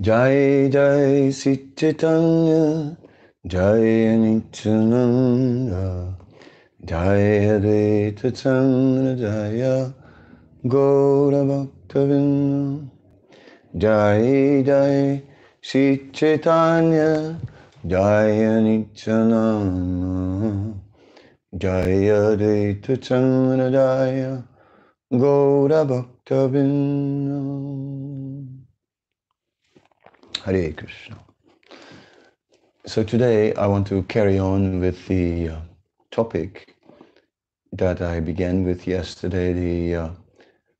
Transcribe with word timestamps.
Jai 0.00 0.68
Jai 0.70 1.30
Sri 1.30 1.72
Chaitanya 1.76 2.96
Jai 3.44 4.16
Nityananda 4.22 6.14
Jai 6.84 7.40
Advaita 7.54 8.30
Chandra 8.40 9.16
Jaya 9.16 9.92
Gaura 10.64 11.42
Bhaktavrinda 11.50 12.88
Jai 13.76 14.62
Jai 14.62 15.22
Sri 15.60 16.08
Chaitanya 16.12 17.40
Jai 17.84 18.60
Nityananda 18.62 20.74
Jai 21.58 22.10
Advaita 22.14 22.94
Chandra 23.02 24.44
Jaya 25.10 25.20
Gaura 25.20 25.86
Bhaktavrinda 25.86 28.46
Hare 30.44 30.72
Krishna. 30.72 31.18
So 32.86 33.02
today 33.02 33.54
I 33.54 33.66
want 33.66 33.86
to 33.88 34.02
carry 34.04 34.38
on 34.38 34.80
with 34.80 35.06
the 35.06 35.50
uh, 35.50 35.60
topic 36.10 36.76
that 37.72 38.02
I 38.02 38.20
began 38.20 38.64
with 38.64 38.86
yesterday, 38.86 39.52
the 39.52 39.94
uh, 39.94 40.10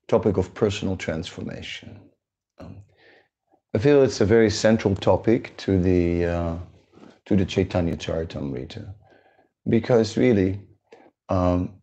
topic 0.08 0.36
of 0.36 0.52
personal 0.54 0.96
transformation. 0.96 2.00
Um, 2.58 2.76
I 3.74 3.78
feel 3.78 4.02
it's 4.02 4.20
a 4.20 4.26
very 4.26 4.50
central 4.50 4.96
topic 4.96 5.56
to 5.58 5.80
the 5.80 6.26
uh, 6.26 6.56
to 7.26 7.36
the 7.36 7.44
Chaitanya 7.44 7.96
Charitamrita 7.96 8.92
because 9.68 10.16
really 10.16 10.60
um, 11.28 11.79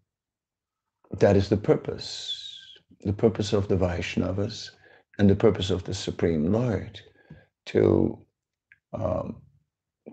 that 1.11 1.37
is 1.37 1.49
the 1.49 1.57
purpose, 1.57 2.59
the 3.01 3.13
purpose 3.13 3.53
of 3.53 3.67
the 3.67 3.77
Vaishnavas 3.77 4.71
and 5.19 5.29
the 5.29 5.35
purpose 5.35 5.69
of 5.69 5.83
the 5.83 5.93
Supreme 5.93 6.51
Lord 6.51 6.99
to, 7.67 8.19
um, 8.93 9.41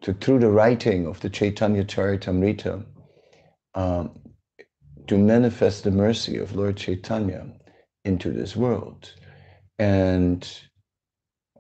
to 0.03 0.15
through 0.15 0.41
the 0.41 0.51
writing 0.51 1.07
of 1.07 1.21
the 1.21 1.31
Chaitanya 1.31 1.85
Charitamrita, 1.85 2.85
um, 3.75 4.21
to 5.07 5.19
manifest 5.19 5.85
the 5.85 5.91
mercy 5.91 6.39
of 6.39 6.55
Lord 6.57 6.77
Chaitanya 6.77 7.47
into 8.05 8.31
this 8.31 8.57
world, 8.57 9.13
and 9.79 10.49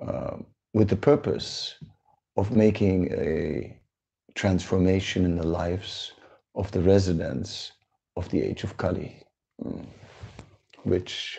uh, 0.00 0.36
with 0.72 0.88
the 0.88 0.96
purpose 0.96 1.74
of 2.36 2.56
making 2.56 3.12
a 3.12 3.80
transformation 4.34 5.24
in 5.24 5.36
the 5.36 5.46
lives 5.46 6.12
of 6.54 6.70
the 6.72 6.80
residents 6.80 7.72
of 8.16 8.28
the 8.30 8.42
age 8.42 8.64
of 8.64 8.76
Kali, 8.76 9.23
Mm. 9.62 9.86
which 10.82 11.38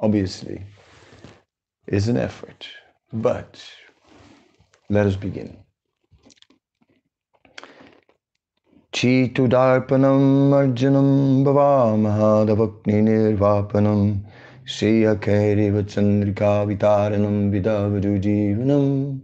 obviously 0.00 0.64
is 1.86 2.08
an 2.08 2.16
effort. 2.16 2.68
But 3.12 3.64
let 4.90 5.06
us 5.06 5.16
begin. 5.16 5.56
Chitudarpanam 8.92 10.50
Arjunam 10.50 11.44
Bhavamahadavakni 11.44 13.02
Nirvapanam 13.06 14.24
Shriyakeriva 14.66 15.84
Chandrika 15.84 16.66
Vitaranam 16.66 17.52
Vidavadu 17.52 18.20
Jivanam 18.20 19.20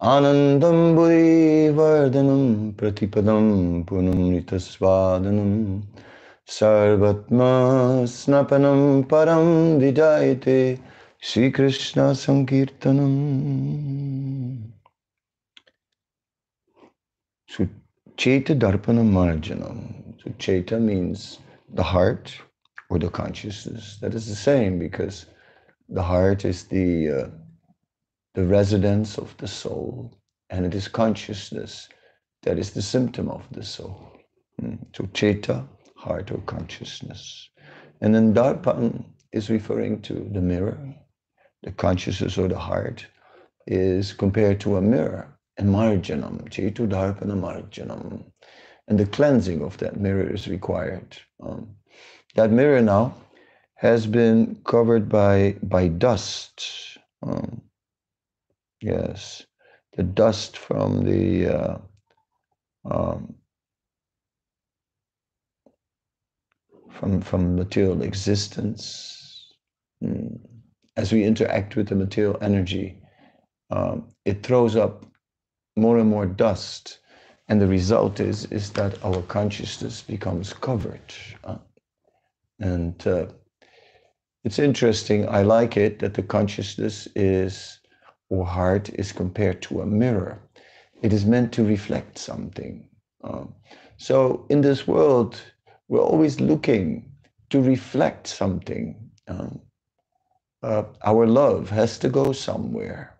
Anandam 0.00 0.94
Buddhi 0.94 1.74
Vardhanam 1.74 2.74
Pratipadam 2.74 3.84
Punam 3.84 4.40
Nitasvadanam 4.40 5.82
Sarvatma 6.50 8.02
Snapanam 8.08 9.06
Param 9.06 9.78
Vijayate 9.80 10.80
Sri 11.20 11.50
Krishna 11.52 12.12
Sankirtanam. 12.12 14.72
Cheta 18.16 18.54
Darpana 18.54 19.02
Marjanam. 19.02 20.20
So 20.22 20.32
Cheta 20.40 20.80
means 20.80 21.38
the 21.72 21.84
heart 21.84 22.36
or 22.90 22.98
the 22.98 23.08
consciousness. 23.08 23.96
That 24.00 24.14
is 24.14 24.26
the 24.26 24.34
same 24.34 24.78
because 24.78 25.26
the 25.88 26.02
heart 26.02 26.44
is 26.44 26.64
the 26.64 27.10
uh, 27.10 27.28
the 28.34 28.44
residence 28.44 29.16
of 29.18 29.36
the 29.38 29.48
soul, 29.48 30.12
and 30.50 30.66
it 30.66 30.74
is 30.74 30.88
consciousness 30.88 31.88
that 32.42 32.58
is 32.58 32.72
the 32.72 32.82
symptom 32.82 33.30
of 33.30 33.46
the 33.52 33.62
soul. 33.62 34.12
Hmm. 34.58 34.74
So 34.94 35.08
Cheta, 35.14 35.64
heart 36.00 36.30
or 36.30 36.38
consciousness. 36.46 37.50
And 38.00 38.14
then 38.14 38.32
Darpan 38.32 39.04
is 39.32 39.50
referring 39.50 40.00
to 40.02 40.14
the 40.32 40.40
mirror, 40.40 40.78
the 41.62 41.72
consciousness 41.72 42.38
or 42.38 42.48
the 42.48 42.58
heart, 42.58 43.06
is 43.66 44.14
compared 44.14 44.60
to 44.60 44.76
a 44.76 44.82
mirror. 44.82 45.36
And 45.58 45.68
marjanam, 45.68 46.48
chetu 46.48 46.88
darpana 46.88 47.36
marjanam. 47.46 48.24
And 48.88 48.98
the 48.98 49.06
cleansing 49.06 49.62
of 49.62 49.76
that 49.78 50.00
mirror 50.00 50.28
is 50.32 50.48
required. 50.48 51.18
Um, 51.42 51.76
that 52.34 52.50
mirror 52.50 52.80
now 52.80 53.14
has 53.74 54.06
been 54.06 54.56
covered 54.64 55.08
by, 55.08 55.56
by 55.62 55.88
dust. 55.88 56.62
Um, 57.22 57.60
yes, 58.80 59.44
the 59.96 60.02
dust 60.02 60.56
from 60.56 61.04
the 61.04 61.48
uh, 61.48 61.78
um, 62.90 63.34
from, 67.00 67.20
from 67.20 67.56
material 67.56 68.02
existence. 68.02 69.54
Mm 70.04 70.38
as 71.00 71.12
we 71.12 71.24
interact 71.24 71.76
with 71.76 71.88
the 71.88 71.94
material 71.94 72.36
energy, 72.42 73.00
um, 73.70 74.08
it 74.24 74.42
throws 74.42 74.76
up 74.76 75.06
more 75.76 75.98
and 75.98 76.10
more 76.10 76.26
dust. 76.26 76.98
And 77.48 77.60
the 77.60 77.66
result 77.66 78.20
is, 78.20 78.44
is 78.46 78.70
that 78.72 79.02
our 79.04 79.22
consciousness 79.22 80.02
becomes 80.02 80.52
covered. 80.52 81.12
Uh, 81.42 81.56
and 82.58 83.06
uh, 83.06 83.26
it's 84.44 84.58
interesting, 84.58 85.28
I 85.28 85.42
like 85.42 85.76
it 85.76 86.00
that 86.00 86.14
the 86.14 86.22
consciousness 86.22 87.08
is, 87.16 87.80
or 88.28 88.44
heart 88.46 88.90
is 88.90 89.10
compared 89.12 89.62
to 89.62 89.80
a 89.80 89.86
mirror. 89.86 90.38
It 91.02 91.12
is 91.12 91.24
meant 91.24 91.52
to 91.54 91.64
reflect 91.64 92.18
something. 92.18 92.88
Um, 93.24 93.54
so 93.96 94.46
in 94.50 94.60
this 94.60 94.86
world, 94.86 95.40
we're 95.90 96.00
always 96.00 96.40
looking 96.40 97.04
to 97.50 97.60
reflect 97.60 98.28
something. 98.28 99.10
Um, 99.26 99.60
uh, 100.62 100.84
our 101.04 101.26
love 101.26 101.68
has 101.70 101.98
to 101.98 102.08
go 102.08 102.32
somewhere. 102.32 103.18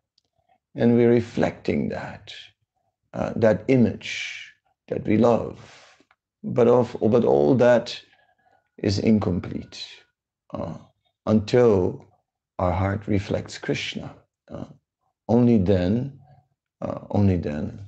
And 0.76 0.94
we're 0.94 1.10
reflecting 1.10 1.88
that, 1.88 2.32
uh, 3.12 3.32
that 3.34 3.64
image 3.66 4.52
that 4.86 5.04
we 5.04 5.18
love. 5.18 5.58
But, 6.44 6.68
of, 6.68 6.96
but 7.02 7.24
all 7.24 7.56
that 7.56 8.00
is 8.78 9.00
incomplete 9.00 9.84
uh, 10.54 10.74
until 11.26 12.06
our 12.60 12.72
heart 12.72 13.08
reflects 13.08 13.58
Krishna. 13.58 14.14
Uh, 14.48 14.66
only 15.28 15.58
then, 15.58 16.20
uh, 16.80 17.00
only 17.10 17.36
then 17.36 17.80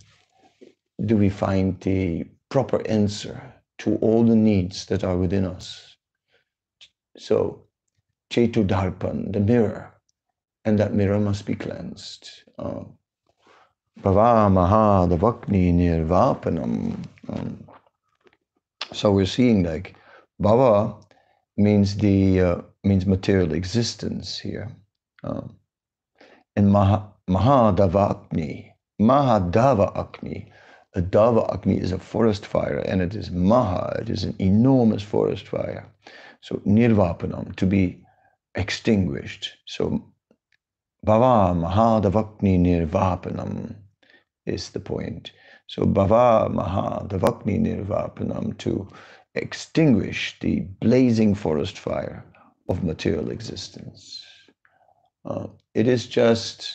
do 1.07 1.17
we 1.17 1.29
find 1.29 1.81
the 1.81 2.25
proper 2.51 2.85
answer 2.89 3.52
to 3.83 3.97
all 3.97 4.25
the 4.25 4.37
needs 4.37 4.87
that 4.87 5.03
are 5.03 5.17
within 5.17 5.45
us. 5.45 5.97
So 7.17 7.65
Chetu 8.31 8.65
Darpan, 8.65 9.33
the 9.33 9.41
mirror, 9.41 9.93
and 10.65 10.79
that 10.79 10.95
mirror 10.95 11.19
must 11.19 11.47
be 11.47 11.57
cleansed. 11.57 12.31
Um, 12.59 12.97
Bhava 14.01 15.09
Davakni 15.09 15.75
Nirvapanam. 15.75 16.97
Um, 17.29 17.65
so 18.93 19.11
we're 19.11 19.27
seeing 19.27 19.65
like 19.65 19.97
Bhava 20.41 21.05
means 21.57 21.97
the 21.97 22.41
uh, 22.41 22.61
means 22.85 23.05
material 23.05 23.53
existence 23.53 24.39
here, 24.39 24.71
um, 25.25 25.57
and 26.55 26.71
Maha 26.71 27.13
Mahadava 27.29 28.15
Akni, 28.15 28.71
Mahadava 29.01 29.93
Akni. 29.97 30.53
A 30.95 31.01
Dava 31.01 31.49
Akni 31.51 31.81
is 31.81 31.91
a 31.91 31.99
forest 31.99 32.45
fire, 32.45 32.79
and 32.79 33.01
it 33.01 33.15
is 33.15 33.31
Maha. 33.31 33.97
It 34.01 34.11
is 34.11 34.25
an 34.25 34.37
enormous 34.39 35.03
forest 35.03 35.49
fire. 35.49 35.87
So 36.43 36.57
Nirvapanam 36.67 37.57
to 37.57 37.67
be 37.67 38.05
extinguished. 38.55 39.57
So 39.67 40.05
Bhava 41.07 41.55
Mahadavakni 41.57 42.59
Nirvapanam 42.61 43.75
is 44.45 44.71
the 44.71 44.81
point. 44.81 45.33
So 45.67 45.83
Bhava 45.85 46.53
Mahadavakni 46.53 47.59
Nirvapanam 47.59 48.59
to 48.59 48.87
extinguish 49.35 50.37
the 50.41 50.61
blazing 50.81 51.35
forest 51.35 51.79
fire 51.79 52.23
of 52.69 52.85
material 52.85 53.31
existence. 53.31 54.23
Uh, 55.25 55.47
it 55.75 55.89
is 55.89 56.07
just 56.07 56.75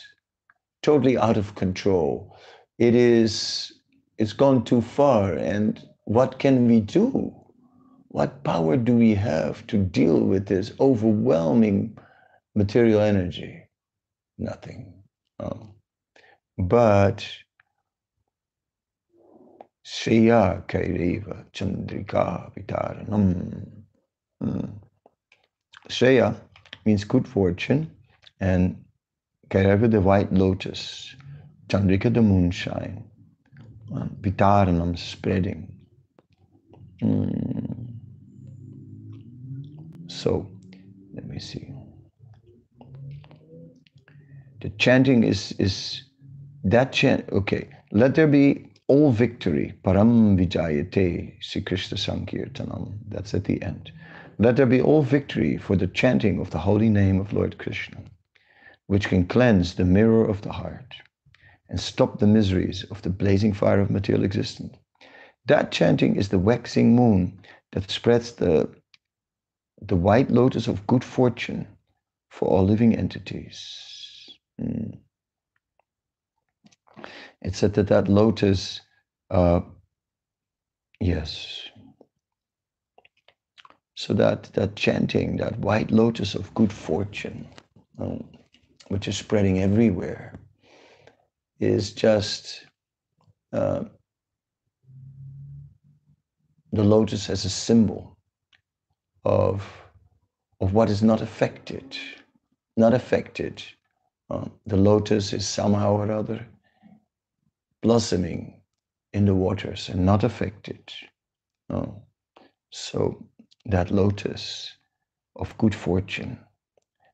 totally 0.82 1.16
out 1.16 1.36
of 1.36 1.54
control. 1.54 2.36
It 2.78 2.94
is 2.94 3.72
it's 4.18 4.32
gone 4.32 4.64
too 4.64 4.82
far 4.82 5.32
and 5.32 5.80
what 6.04 6.38
can 6.38 6.66
we 6.66 6.80
do? 6.80 7.34
What 8.08 8.42
power 8.42 8.76
do 8.76 8.96
we 8.96 9.14
have 9.14 9.66
to 9.68 9.78
deal 9.78 10.20
with 10.20 10.46
this 10.46 10.72
overwhelming 10.80 11.96
material 12.58 13.00
energy, 13.00 13.62
nothing. 14.36 14.92
Um, 15.38 15.74
but 16.58 17.26
Shriya 19.86 20.66
Kairiva 20.66 21.44
Chandrika 21.52 22.52
Vitaranam. 22.54 23.84
Mm. 24.42 24.72
Shreya 25.88 26.36
means 26.84 27.04
good 27.04 27.26
fortune, 27.26 27.90
and 28.40 28.84
Kairava 29.50 29.90
the 29.90 30.00
white 30.00 30.32
lotus, 30.32 31.14
Chandrika 31.68 32.12
the 32.12 32.22
moonshine, 32.22 33.07
Vitaranam 33.90 34.98
spreading. 34.98 35.72
Mm. 37.02 37.94
So, 40.08 40.50
let 41.14 41.26
me 41.26 41.38
see. 41.38 41.72
The 44.60 44.70
chanting 44.70 45.22
is 45.22 45.52
is 45.58 46.02
that 46.64 46.92
chant. 46.92 47.28
Okay, 47.30 47.68
let 47.92 48.14
there 48.14 48.26
be 48.26 48.66
all 48.88 49.12
victory. 49.12 49.74
Param 49.84 50.36
vijayate 50.36 51.34
Sri 51.40 51.62
Krishna 51.62 51.96
Sankirtanam. 51.96 52.98
That's 53.08 53.34
at 53.34 53.44
the 53.44 53.62
end. 53.62 53.92
Let 54.38 54.56
there 54.56 54.66
be 54.66 54.80
all 54.80 55.02
victory 55.02 55.56
for 55.56 55.76
the 55.76 55.86
chanting 55.86 56.40
of 56.40 56.50
the 56.50 56.58
holy 56.58 56.88
name 56.88 57.20
of 57.20 57.32
Lord 57.32 57.58
Krishna, 57.58 57.98
which 58.86 59.08
can 59.08 59.26
cleanse 59.26 59.74
the 59.74 59.84
mirror 59.84 60.24
of 60.24 60.42
the 60.42 60.52
heart 60.52 60.94
and 61.68 61.80
stop 61.80 62.18
the 62.18 62.26
miseries 62.26 62.84
of 62.90 63.02
the 63.02 63.10
blazing 63.10 63.52
fire 63.52 63.80
of 63.80 63.90
material 63.90 64.24
existence. 64.24 64.76
That 65.46 65.70
chanting 65.70 66.16
is 66.16 66.28
the 66.28 66.38
waxing 66.38 66.94
moon 66.94 67.40
that 67.72 67.90
spreads 67.90 68.32
the, 68.32 68.68
the 69.80 69.96
white 69.96 70.30
lotus 70.30 70.66
of 70.68 70.86
good 70.86 71.04
fortune 71.04 71.66
for 72.30 72.48
all 72.48 72.64
living 72.64 72.94
entities. 72.94 73.60
Mm. 74.60 74.98
It 77.42 77.54
said 77.54 77.74
that 77.74 77.88
that 77.88 78.08
lotus, 78.08 78.80
uh, 79.30 79.60
yes, 81.00 81.62
so 83.94 84.14
that, 84.14 84.44
that 84.54 84.76
chanting, 84.76 85.36
that 85.38 85.58
white 85.58 85.90
lotus 85.90 86.34
of 86.34 86.52
good 86.54 86.72
fortune, 86.72 87.48
um, 87.98 88.24
which 88.88 89.08
is 89.08 89.16
spreading 89.16 89.60
everywhere, 89.60 90.34
is 91.60 91.92
just 91.92 92.66
uh, 93.52 93.84
the 96.72 96.84
lotus 96.84 97.30
as 97.30 97.44
a 97.44 97.50
symbol 97.50 98.16
of, 99.24 99.66
of 100.60 100.74
what 100.74 100.90
is 100.90 101.02
not 101.02 101.20
affected. 101.20 101.96
Not 102.76 102.94
affected. 102.94 103.62
Uh, 104.30 104.44
the 104.66 104.76
lotus 104.76 105.32
is 105.32 105.46
somehow 105.46 105.94
or 105.94 106.12
other 106.12 106.46
blossoming 107.82 108.60
in 109.12 109.24
the 109.24 109.34
waters 109.34 109.88
and 109.88 110.04
not 110.04 110.24
affected. 110.24 110.92
Uh, 111.70 111.86
so 112.70 113.24
that 113.66 113.90
lotus 113.90 114.76
of 115.36 115.56
good 115.58 115.74
fortune, 115.74 116.38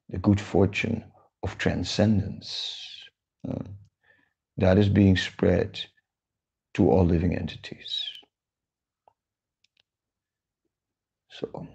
the 0.09 0.19
good 0.19 0.41
fortune 0.41 1.05
of 1.43 1.57
transcendence, 1.59 2.81
uh, 3.49 3.63
that 4.57 4.79
is 4.79 4.89
being 4.89 5.17
spread 5.17 5.81
to 6.75 6.91
all 6.91 7.05
living 7.05 7.37
entities. 7.37 8.03
So, 11.31 11.67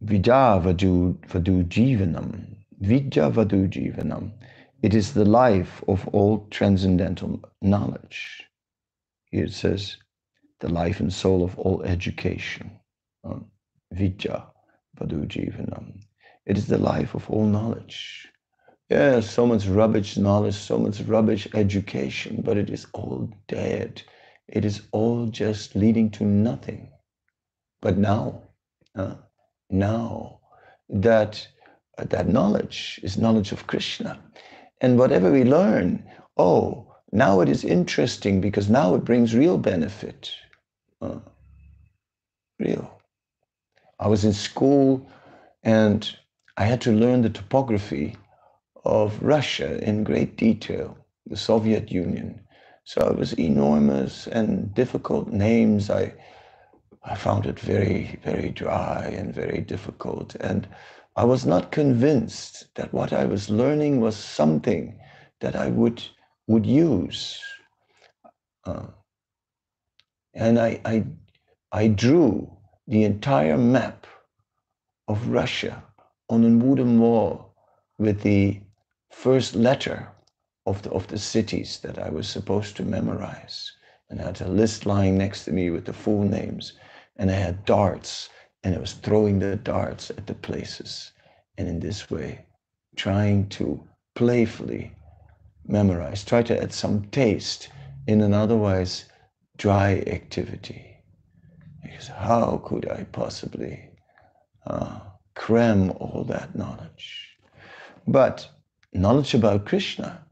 Vidya 0.00 0.60
Vadu, 0.62 1.18
Vadu 1.26 1.64
Jivanam, 1.64 2.56
Vidya 2.80 3.30
Vadu 3.30 3.68
Jivanam, 3.68 4.32
it 4.82 4.94
is 4.94 5.12
the 5.12 5.24
life 5.24 5.82
of 5.88 6.06
all 6.08 6.46
transcendental 6.50 7.40
knowledge. 7.60 8.44
Here 9.30 9.44
it 9.44 9.52
says, 9.52 9.96
the 10.60 10.68
life 10.68 11.00
and 11.00 11.12
soul 11.12 11.42
of 11.44 11.58
all 11.58 11.82
education. 11.82 12.70
Um, 13.24 13.46
Vidya 13.92 14.46
Vadu 14.98 15.26
Jivanam. 15.26 16.00
It 16.46 16.58
is 16.58 16.66
the 16.66 16.78
life 16.78 17.14
of 17.14 17.28
all 17.30 17.44
knowledge. 17.44 18.28
Yeah, 18.92 19.20
so 19.20 19.46
much 19.46 19.64
rubbish 19.66 20.18
knowledge, 20.18 20.54
so 20.54 20.76
much 20.76 21.00
rubbish 21.00 21.48
education, 21.54 22.42
but 22.44 22.58
it 22.58 22.68
is 22.68 22.86
all 22.92 23.30
dead. 23.48 24.02
It 24.48 24.66
is 24.66 24.82
all 24.92 25.28
just 25.28 25.74
leading 25.74 26.10
to 26.10 26.24
nothing. 26.24 26.90
But 27.80 27.96
now, 27.96 28.42
uh, 28.94 29.14
now 29.70 30.40
that 30.90 31.48
uh, 31.96 32.04
that 32.10 32.28
knowledge 32.28 33.00
is 33.02 33.16
knowledge 33.16 33.50
of 33.50 33.66
Krishna, 33.66 34.20
and 34.82 34.98
whatever 34.98 35.32
we 35.32 35.44
learn, 35.44 36.04
oh, 36.36 36.94
now 37.12 37.40
it 37.40 37.48
is 37.48 37.64
interesting 37.64 38.42
because 38.42 38.68
now 38.68 38.94
it 38.94 39.06
brings 39.06 39.34
real 39.34 39.56
benefit. 39.56 40.32
Uh, 41.00 41.20
real. 42.58 43.00
I 43.98 44.08
was 44.08 44.26
in 44.26 44.34
school 44.34 45.08
and 45.62 46.14
I 46.58 46.64
had 46.64 46.82
to 46.82 46.92
learn 46.92 47.22
the 47.22 47.30
topography 47.30 48.18
of 48.84 49.22
Russia 49.22 49.82
in 49.86 50.04
great 50.04 50.36
detail, 50.36 50.96
the 51.26 51.36
Soviet 51.36 51.90
Union. 51.90 52.40
So 52.84 53.06
it 53.08 53.16
was 53.16 53.32
enormous 53.34 54.26
and 54.26 54.74
difficult 54.74 55.28
names. 55.28 55.90
I 55.90 56.14
I 57.04 57.16
found 57.16 57.46
it 57.46 57.58
very, 57.58 58.18
very 58.22 58.50
dry 58.50 59.12
and 59.16 59.34
very 59.34 59.60
difficult. 59.60 60.36
And 60.36 60.68
I 61.16 61.24
was 61.24 61.44
not 61.44 61.72
convinced 61.72 62.74
that 62.76 62.92
what 62.92 63.12
I 63.12 63.24
was 63.24 63.50
learning 63.50 64.00
was 64.00 64.16
something 64.16 64.98
that 65.40 65.56
I 65.56 65.68
would, 65.68 66.02
would 66.46 66.64
use. 66.64 67.40
Uh, 68.64 68.86
and 70.34 70.58
I, 70.60 70.80
I, 70.84 71.04
I 71.72 71.88
drew 71.88 72.56
the 72.86 73.02
entire 73.02 73.58
map 73.58 74.06
of 75.08 75.28
Russia 75.28 75.82
on 76.30 76.44
a 76.44 76.64
wooden 76.64 77.00
wall 77.00 77.54
with 77.98 78.22
the 78.22 78.60
first 79.12 79.54
letter 79.54 80.08
of 80.66 80.82
the, 80.82 80.90
of 80.90 81.06
the 81.08 81.18
cities 81.18 81.78
that 81.82 81.98
I 81.98 82.08
was 82.08 82.28
supposed 82.28 82.76
to 82.76 82.82
memorize. 82.82 83.70
And 84.10 84.20
I 84.20 84.24
had 84.24 84.40
a 84.40 84.48
list 84.48 84.86
lying 84.86 85.16
next 85.16 85.44
to 85.44 85.52
me 85.52 85.70
with 85.70 85.84
the 85.84 85.92
full 85.92 86.22
names 86.24 86.72
and 87.16 87.30
I 87.30 87.34
had 87.34 87.64
darts 87.64 88.28
and 88.64 88.74
I 88.74 88.78
was 88.78 88.94
throwing 88.94 89.38
the 89.38 89.56
darts 89.56 90.10
at 90.10 90.26
the 90.26 90.34
places. 90.34 91.12
And 91.58 91.68
in 91.68 91.80
this 91.80 92.10
way, 92.10 92.44
trying 92.96 93.48
to 93.50 93.82
playfully 94.14 94.92
memorize, 95.66 96.24
try 96.24 96.42
to 96.42 96.62
add 96.62 96.72
some 96.72 97.02
taste 97.10 97.68
in 98.06 98.20
an 98.20 98.34
otherwise 98.34 99.04
dry 99.56 100.02
activity. 100.06 100.96
Because 101.82 102.08
how 102.08 102.62
could 102.64 102.88
I 102.90 103.04
possibly 103.12 103.90
uh, 104.66 105.00
cram 105.34 105.90
all 105.92 106.24
that 106.28 106.54
knowledge? 106.54 107.36
But 108.06 108.48
knowledge 108.92 109.34
about 109.34 109.66
Krishna 109.66 110.24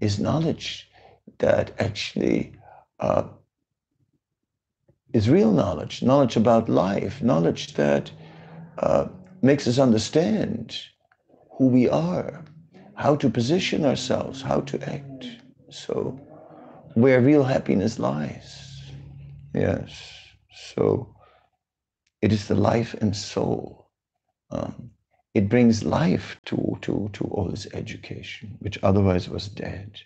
is 0.00 0.18
knowledge 0.18 0.88
that 1.38 1.72
actually 1.80 2.52
uh, 3.00 3.24
is 5.12 5.30
real 5.30 5.52
knowledge, 5.52 6.02
knowledge 6.02 6.36
about 6.36 6.68
life, 6.68 7.22
knowledge 7.22 7.74
that 7.74 8.10
uh, 8.78 9.08
makes 9.42 9.66
us 9.66 9.78
understand 9.78 10.76
who 11.52 11.68
we 11.68 11.88
are, 11.88 12.44
how 12.94 13.16
to 13.16 13.30
position 13.30 13.84
ourselves, 13.84 14.42
how 14.42 14.60
to 14.62 14.88
act. 14.88 15.26
So, 15.70 16.18
where 16.94 17.20
real 17.20 17.44
happiness 17.44 17.98
lies. 17.98 18.82
Yes. 19.54 20.12
So, 20.52 21.14
it 22.20 22.32
is 22.32 22.48
the 22.48 22.54
life 22.54 22.94
and 22.94 23.16
soul. 23.16 23.90
Um, 24.50 24.90
it 25.34 25.48
brings 25.48 25.84
life 25.84 26.38
to, 26.46 26.78
to, 26.82 27.10
to 27.12 27.24
all 27.24 27.48
this 27.48 27.66
education, 27.72 28.56
which 28.60 28.78
otherwise 28.82 29.28
was 29.28 29.48
dead. 29.48 30.00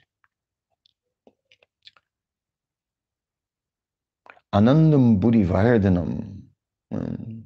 Anandam 4.55 5.21
Buddhivardhanam. 5.21 6.43
Mm. 6.93 7.43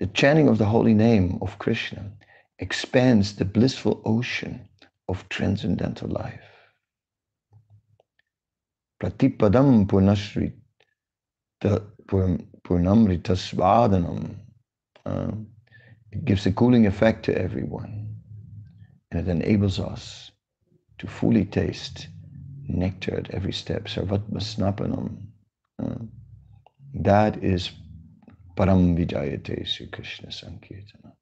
The 0.00 0.06
chanting 0.08 0.48
of 0.48 0.58
the 0.58 0.64
holy 0.64 0.94
name 0.94 1.38
of 1.42 1.58
Krishna 1.58 2.12
expands 2.58 3.36
the 3.36 3.44
blissful 3.44 4.02
ocean 4.04 4.68
of 5.08 5.28
transcendental 5.28 6.08
life. 6.08 6.40
Pratipadam 9.02 9.86
Purnashri 9.86 10.52
Purnamrita 11.64 11.93
Svadanam. 13.36 14.36
Uh, 15.06 15.32
it 16.12 16.24
gives 16.24 16.46
a 16.46 16.52
cooling 16.52 16.86
effect 16.86 17.24
to 17.24 17.36
everyone 17.36 18.04
and 19.10 19.28
it 19.28 19.30
enables 19.30 19.78
us 19.78 20.30
to 20.98 21.06
fully 21.06 21.44
taste 21.44 22.08
nectar 22.68 23.16
at 23.16 23.30
every 23.30 23.52
step. 23.52 23.84
Sarvatma 23.84 24.40
snapanam. 24.40 25.26
Uh, 25.82 26.04
that 26.94 27.42
is 27.42 27.72
Param 28.56 28.96
Vijayate 28.96 29.66
Sri 29.66 29.86
Krishna 29.88 30.28
Sankirtana. 30.28 31.12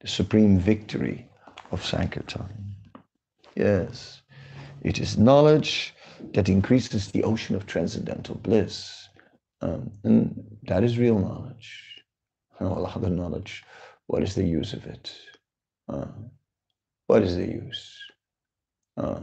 The 0.00 0.08
supreme 0.08 0.58
victory 0.58 1.28
of 1.70 1.84
Sankirtan. 1.84 2.74
Yes, 3.54 4.22
it 4.82 4.98
is 4.98 5.18
knowledge 5.18 5.94
that 6.32 6.48
increases 6.48 7.08
the 7.08 7.24
ocean 7.24 7.54
of 7.54 7.66
transcendental 7.66 8.36
bliss. 8.36 8.99
Um, 9.62 9.90
and 10.04 10.58
that 10.64 10.84
is 10.84 10.98
real 10.98 11.18
knowledge. 11.18 12.02
All 12.60 12.86
other 12.86 13.10
knowledge, 13.10 13.64
what 14.06 14.22
is 14.22 14.34
the 14.34 14.44
use 14.44 14.72
of 14.72 14.84
it? 14.86 15.14
Uh, 15.88 16.06
what 17.06 17.22
is 17.22 17.36
the 17.36 17.46
use? 17.46 17.98
Uh, 18.96 19.20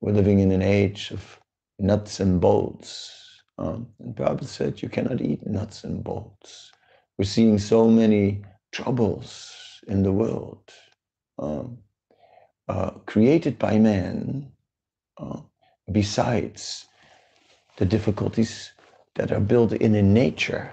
we're 0.00 0.12
living 0.12 0.40
in 0.40 0.50
an 0.50 0.62
age 0.62 1.10
of 1.10 1.40
nuts 1.78 2.20
and 2.20 2.40
bolts. 2.40 3.42
Um, 3.58 3.88
and 4.00 4.14
Prabhupada 4.14 4.44
said 4.46 4.82
you 4.82 4.88
cannot 4.88 5.20
eat 5.20 5.46
nuts 5.46 5.84
and 5.84 6.02
bolts. 6.02 6.72
We're 7.16 7.24
seeing 7.24 7.58
so 7.58 7.88
many 7.88 8.44
troubles 8.72 9.54
in 9.88 10.02
the 10.02 10.12
world 10.12 10.72
um, 11.38 11.78
uh, 12.68 12.90
created 13.06 13.58
by 13.58 13.78
man, 13.78 14.52
uh, 15.16 15.40
besides 15.90 16.86
the 17.78 17.86
difficulties 17.86 18.72
that 19.18 19.32
are 19.32 19.40
built 19.40 19.72
in 19.72 19.94
in 19.96 20.14
nature. 20.14 20.72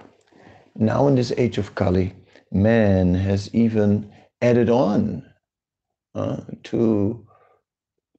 Now, 0.76 1.08
in 1.08 1.16
this 1.16 1.32
age 1.36 1.58
of 1.58 1.74
Kali, 1.74 2.14
man 2.52 3.12
has 3.12 3.52
even 3.52 4.12
added 4.40 4.70
on 4.70 5.26
uh, 6.14 6.40
to, 6.62 7.26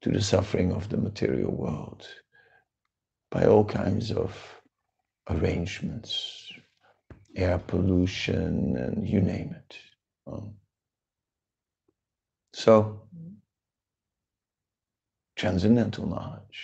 to 0.02 0.10
the 0.10 0.22
suffering 0.22 0.74
of 0.74 0.90
the 0.90 0.98
material 0.98 1.52
world 1.52 2.06
by 3.32 3.46
all 3.46 3.64
kinds 3.64 4.12
of 4.12 4.36
arrangements, 5.30 6.52
air 7.36 7.58
pollution, 7.60 8.76
and 8.76 9.08
you 9.08 9.22
name 9.22 9.56
it. 9.56 9.78
Um, 10.28 10.56
so, 12.54 13.02
transcendental 15.38 16.06
knowledge, 16.08 16.60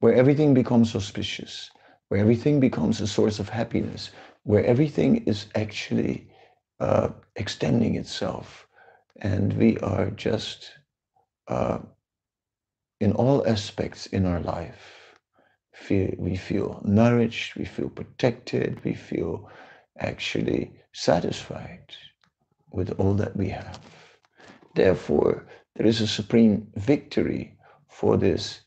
where 0.00 0.14
everything 0.14 0.54
becomes 0.54 0.94
auspicious, 0.94 1.70
where 2.08 2.20
everything 2.20 2.60
becomes 2.60 3.00
a 3.00 3.06
source 3.06 3.38
of 3.38 3.48
happiness, 3.48 4.10
where 4.44 4.64
everything 4.64 5.24
is 5.26 5.46
actually 5.54 6.28
uh, 6.80 7.08
extending 7.36 7.96
itself, 7.96 8.66
and 9.20 9.52
we 9.54 9.78
are 9.78 10.10
just 10.10 10.72
uh, 11.48 11.78
in 13.00 13.12
all 13.12 13.46
aspects 13.46 14.06
in 14.06 14.26
our 14.26 14.40
life. 14.40 15.14
Feel, 15.74 16.12
we 16.18 16.36
feel 16.36 16.80
nourished, 16.84 17.56
we 17.56 17.64
feel 17.64 17.88
protected, 17.88 18.82
we 18.84 18.94
feel 18.94 19.48
actually 19.98 20.72
satisfied 20.92 21.94
with 22.72 22.90
all 22.98 23.14
that 23.14 23.36
we 23.36 23.48
have. 23.50 23.80
Therefore, 24.74 25.46
there 25.76 25.86
is 25.86 26.00
a 26.00 26.06
supreme 26.06 26.68
victory 26.76 27.56
for 27.88 28.16
this 28.16 28.60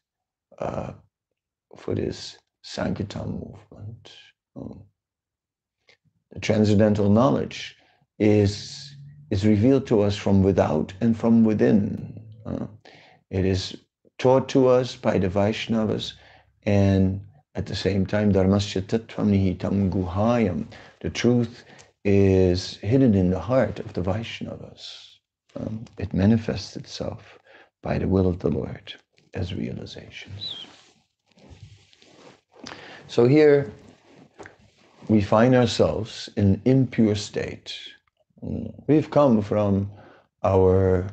uh, 0.59 0.93
for 1.77 1.95
this 1.95 2.37
Sankirtan 2.61 3.31
movement. 3.31 4.11
Um, 4.55 4.83
the 6.31 6.39
transcendental 6.39 7.09
knowledge 7.09 7.75
is 8.19 8.95
is 9.29 9.45
revealed 9.45 9.87
to 9.87 10.01
us 10.01 10.15
from 10.15 10.43
without 10.43 10.93
and 11.01 11.17
from 11.17 11.43
within. 11.43 12.21
Uh, 12.45 12.67
it 13.29 13.45
is 13.45 13.77
taught 14.17 14.49
to 14.49 14.67
us 14.67 14.95
by 14.95 15.17
the 15.17 15.29
Vaishnavas 15.29 16.13
and 16.63 17.21
at 17.55 17.65
the 17.65 17.75
same 17.75 18.05
time, 18.05 18.31
Dharmasya 18.31 18.83
Tattvam 18.83 19.29
Nihitam 19.31 19.89
Guhayam. 19.89 20.67
The 21.01 21.09
truth 21.09 21.63
is 22.05 22.77
hidden 22.77 23.13
in 23.13 23.29
the 23.29 23.39
heart 23.39 23.79
of 23.79 23.93
the 23.93 24.01
Vaishnavas 24.01 25.11
um, 25.55 25.85
it 25.97 26.13
manifests 26.13 26.75
itself 26.75 27.37
by 27.81 27.97
the 27.97 28.07
will 28.07 28.27
of 28.27 28.39
the 28.39 28.49
Lord 28.49 28.93
as 29.33 29.53
realizations. 29.53 30.65
So 33.11 33.27
here 33.27 33.69
we 35.09 35.19
find 35.19 35.53
ourselves 35.53 36.29
in 36.37 36.45
an 36.45 36.61
impure 36.63 37.15
state. 37.15 37.77
We've 38.87 39.09
come 39.09 39.41
from 39.41 39.91
our 40.45 41.07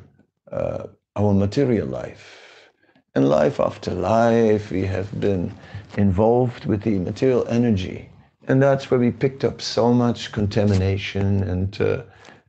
uh, 0.49 0.83
our 1.17 1.33
material 1.33 1.87
life, 1.87 2.69
and 3.15 3.27
life 3.27 3.59
after 3.59 3.91
life, 3.91 4.71
we 4.71 4.85
have 4.85 5.19
been 5.19 5.51
involved 5.97 6.63
with 6.63 6.83
the 6.83 6.99
material 6.99 7.45
energy, 7.49 8.09
and 8.47 8.63
that's 8.63 8.89
where 8.89 8.99
we 9.01 9.11
picked 9.11 9.43
up 9.43 9.59
so 9.59 9.93
much 9.93 10.31
contamination 10.31 11.43
and 11.43 11.81
uh, 11.81 12.03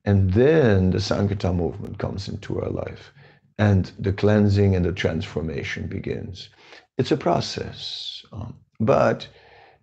and 0.04 0.32
then 0.32 0.92
the 0.92 1.00
Sankirtan 1.00 1.56
movement 1.56 1.98
comes 1.98 2.28
into 2.28 2.60
our 2.60 2.70
life 2.70 3.12
and 3.58 3.90
the 3.98 4.12
cleansing 4.12 4.76
and 4.76 4.84
the 4.84 4.92
transformation 4.92 5.88
begins. 5.88 6.50
It's 6.98 7.10
a 7.10 7.16
process, 7.16 8.24
um, 8.32 8.54
but 8.78 9.26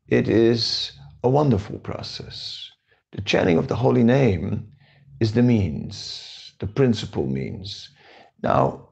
it 0.08 0.30
is 0.30 0.92
a 1.24 1.30
wonderful 1.30 1.80
process. 1.80 2.70
The 3.12 3.22
chanting 3.22 3.58
of 3.58 3.68
the 3.68 3.76
holy 3.76 4.04
name 4.04 4.68
is 5.20 5.34
the 5.34 5.42
means, 5.42 6.54
the 6.60 6.68
principal 6.68 7.26
means. 7.26 7.90
Now, 8.44 8.90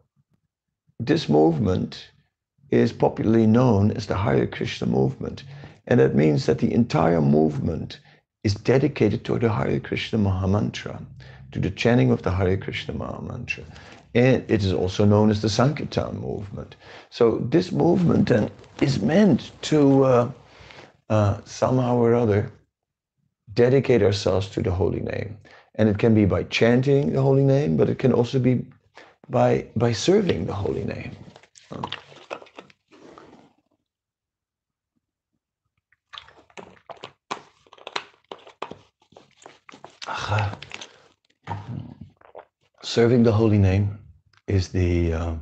this 1.00 1.30
movement 1.30 2.10
is 2.72 2.92
popularly 2.92 3.48
known 3.48 3.92
as 3.92 4.08
the 4.08 4.18
Hare 4.18 4.48
Krishna 4.48 4.88
movement, 4.88 5.44
and 5.88 6.00
that 6.00 6.16
means 6.16 6.46
that 6.46 6.60
the 6.60 6.74
entire 6.74 7.22
movement 7.22 8.00
is 8.44 8.56
dedicated 8.56 9.24
to 9.26 9.40
the 9.40 9.52
Hare 9.52 9.80
Krishna 9.80 10.20
Mahamantra, 10.20 11.04
to 11.52 11.60
the 11.60 11.72
chanting 11.72 12.12
of 12.12 12.24
the 12.24 12.32
Hare 12.32 12.58
Krishna 12.58 12.94
Mahamantra. 12.94 13.64
And 14.14 14.44
it 14.50 14.64
is 14.64 14.74
also 14.74 15.06
known 15.06 15.30
as 15.30 15.42
the 15.42 15.50
Sankirtan 15.50 16.20
movement. 16.20 16.76
So 17.10 17.40
this 17.50 17.72
movement 17.72 18.30
then 18.30 18.50
is 18.82 19.02
meant 19.02 19.52
to 19.64 20.04
uh, 20.06 20.32
uh, 21.10 21.40
somehow 21.46 21.98
or 21.98 22.16
other 22.16 22.52
dedicate 23.54 24.02
ourselves 24.02 24.50
to 24.50 24.62
the 24.62 24.72
holy 24.72 25.02
name. 25.02 25.38
And 25.76 25.90
it 25.90 25.98
can 25.98 26.14
be 26.16 26.26
by 26.26 26.44
chanting 26.44 27.14
the 27.14 27.22
holy 27.22 27.44
name, 27.44 27.78
but 27.78 27.90
it 27.90 28.00
can 28.00 28.14
also 28.14 28.40
be 28.40 28.66
by, 29.30 29.68
by 29.76 29.92
serving 29.92 30.46
the 30.46 30.54
holy 30.54 30.84
name. 30.84 31.12
Serving 42.82 43.24
the 43.24 43.32
holy 43.32 43.58
name 43.58 44.00
is 44.48 44.70
the 44.70 45.14
uh, 45.14 45.36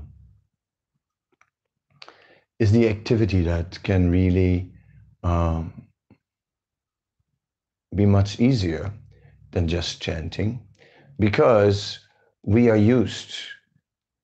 is 2.59 2.71
the 2.71 2.87
activity 2.87 3.41
that 3.41 3.77
can 3.83 4.09
really 4.09 4.72
um, 5.23 5.73
be 7.95 8.05
much 8.05 8.39
easier 8.39 8.91
than 9.51 9.67
just 9.67 10.01
chanting, 10.01 10.59
because 11.19 11.99
we 12.43 12.69
are 12.69 12.77
used. 12.77 13.35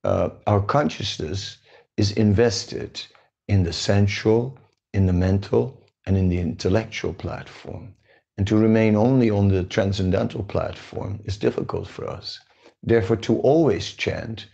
Uh, 0.04 0.30
our 0.48 0.62
consciousness 0.62 1.58
is 1.98 2.12
invested 2.14 3.02
in 3.48 3.64
the 3.64 3.74
sensual, 3.74 4.58
in 4.94 5.06
the 5.06 5.14
mental, 5.14 5.84
and 6.06 6.18
in 6.18 6.30
the 6.30 6.40
intellectual 6.40 7.14
platform. 7.14 7.94
And 8.38 8.48
to 8.48 8.58
remain 8.58 8.96
only 8.96 9.30
on 9.30 9.50
the 9.50 9.64
transcendental 9.64 10.44
platform 10.44 11.20
is 11.26 11.38
difficult 11.38 11.88
for 11.88 12.08
us. 12.10 12.40
Therefore, 12.82 13.18
to 13.18 13.40
always 13.40 13.92
chant 13.94 14.48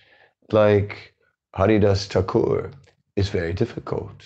like 0.51 1.13
Haridas 1.53 2.07
Thakur 2.07 2.71
is 3.15 3.29
very 3.29 3.53
difficult. 3.53 4.23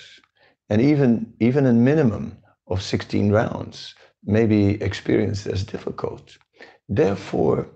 And 0.70 0.82
even, 0.82 1.34
even 1.40 1.66
a 1.66 1.74
minimum 1.74 2.38
of 2.68 2.82
16 2.82 3.32
rounds 3.32 3.96
may 4.24 4.46
be 4.46 4.82
experienced 4.82 5.48
as 5.48 5.64
difficult. 5.64 6.38
Therefore, 6.88 7.68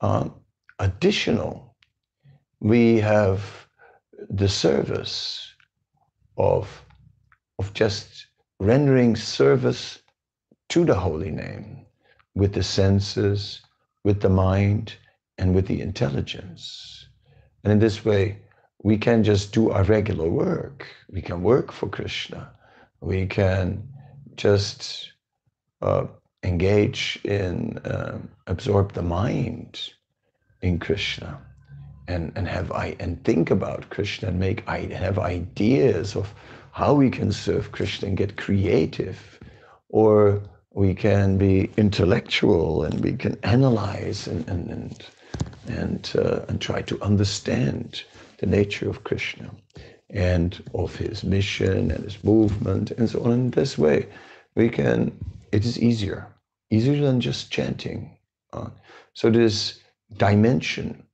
um, 0.00 0.34
additional, 0.78 1.76
we 2.60 2.98
have 3.00 3.66
the 4.28 4.48
service 4.48 5.54
of, 6.36 6.84
of 7.58 7.72
just 7.74 8.26
rendering 8.60 9.16
service 9.16 10.00
to 10.68 10.84
the 10.84 10.94
holy 10.94 11.30
name 11.30 11.86
with 12.34 12.52
the 12.54 12.62
senses, 12.62 13.60
with 14.04 14.20
the 14.20 14.28
mind, 14.28 14.94
and 15.38 15.54
with 15.54 15.66
the 15.66 15.80
intelligence. 15.80 17.08
And 17.64 17.72
in 17.72 17.78
this 17.78 18.04
way, 18.04 18.38
we 18.82 18.98
can 18.98 19.22
just 19.22 19.52
do 19.52 19.70
our 19.70 19.84
regular 19.84 20.28
work. 20.28 20.86
We 21.10 21.22
can 21.22 21.42
work 21.42 21.72
for 21.72 21.88
Krishna. 21.88 22.50
We 23.00 23.26
can 23.26 23.88
just 24.36 25.12
uh, 25.80 26.06
engage 26.42 27.18
in, 27.24 27.78
uh, 27.78 28.18
absorb 28.46 28.92
the 28.92 29.02
mind 29.02 29.80
in 30.62 30.78
Krishna 30.78 31.40
and, 32.08 32.32
and 32.34 32.48
have 32.48 32.72
I 32.72 32.96
and 32.98 33.22
think 33.24 33.50
about 33.50 33.90
Krishna 33.90 34.28
and 34.28 34.40
make 34.40 34.66
I 34.68 34.80
have 34.92 35.18
ideas 35.18 36.16
of 36.16 36.34
how 36.72 36.94
we 36.94 37.10
can 37.10 37.30
serve 37.32 37.72
Krishna 37.72 38.08
and 38.08 38.16
get 38.16 38.36
creative 38.36 39.38
or 39.88 40.42
we 40.72 40.94
can 40.94 41.38
be 41.38 41.70
intellectual 41.76 42.82
and 42.82 43.04
we 43.04 43.12
can 43.12 43.38
analyze 43.42 44.26
and, 44.26 44.48
and, 44.48 44.70
and, 44.70 45.04
and, 45.68 46.12
uh, 46.16 46.40
and 46.48 46.60
try 46.60 46.82
to 46.82 47.00
understand 47.02 48.02
the 48.42 48.46
nature 48.48 48.90
of 48.90 49.04
Krishna 49.04 49.48
and 50.10 50.60
of 50.74 50.96
his 50.96 51.22
mission 51.22 51.92
and 51.92 52.02
his 52.04 52.22
movement 52.24 52.90
and 52.90 53.08
so 53.08 53.22
on. 53.22 53.30
In 53.32 53.50
this 53.50 53.78
way, 53.78 54.08
we 54.56 54.68
can, 54.68 55.16
it 55.52 55.64
is 55.64 55.78
easier, 55.78 56.26
easier 56.68 57.00
than 57.00 57.20
just 57.20 57.52
chanting. 57.52 58.18
Uh, 58.52 58.70
so 59.14 59.30
this 59.30 59.78
dimension 60.16 61.06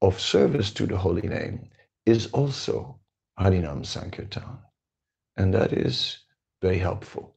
of 0.00 0.18
service 0.20 0.72
to 0.72 0.86
the 0.86 0.96
holy 0.96 1.28
name 1.28 1.70
is 2.04 2.26
also 2.32 2.98
Harinam 3.38 3.86
Sankirtan. 3.86 4.58
And 5.36 5.54
that 5.54 5.72
is 5.72 6.18
very 6.60 6.78
helpful. 6.78 7.32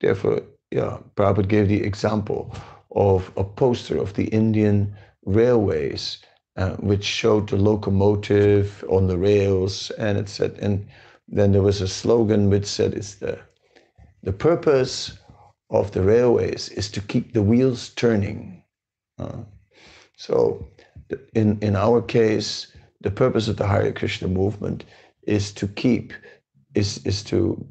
Therefore, 0.00 0.42
yeah, 0.72 0.98
Prabhupada 1.14 1.48
gave 1.48 1.68
the 1.68 1.84
example 1.84 2.52
of 2.90 3.30
a 3.36 3.44
poster 3.44 3.98
of 3.98 4.14
the 4.14 4.24
Indian 4.24 4.96
railways, 5.24 6.18
uh, 6.56 6.76
which 6.76 7.04
showed 7.04 7.48
the 7.48 7.56
locomotive 7.56 8.84
on 8.88 9.06
the 9.06 9.18
rails, 9.18 9.90
and 9.92 10.18
it 10.18 10.28
said, 10.28 10.58
and 10.60 10.86
then 11.28 11.52
there 11.52 11.62
was 11.62 11.80
a 11.80 11.88
slogan 11.88 12.50
which 12.50 12.66
said, 12.66 12.94
"It's 12.94 13.14
the 13.14 13.38
the 14.22 14.32
purpose 14.32 15.18
of 15.70 15.92
the 15.92 16.02
railways 16.02 16.68
is 16.70 16.90
to 16.90 17.00
keep 17.00 17.32
the 17.32 17.42
wheels 17.42 17.90
turning." 17.90 18.64
Uh, 19.18 19.44
so, 20.16 20.68
in 21.34 21.58
in 21.60 21.76
our 21.76 22.02
case, 22.02 22.66
the 23.00 23.10
purpose 23.10 23.48
of 23.48 23.56
the 23.56 23.66
Hare 23.66 23.92
Krishna 23.92 24.28
movement 24.28 24.84
is 25.22 25.52
to 25.52 25.68
keep, 25.68 26.12
is 26.74 26.98
is 27.06 27.22
to 27.24 27.64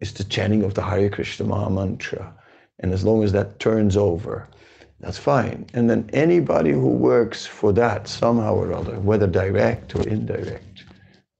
is 0.00 0.12
the 0.12 0.24
chanting 0.24 0.62
of 0.62 0.74
the 0.74 0.82
Hare 0.82 1.10
Krishna 1.10 1.46
Maha 1.46 1.70
Mantra. 1.70 2.34
And 2.80 2.92
as 2.92 3.02
long 3.02 3.24
as 3.24 3.32
that 3.32 3.58
turns 3.58 3.96
over, 3.96 4.48
that's 5.00 5.18
fine. 5.18 5.66
And 5.74 5.88
then 5.88 6.08
anybody 6.12 6.72
who 6.72 6.88
works 6.88 7.46
for 7.46 7.72
that 7.74 8.08
somehow 8.08 8.54
or 8.54 8.72
other, 8.72 8.98
whether 9.00 9.26
direct 9.26 9.94
or 9.94 10.06
indirect, 10.08 10.84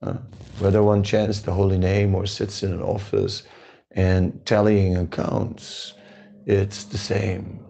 uh, 0.02 0.14
whether 0.58 0.82
one 0.82 1.02
chants 1.02 1.40
the 1.40 1.52
holy 1.52 1.78
name 1.78 2.14
or 2.14 2.26
sits 2.26 2.62
in 2.62 2.72
an 2.72 2.82
office 2.82 3.42
and 3.92 4.44
tallying 4.46 4.96
accounts, 4.96 5.94
it's 6.46 6.84
the 6.84 6.98
same 6.98 7.60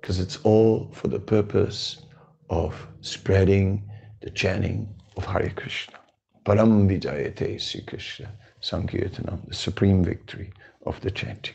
because 0.00 0.18
it's 0.20 0.38
all 0.44 0.90
for 0.92 1.08
the 1.08 1.18
purpose 1.18 2.02
of 2.48 2.86
spreading 3.00 3.82
the 4.20 4.30
chanting 4.30 4.88
of 5.16 5.24
Hare 5.24 5.50
Krishna. 5.50 5.98
Param 6.44 6.88
Vijayate 6.88 7.60
Sri 7.60 7.82
Krishna. 7.82 8.28
Sankirtanam, 8.62 9.46
the 9.46 9.54
supreme 9.54 10.02
victory 10.02 10.52
of 10.86 11.00
the 11.00 11.10
chanting. 11.10 11.54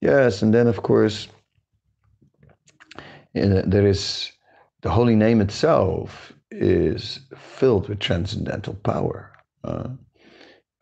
Yes, 0.00 0.42
and 0.42 0.52
then 0.52 0.66
of 0.66 0.82
course, 0.82 1.28
there 3.38 3.86
is 3.86 4.32
the 4.82 4.90
holy 4.90 5.16
name 5.16 5.40
itself 5.40 6.32
is 6.50 7.20
filled 7.36 7.88
with 7.88 7.98
transcendental 7.98 8.74
power. 8.74 9.32
Uh, 9.64 9.88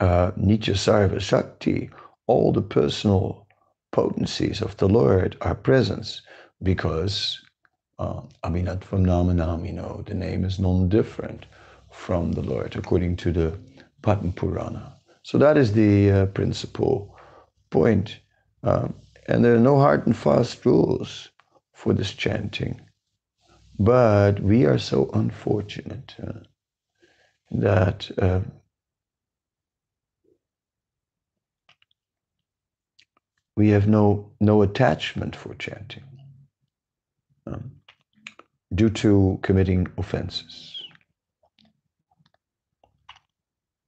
uh, 0.00 0.30
Nitya 0.32 0.74
Sarva 0.74 1.20
Shakti, 1.20 1.90
all 2.26 2.52
the 2.52 2.62
personal 2.62 3.46
potencies 3.92 4.60
of 4.60 4.76
the 4.76 4.88
Lord 4.88 5.36
are 5.40 5.54
present 5.54 6.20
because 6.62 7.40
uh, 7.98 8.20
Abhinat 8.44 8.84
from 8.84 9.06
Namanam, 9.06 9.66
you 9.66 9.72
know, 9.72 10.02
the 10.06 10.14
name 10.14 10.44
is 10.44 10.58
non 10.58 10.88
different 10.88 11.46
from 11.90 12.32
the 12.32 12.42
Lord 12.42 12.76
according 12.76 13.16
to 13.16 13.32
the 13.32 13.58
Padma 14.02 14.32
Purana. 14.32 14.96
So 15.22 15.38
that 15.38 15.56
is 15.56 15.72
the 15.72 16.10
uh, 16.10 16.26
principal 16.26 17.16
point. 17.70 18.20
Um, 18.62 18.94
and 19.28 19.44
there 19.44 19.54
are 19.54 19.60
no 19.60 19.78
hard 19.78 20.06
and 20.06 20.16
fast 20.16 20.64
rules 20.66 21.30
for 21.76 21.92
this 21.92 22.12
chanting. 22.12 22.80
But 23.78 24.40
we 24.40 24.64
are 24.64 24.78
so 24.78 25.10
unfortunate 25.12 26.14
uh, 26.26 26.40
that 27.50 28.10
uh, 28.16 28.40
we 33.56 33.68
have 33.68 33.86
no, 33.86 34.32
no 34.40 34.62
attachment 34.62 35.36
for 35.36 35.54
chanting 35.56 36.04
um, 37.46 37.72
due 38.74 38.90
to 38.90 39.38
committing 39.42 39.86
offenses. 39.98 40.82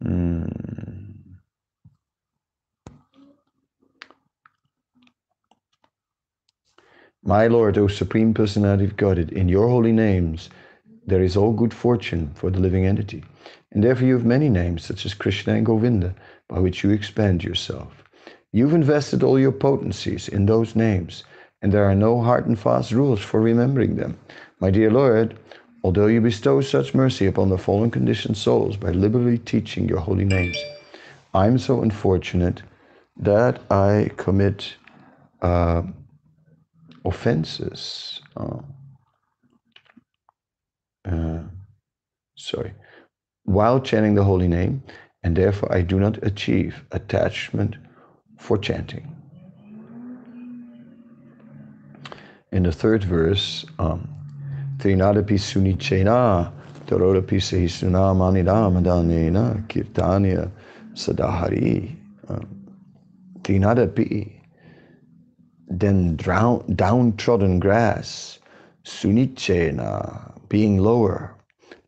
Mm. 0.05 1.08
My 7.29 7.47
Lord, 7.47 7.77
O 7.77 7.89
Supreme 7.89 8.33
Personality 8.33 8.87
of 8.87 8.97
Godhead, 8.97 9.33
in 9.33 9.51
your 9.51 9.69
holy 9.69 9.93
names 9.93 10.49
there 11.07 11.23
is 11.23 11.37
all 11.37 11.53
good 11.53 11.75
fortune 11.75 12.31
for 12.35 12.49
the 12.49 12.59
living 12.59 12.87
entity. 12.87 13.23
And 13.71 13.85
therefore 13.85 14.07
you 14.07 14.15
have 14.15 14.25
many 14.25 14.49
names, 14.49 14.83
such 14.83 15.05
as 15.05 15.13
Krishna 15.13 15.53
and 15.53 15.67
Govinda, 15.67 16.15
by 16.49 16.59
which 16.59 16.83
you 16.83 16.89
expand 16.89 17.45
yourself. 17.45 18.03
You've 18.53 18.73
invested 18.73 19.23
all 19.23 19.39
your 19.39 19.53
potencies 19.53 20.27
in 20.27 20.47
those 20.47 20.75
names, 20.75 21.25
and 21.61 21.71
there 21.71 21.85
are 21.85 21.95
no 21.95 22.23
hard 22.23 22.47
and 22.47 22.59
fast 22.59 22.93
rules 22.93 23.21
for 23.21 23.43
remembering 23.43 23.97
them. 23.97 24.17
My 24.59 24.71
dear 24.71 24.91
Lord, 24.91 25.37
although 25.85 26.07
you 26.07 26.23
bestow 26.23 26.63
such 26.63 26.95
mercy 26.95 27.27
upon 27.27 27.51
the 27.51 27.59
fallen 27.59 27.91
conditioned 27.91 28.39
souls 28.39 28.79
by 28.79 28.93
liberally 28.93 29.37
teaching 29.37 29.87
your 29.87 30.01
holy 30.01 30.25
names, 30.25 30.57
I'm 31.35 31.59
so 31.59 31.83
unfortunate 31.83 32.63
that 33.19 33.61
I 33.71 34.13
commit 34.17 34.73
uh, 35.43 35.83
offenses. 37.05 38.21
Uh, 38.37 38.59
uh, 41.05 41.43
sorry, 42.37 42.75
while 43.45 43.81
chanting 43.81 44.15
the 44.15 44.25
holy 44.25 44.49
name, 44.49 44.83
and 45.23 45.37
therefore 45.37 45.73
I 45.73 45.83
do 45.83 45.99
not 45.99 46.23
achieve 46.23 46.85
attachment 46.93 47.77
for 48.39 48.59
chanting. 48.59 49.15
In 52.53 52.63
the 52.63 52.73
third 52.73 53.05
verse, 53.05 53.67
um, 53.79 54.09
Trinadapi 54.79 55.39
sunichena 55.39 56.53
tarodapi 56.87 57.41
sehisuna 57.41 58.15
manidamadanena 58.15 59.67
kirtanya 59.69 60.51
sadahari. 60.95 61.97
Um, 62.29 62.47
Trinadapi 63.43 64.38
then 65.69 66.17
drown, 66.17 66.65
downtrodden 66.75 67.61
grass, 67.61 68.39
sunichena, 68.85 70.33
being 70.49 70.79
lower, 70.79 71.35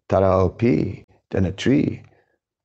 taraopi, 0.08 1.04
than 1.30 1.46
a 1.46 1.52
tree, 1.52 2.02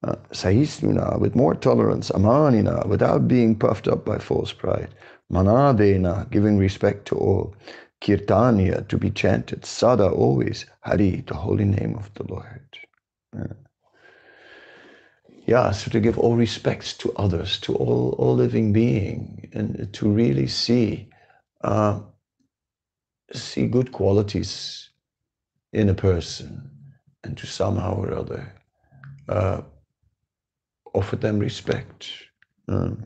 uh, 0.03 0.15
sahisnuna, 0.31 1.19
with 1.19 1.35
more 1.35 1.55
tolerance, 1.55 2.11
amanina, 2.11 2.85
without 2.87 3.27
being 3.27 3.55
puffed 3.55 3.87
up 3.87 4.05
by 4.05 4.17
false 4.17 4.53
pride, 4.53 4.89
manadena, 5.31 6.29
giving 6.31 6.57
respect 6.57 7.05
to 7.07 7.15
all, 7.15 7.55
kirtanya, 8.01 8.87
to 8.87 8.97
be 8.97 9.09
chanted, 9.09 9.65
sada, 9.65 10.07
always, 10.09 10.65
hari, 10.81 11.23
the 11.27 11.33
holy 11.35 11.65
name 11.65 11.95
of 11.95 12.13
the 12.15 12.23
Lord. 12.23 12.61
Yeah 13.35 13.64
yeah, 15.45 15.71
so 15.71 15.91
to 15.91 15.99
give 15.99 16.17
all 16.17 16.35
respects 16.35 16.93
to 16.97 17.13
others, 17.13 17.59
to 17.61 17.75
all, 17.75 18.15
all 18.17 18.35
living 18.35 18.73
being, 18.73 19.49
and 19.53 19.93
to 19.93 20.09
really 20.09 20.47
see 20.47 21.09
uh, 21.63 21.99
see 23.33 23.67
good 23.67 23.91
qualities 23.91 24.89
in 25.73 25.89
a 25.89 25.93
person, 25.93 26.69
and 27.23 27.37
to 27.37 27.47
somehow 27.47 27.95
or 27.95 28.13
other 28.13 28.53
uh, 29.29 29.61
offer 30.93 31.15
them 31.15 31.39
respect. 31.39 32.09
Um, 32.67 33.05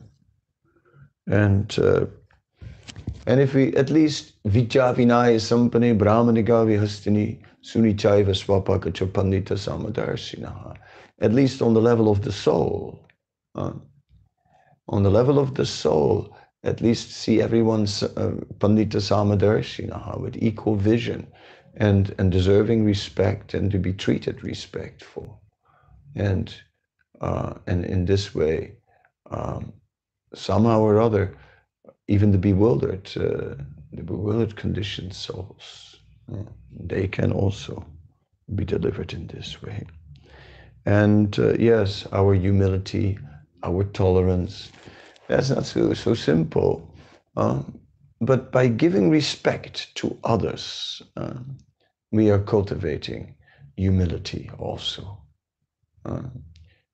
and 1.26 1.78
uh, 1.78 2.06
and 3.26 3.40
if 3.40 3.54
we 3.54 3.74
at 3.76 3.90
least 3.90 4.42
Vijja 4.44 4.94
Vinaya 4.94 5.38
Sampane 5.38 5.98
Brahmaniga 5.98 6.64
Vihastini 6.66 7.40
Sunichaiva 7.62 8.34
Swapaka 8.34 8.90
Pandita 8.90 9.54
Samadarshinaha 9.56 10.76
at 11.20 11.32
least 11.32 11.60
on 11.62 11.74
the 11.74 11.80
level 11.80 12.10
of 12.10 12.22
the 12.22 12.32
soul. 12.32 12.98
Uh, 13.54 13.72
on 14.88 15.02
the 15.02 15.10
level 15.10 15.38
of 15.38 15.54
the 15.54 15.66
soul, 15.66 16.36
at 16.64 16.80
least 16.80 17.10
see 17.10 17.40
everyone's 17.40 18.02
uh, 18.02 18.34
Pandita 18.58 19.00
Samadarshina 19.00 20.18
with 20.20 20.36
equal 20.42 20.76
vision 20.76 21.26
and, 21.76 22.14
and 22.18 22.32
deserving 22.32 22.84
respect 22.84 23.54
and 23.54 23.70
to 23.70 23.78
be 23.78 23.92
treated 23.92 24.42
respectful. 24.42 25.40
And, 26.16 26.52
uh, 27.20 27.54
and 27.66 27.84
in 27.84 28.04
this 28.04 28.34
way, 28.34 28.76
um, 29.30 29.72
somehow 30.34 30.80
or 30.80 31.00
other, 31.00 31.36
even 32.10 32.32
the 32.32 32.38
bewildered, 32.38 33.10
uh, 33.16 33.56
the 33.92 34.04
bewildered 34.04 34.56
conditioned 34.56 35.14
souls, 35.14 35.96
uh, 36.32 36.42
they 36.80 37.08
can 37.08 37.32
also 37.32 37.86
be 38.56 38.64
delivered 38.64 39.14
in 39.14 39.28
this 39.28 39.62
way. 39.62 39.86
And 40.86 41.38
uh, 41.38 41.54
yes, 41.54 42.06
our 42.12 42.34
humility, 42.34 43.18
our 43.62 43.84
tolerance, 43.84 44.72
that's 45.28 45.50
not 45.50 45.66
so, 45.66 45.94
so 45.94 46.14
simple. 46.14 46.94
Uh, 47.36 47.62
but 48.20 48.52
by 48.52 48.68
giving 48.68 49.10
respect 49.10 49.94
to 49.96 50.18
others, 50.24 51.02
uh, 51.16 51.34
we 52.12 52.30
are 52.30 52.40
cultivating 52.40 53.34
humility 53.76 54.50
also. 54.58 55.18
Uh, 56.04 56.22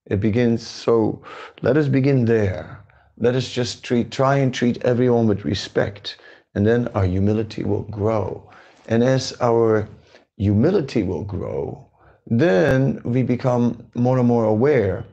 it 0.06 0.20
begins, 0.20 0.66
so 0.66 1.22
let 1.62 1.76
us 1.76 1.88
begin 1.88 2.26
there. 2.26 2.85
Let 3.18 3.34
us 3.34 3.48
just 3.48 3.82
treat, 3.82 4.10
try 4.10 4.36
and 4.36 4.52
treat 4.52 4.84
everyone 4.84 5.26
with 5.26 5.44
respect, 5.44 6.18
and 6.54 6.66
then 6.66 6.88
our 6.88 7.04
humility 7.04 7.64
will 7.64 7.84
grow. 7.84 8.50
And 8.88 9.02
as 9.02 9.34
our 9.40 9.88
humility 10.36 11.02
will 11.02 11.24
grow, 11.24 11.90
then 12.26 13.00
we 13.04 13.22
become 13.22 13.86
more 13.94 14.18
and 14.18 14.28
more 14.28 14.44
aware 14.44 15.04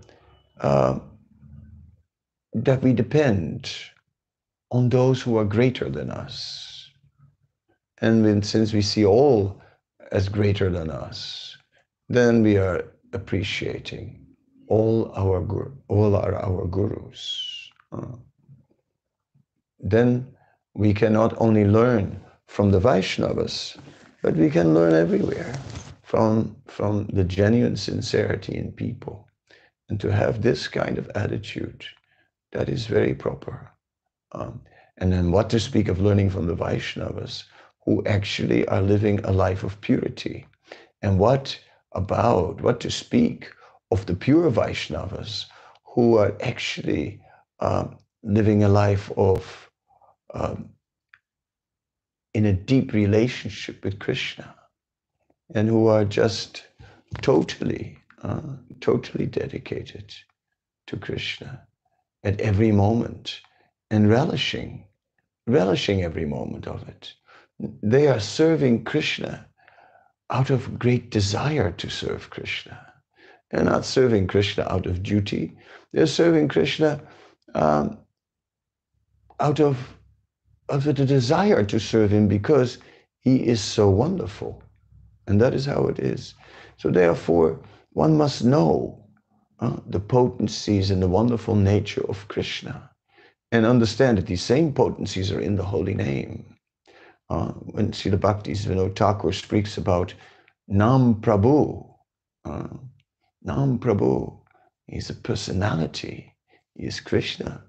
uh, 0.59 0.99
that 2.53 2.81
we 2.81 2.93
depend 2.93 3.71
on 4.71 4.89
those 4.89 5.21
who 5.21 5.37
are 5.37 5.45
greater 5.45 5.89
than 5.89 6.09
us. 6.11 6.89
And 8.01 8.23
when, 8.23 8.43
since 8.43 8.73
we 8.73 8.81
see 8.81 9.05
all 9.05 9.61
as 10.11 10.27
greater 10.27 10.69
than 10.69 10.89
us, 10.89 11.55
then 12.09 12.43
we 12.43 12.57
are 12.57 12.83
appreciating 13.13 14.25
all 14.67 15.11
our 15.15 15.45
all 15.87 16.15
our, 16.15 16.35
our 16.35 16.67
gurus. 16.67 17.52
Then 19.79 20.27
we 20.73 20.93
can 20.93 21.13
not 21.13 21.34
only 21.38 21.65
learn 21.65 22.19
from 22.47 22.71
the 22.71 22.79
Vaishnavas, 22.79 23.77
but 24.21 24.36
we 24.36 24.49
can 24.49 24.73
learn 24.73 24.93
everywhere 24.93 25.53
from, 26.01 26.56
from 26.67 27.08
the 27.08 27.23
genuine 27.23 27.75
sincerity 27.75 28.56
in 28.56 28.71
people. 28.71 29.27
And 29.89 29.99
to 29.99 30.12
have 30.12 30.41
this 30.41 30.67
kind 30.67 30.97
of 30.97 31.12
attitude, 31.15 31.86
that 32.51 32.69
is 32.69 32.86
very 32.86 33.13
proper. 33.13 33.69
Um, 34.32 34.62
and 34.97 35.12
then 35.12 35.32
what 35.32 35.49
to 35.49 35.60
speak 35.60 35.88
of 35.89 35.99
learning 35.99 36.29
from 36.29 36.47
the 36.47 36.56
Vaishnavas, 36.56 37.43
who 37.84 38.03
actually 38.06 38.65
are 38.67 38.82
living 38.82 39.19
a 39.23 39.32
life 39.32 39.63
of 39.63 39.82
purity. 39.82 40.45
And 41.01 41.19
what 41.19 41.60
about, 41.91 42.62
what 42.62 42.79
to 42.82 42.89
speak 42.89 43.51
of 43.91 44.06
the 44.06 44.15
pure 44.15 44.49
Vaishnavas, 44.49 45.45
who 45.84 46.17
are 46.17 46.34
actually 46.41 47.19
um, 47.63 47.97
living 48.23 48.63
a 48.63 48.69
life 48.69 49.10
of, 49.15 49.71
um, 50.34 50.69
in 52.34 52.45
a 52.45 52.54
deep 52.54 52.91
relationship 52.91 53.84
with 53.86 53.99
Krishna, 53.99 54.54
and 55.56 55.69
who 55.69 55.88
are 55.88 56.04
just 56.04 56.65
totally, 57.21 57.97
uh, 58.21 58.41
totally 58.82 59.26
dedicated 59.26 60.13
to 60.88 60.97
Krishna 60.97 61.65
at 62.23 62.41
every 62.41 62.71
moment 62.71 63.39
and 63.89 64.10
relishing, 64.10 64.84
relishing 65.47 66.04
every 66.04 66.26
moment 66.26 66.67
of 66.67 66.88
it. 66.89 67.13
They 67.82 68.08
are 68.08 68.19
serving 68.19 68.84
Krishna 68.84 69.47
out 70.30 70.49
of 70.49 70.80
great 70.80 71.12
desire 71.12 71.71
to 71.71 71.89
serve 71.89 72.30
Krishna. 72.30 72.78
They're 73.52 73.63
not 73.63 73.86
serving 73.86 74.28
Krishna 74.28 74.67
out 74.69 74.86
of 74.86 75.04
duty. 75.04 75.56
They're 75.93 76.08
serving 76.08 76.47
Krishna 76.49 76.99
um, 77.55 77.97
out 79.39 79.59
of, 79.59 79.77
of 80.69 80.83
the 80.83 80.93
desire 80.93 81.63
to 81.63 81.79
serve 81.79 82.11
him 82.11 82.27
because 82.27 82.77
he 83.19 83.37
is 83.47 83.61
so 83.61 83.89
wonderful. 83.89 84.61
And 85.27 85.39
that 85.41 85.53
is 85.53 85.65
how 85.65 85.87
it 85.87 85.99
is. 85.99 86.33
So 86.77 86.89
therefore, 86.91 87.59
one 87.91 88.17
must 88.17 88.43
know 88.43 89.03
uh, 89.59 89.77
the 89.87 89.99
potencies 89.99 90.91
and 90.91 91.01
the 91.01 91.07
wonderful 91.07 91.55
nature 91.55 92.03
of 92.09 92.27
Krishna 92.27 92.89
and 93.51 93.65
understand 93.65 94.17
that 94.17 94.25
these 94.25 94.41
same 94.41 94.73
potencies 94.73 95.31
are 95.31 95.39
in 95.39 95.55
the 95.55 95.63
holy 95.63 95.93
name. 95.93 96.55
Uh, 97.29 97.49
when 97.51 97.91
Srila 97.91 98.19
Bhakti 98.19 98.53
Vinod 98.53 98.95
Thakur 98.95 99.31
speaks 99.31 99.77
about 99.77 100.13
Nam 100.67 101.15
Prabhu, 101.15 101.87
uh, 102.45 102.67
Nam 103.43 103.79
Prabhu, 103.79 104.39
he's 104.87 105.09
a 105.09 105.13
personality. 105.13 106.32
Is 106.75 106.99
Krishna, 107.01 107.63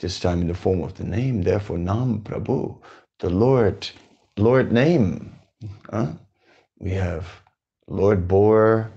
this 0.00 0.20
time 0.20 0.42
in 0.42 0.48
the 0.48 0.54
form 0.54 0.82
of 0.82 0.94
the 0.94 1.04
name. 1.04 1.42
Therefore, 1.42 1.78
Nam 1.78 2.22
Prabhu, 2.22 2.80
the 3.20 3.30
Lord, 3.30 3.88
Lord 4.36 4.72
name. 4.72 5.34
Uh, 5.90 6.12
we 6.80 6.92
have 6.92 7.26
Lord 7.88 8.28
Boar, 8.28 8.92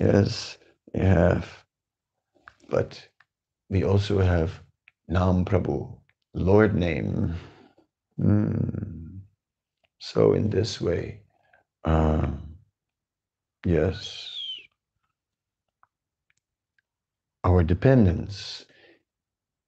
yes, 0.00 0.58
we 0.94 1.00
have, 1.00 1.48
but 2.70 3.08
we 3.70 3.84
also 3.84 4.20
have 4.20 4.52
Nam 5.08 5.44
Prabhu, 5.44 5.96
Lord 6.34 6.74
name. 6.74 7.34
Mm. 8.20 9.20
So 10.00 10.34
in 10.34 10.50
this 10.50 10.80
way, 10.80 11.22
uh, 11.84 12.28
yes, 13.66 14.30
our 17.44 17.62
dependence. 17.62 18.66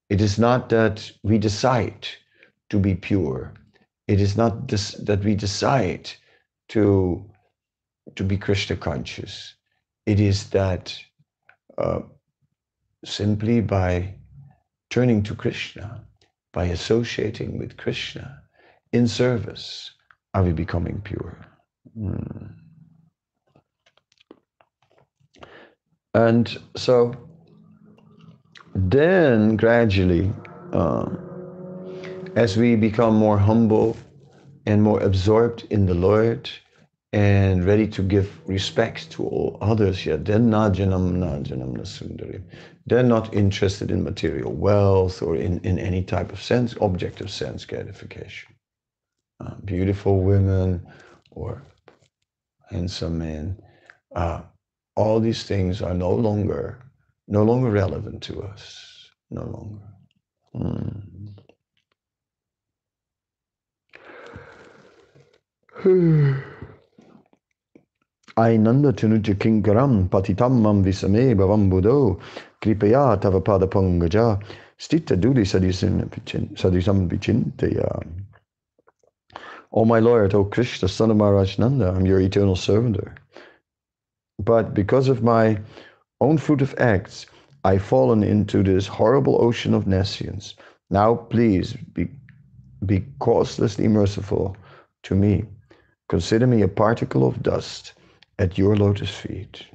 It 0.09 0.21
is 0.21 0.39
not 0.39 0.69
that 0.69 1.11
we 1.23 1.37
decide 1.37 2.07
to 2.69 2.79
be 2.79 2.95
pure. 2.95 3.53
It 4.07 4.21
is 4.21 4.37
not 4.37 4.67
that 4.69 5.21
we 5.23 5.35
decide 5.35 6.09
to, 6.69 7.29
to 8.15 8.23
be 8.23 8.37
Krishna 8.37 8.77
conscious. 8.77 9.55
It 10.05 10.19
is 10.19 10.49
that 10.51 10.97
uh, 11.77 11.99
simply 13.03 13.61
by 13.61 14.15
turning 14.89 15.23
to 15.23 15.35
Krishna, 15.35 16.03
by 16.53 16.65
associating 16.65 17.57
with 17.57 17.77
Krishna 17.77 18.41
in 18.93 19.07
service, 19.07 19.91
are 20.33 20.43
we 20.43 20.53
becoming 20.53 21.01
pure. 21.01 21.45
Mm. 21.97 22.53
And 26.13 26.57
so 26.75 27.26
then 28.77 29.55
gradually, 29.57 30.35
uh, 30.71 31.09
as 32.35 32.57
we 32.57 32.75
become 32.75 33.15
more 33.15 33.37
humble 33.37 33.97
and 34.67 34.83
more 34.83 34.99
absorbed 35.01 35.65
in 35.71 35.87
the 35.87 35.95
Lord 35.95 36.49
and 37.11 37.65
ready 37.65 37.87
to 37.87 38.03
give 38.03 38.39
respect 38.45 39.09
to 39.11 39.23
all 39.23 39.57
others, 39.61 40.05
yeah, 40.05 40.17
najanam 40.17 41.17
najanam 41.17 41.75
nasundari. 41.75 42.43
They're 42.85 43.01
not 43.01 43.33
interested 43.33 43.89
in 43.89 44.03
material 44.03 44.53
wealth 44.53 45.23
or 45.23 45.35
in, 45.35 45.59
in 45.61 45.79
any 45.79 46.03
type 46.03 46.31
of 46.31 46.41
sense, 46.41 46.75
objective 46.79 47.31
sense 47.31 47.65
gratification. 47.65 48.53
Uh, 49.39 49.55
beautiful 49.65 50.21
women 50.21 50.85
or 51.31 51.63
handsome 52.69 53.17
men. 53.17 53.59
Uh, 54.15 54.41
all 54.95 55.19
these 55.19 55.43
things 55.45 55.81
are 55.81 55.93
no 55.95 56.11
longer 56.11 56.77
no 57.27 57.43
longer 57.43 57.69
relevant 57.69 58.23
to 58.23 58.41
us. 58.41 59.09
No 59.29 59.43
longer. 59.43 59.83
Hmm. 65.83 66.33
Ainanda 68.37 68.93
tunuja 68.93 69.35
kinkaram 69.35 70.09
patitamam 70.09 70.83
visame 70.83 71.35
bhavam 71.35 71.69
buddho 71.69 72.19
kripaya 72.61 73.19
tava 73.21 73.41
pada 73.41 73.67
pangaja 73.67 74.41
stita 74.77 75.15
duli 75.15 75.45
sadisam 75.45 77.07
vichintaya. 77.09 78.03
O 79.71 79.85
my 79.85 79.99
Lord, 79.99 80.33
O 80.33 80.45
Krishna, 80.45 80.87
son 80.87 81.11
of 81.11 81.17
Maharaj 81.17 81.59
Nanda, 81.59 81.89
I'm 81.89 82.05
your 82.05 82.21
eternal 82.21 82.55
servant. 82.55 82.97
But 84.39 84.73
because 84.73 85.09
of 85.09 85.21
my 85.21 85.59
own 86.19 86.37
fruit 86.37 86.61
of 86.61 86.75
acts, 86.77 87.25
I've 87.63 87.83
fallen 87.83 88.23
into 88.23 88.63
this 88.63 88.87
horrible 88.87 89.41
ocean 89.41 89.73
of 89.73 89.87
nescience. 89.87 90.55
Now, 90.89 91.15
please 91.15 91.73
be, 91.93 92.07
be 92.85 93.01
causelessly 93.19 93.87
merciful 93.87 94.55
to 95.03 95.15
me. 95.15 95.45
Consider 96.09 96.47
me 96.47 96.61
a 96.61 96.67
particle 96.67 97.27
of 97.27 97.43
dust 97.43 97.93
at 98.39 98.57
your 98.57 98.75
lotus 98.75 99.09
feet. 99.09 99.65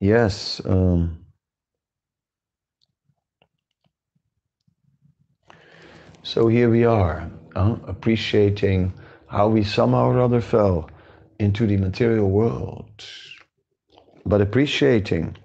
Yes. 0.00 0.60
Um, 0.64 1.18
so 6.22 6.48
here 6.48 6.70
we 6.70 6.84
are, 6.84 7.30
uh, 7.54 7.76
appreciating 7.86 8.92
how 9.26 9.48
we 9.48 9.64
somehow 9.64 10.10
or 10.10 10.20
other 10.20 10.40
fell 10.40 10.88
into 11.38 11.66
the 11.66 11.76
material 11.76 12.30
world, 12.30 13.04
but 14.24 14.40
appreciating 14.40 15.36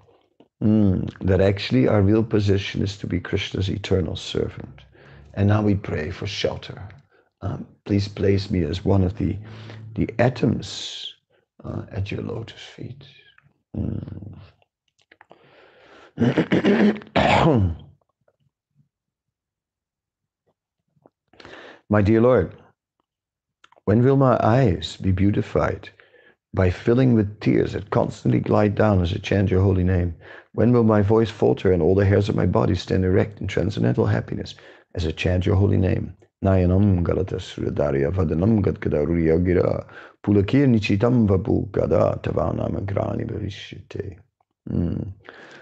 mm, 0.62 1.10
that 1.20 1.40
actually 1.40 1.88
our 1.88 2.02
real 2.02 2.24
position 2.24 2.82
is 2.82 2.96
to 2.98 3.06
be 3.06 3.20
Krishna's 3.20 3.68
eternal 3.68 4.16
servant. 4.16 4.80
And 5.34 5.48
now 5.48 5.62
we 5.62 5.74
pray 5.74 6.10
for 6.10 6.26
shelter. 6.26 6.88
Um, 7.40 7.66
please 7.84 8.08
place 8.08 8.50
me 8.50 8.62
as 8.64 8.84
one 8.84 9.02
of 9.02 9.16
the, 9.18 9.36
the 9.94 10.08
atoms 10.18 11.14
uh, 11.64 11.82
at 11.90 12.10
your 12.10 12.22
lotus 12.22 12.60
feet. 12.60 13.04
Mm. 13.76 14.38
My 21.88 22.02
dear 22.02 22.20
Lord, 22.20 22.54
when 23.84 24.04
will 24.04 24.16
my 24.16 24.38
eyes 24.40 24.96
be 24.96 25.10
beautified 25.10 25.88
by 26.54 26.70
filling 26.70 27.14
with 27.14 27.40
tears 27.40 27.72
that 27.72 27.90
constantly 27.90 28.38
glide 28.38 28.74
down 28.74 29.02
as 29.02 29.12
I 29.12 29.16
chant 29.16 29.50
your 29.50 29.62
holy 29.62 29.84
name? 29.84 30.14
When 30.52 30.72
will 30.72 30.84
my 30.84 31.02
voice 31.02 31.30
falter 31.30 31.72
and 31.72 31.82
all 31.82 31.94
the 31.94 32.04
hairs 32.04 32.28
of 32.28 32.36
my 32.36 32.46
body 32.46 32.74
stand 32.74 33.04
erect 33.04 33.40
in 33.40 33.46
transcendental 33.46 34.06
happiness 34.06 34.54
as 34.94 35.06
I 35.06 35.10
chant 35.10 35.46
your 35.46 35.56
holy 35.56 35.78
name? 35.78 36.14
Nayanam 36.44 37.04
Galatasrudarya 37.04 38.12
Vadanam 38.12 38.62
Gadgadariya 38.62 39.42
Gira 39.44 39.86
Pulakir 40.24 40.66
Nichitam 40.68 41.26
Vapu 41.26 41.70
Gada 41.70 42.20
Tavanam 42.22 42.84
Grani 42.86 43.24
Bhavishyate. 43.24 44.16
Hmm. 44.68 45.02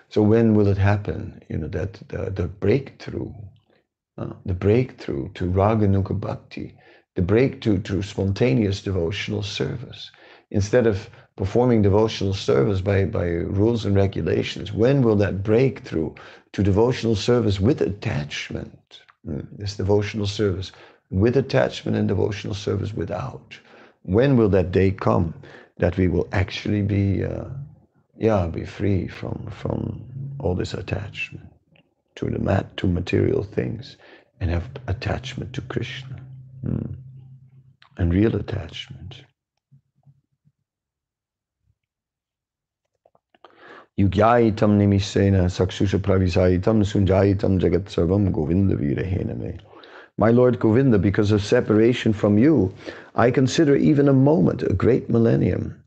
So 0.08 0.22
when 0.22 0.54
will 0.54 0.68
it 0.68 0.78
happen? 0.78 1.40
You 1.48 1.58
know, 1.58 1.68
that 1.68 1.94
the, 2.08 2.30
the 2.30 2.48
breakthrough, 2.48 3.32
uh, 4.18 4.32
the 4.44 4.54
breakthrough 4.54 5.32
to 5.34 5.50
Raganuga 5.50 6.18
Bhakti, 6.18 6.74
the 7.14 7.22
breakthrough 7.22 7.80
to 7.82 8.02
spontaneous 8.02 8.82
devotional 8.82 9.42
service. 9.42 10.10
Instead 10.50 10.86
of 10.86 11.10
performing 11.36 11.82
devotional 11.82 12.34
service 12.34 12.80
by, 12.80 13.04
by 13.04 13.26
rules 13.26 13.84
and 13.84 13.96
regulations, 13.96 14.72
when 14.72 15.02
will 15.02 15.16
that 15.16 15.42
breakthrough 15.42 16.12
to 16.52 16.62
devotional 16.62 17.16
service 17.16 17.60
with 17.60 17.80
attachment, 17.80 19.00
mm, 19.26 19.46
this 19.56 19.76
devotional 19.76 20.26
service 20.26 20.72
with 21.10 21.36
attachment 21.36 21.96
and 21.96 22.08
devotional 22.08 22.54
service 22.54 22.92
without, 22.92 23.58
when 24.02 24.36
will 24.36 24.48
that 24.48 24.72
day 24.72 24.90
come 24.90 25.34
that 25.78 25.96
we 25.96 26.08
will 26.08 26.28
actually 26.32 26.82
be 26.82 27.24
uh, 27.24 27.44
yeah, 28.20 28.46
be 28.46 28.66
free 28.66 29.08
from 29.08 29.48
from 29.50 30.04
all 30.38 30.54
this 30.54 30.74
attachment 30.74 31.48
to 32.16 32.26
the 32.26 32.38
mat 32.38 32.76
to 32.76 32.86
material 32.86 33.42
things 33.42 33.96
and 34.40 34.50
have 34.50 34.68
attachment 34.86 35.52
to 35.54 35.62
Krishna 35.62 36.16
mm. 36.64 36.94
And 38.00 38.14
real 38.14 38.34
attachment. 38.34 39.24
Nimisena 43.98 45.50
sakshusha 45.50 45.98
pravisaitam 45.98 46.80
sunjaitam 46.82 47.60
jagat 47.60 47.84
sarvam 47.94 48.32
govinda 48.32 48.74
virahena 48.74 49.60
My 50.16 50.30
Lord 50.30 50.58
Govinda, 50.58 50.98
because 50.98 51.30
of 51.30 51.44
separation 51.44 52.14
from 52.14 52.38
you, 52.38 52.72
I 53.14 53.30
consider 53.30 53.76
even 53.76 54.08
a 54.08 54.14
moment 54.14 54.62
a 54.62 54.72
great 54.72 55.10
millennium. 55.10 55.82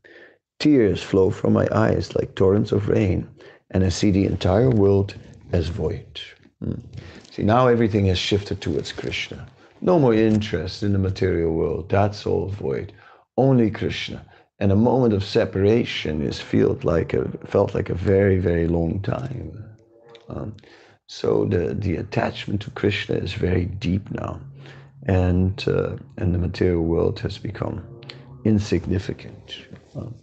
Tears 0.60 1.02
flow 1.02 1.30
from 1.30 1.52
my 1.52 1.66
eyes 1.72 2.14
like 2.14 2.36
torrents 2.36 2.70
of 2.70 2.88
rain, 2.88 3.26
and 3.72 3.82
I 3.82 3.88
see 3.88 4.12
the 4.12 4.26
entire 4.26 4.70
world 4.70 5.16
as 5.52 5.66
void. 5.66 6.20
Hmm. 6.62 6.74
See, 7.32 7.42
now 7.42 7.66
everything 7.66 8.06
has 8.06 8.18
shifted 8.18 8.60
towards 8.60 8.92
Krishna. 8.92 9.48
No 9.84 9.98
more 9.98 10.14
interest 10.14 10.82
in 10.82 10.94
the 10.94 10.98
material 10.98 11.52
world. 11.52 11.90
That's 11.90 12.24
all 12.26 12.48
void. 12.48 12.94
Only 13.36 13.70
Krishna. 13.70 14.24
And 14.58 14.72
a 14.72 14.76
moment 14.76 15.12
of 15.12 15.22
separation 15.22 16.22
is 16.22 16.40
felt 16.40 16.84
like 16.84 17.12
a, 17.12 17.28
felt 17.46 17.74
like 17.74 17.90
a 17.90 17.94
very, 17.94 18.38
very 18.38 18.66
long 18.66 19.02
time. 19.02 19.62
Um, 20.30 20.56
so 21.06 21.44
the, 21.44 21.74
the 21.74 21.96
attachment 21.96 22.62
to 22.62 22.70
Krishna 22.70 23.16
is 23.16 23.34
very 23.34 23.66
deep 23.66 24.10
now. 24.10 24.40
And, 25.06 25.62
uh, 25.68 25.96
and 26.16 26.34
the 26.34 26.38
material 26.38 26.84
world 26.84 27.20
has 27.20 27.36
become 27.36 27.84
insignificant. 28.46 29.58
Um, 29.94 30.14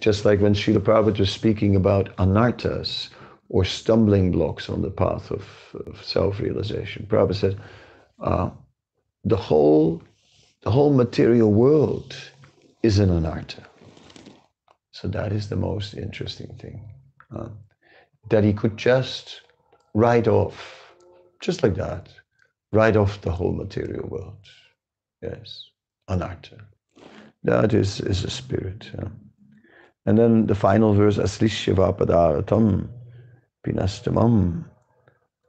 just 0.00 0.24
like 0.24 0.40
when 0.40 0.54
Srila 0.54 0.78
Prabhupada 0.78 1.18
was 1.18 1.30
speaking 1.30 1.76
about 1.76 2.16
anarthas 2.16 3.10
or 3.50 3.66
stumbling 3.66 4.32
blocks 4.32 4.70
on 4.70 4.80
the 4.80 4.90
path 4.90 5.30
of, 5.30 5.46
of 5.86 6.02
self-realization. 6.02 7.06
Prabhupada 7.06 7.34
said, 7.34 7.60
uh, 8.22 8.48
the 9.24 9.36
whole 9.36 10.02
the 10.62 10.70
whole 10.70 10.92
material 10.92 11.52
world 11.52 12.16
is 12.82 12.98
an 12.98 13.10
anartha. 13.10 13.64
So 14.92 15.08
that 15.08 15.32
is 15.32 15.48
the 15.48 15.56
most 15.56 15.94
interesting 15.94 16.54
thing. 16.58 16.88
Uh, 17.34 17.48
that 18.30 18.44
he 18.44 18.52
could 18.52 18.76
just 18.76 19.42
write 19.92 20.26
off, 20.26 20.94
just 21.40 21.62
like 21.62 21.74
that, 21.74 22.08
write 22.72 22.96
off 22.96 23.20
the 23.20 23.30
whole 23.30 23.52
material 23.52 24.08
world. 24.08 24.46
Yes, 25.22 25.70
anartha. 26.08 26.60
That 27.42 27.74
is, 27.74 28.00
is 28.00 28.24
a 28.24 28.30
spirit. 28.30 28.90
Yeah. 28.94 29.08
And 30.06 30.18
then 30.18 30.46
the 30.46 30.54
final 30.54 30.94
verse, 30.94 31.18
Aslishyava 31.18 31.96
padaratam 31.98 32.88
pinastamam 33.66 34.64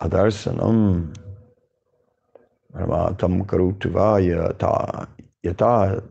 adarsanam 0.02 1.16
ramatam 2.76 3.46
karutuvaya 3.46 4.58
ta 4.58 5.08
yata 5.44 6.02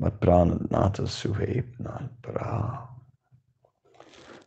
matpranadnata 0.00 1.06
suhepna 1.06 2.08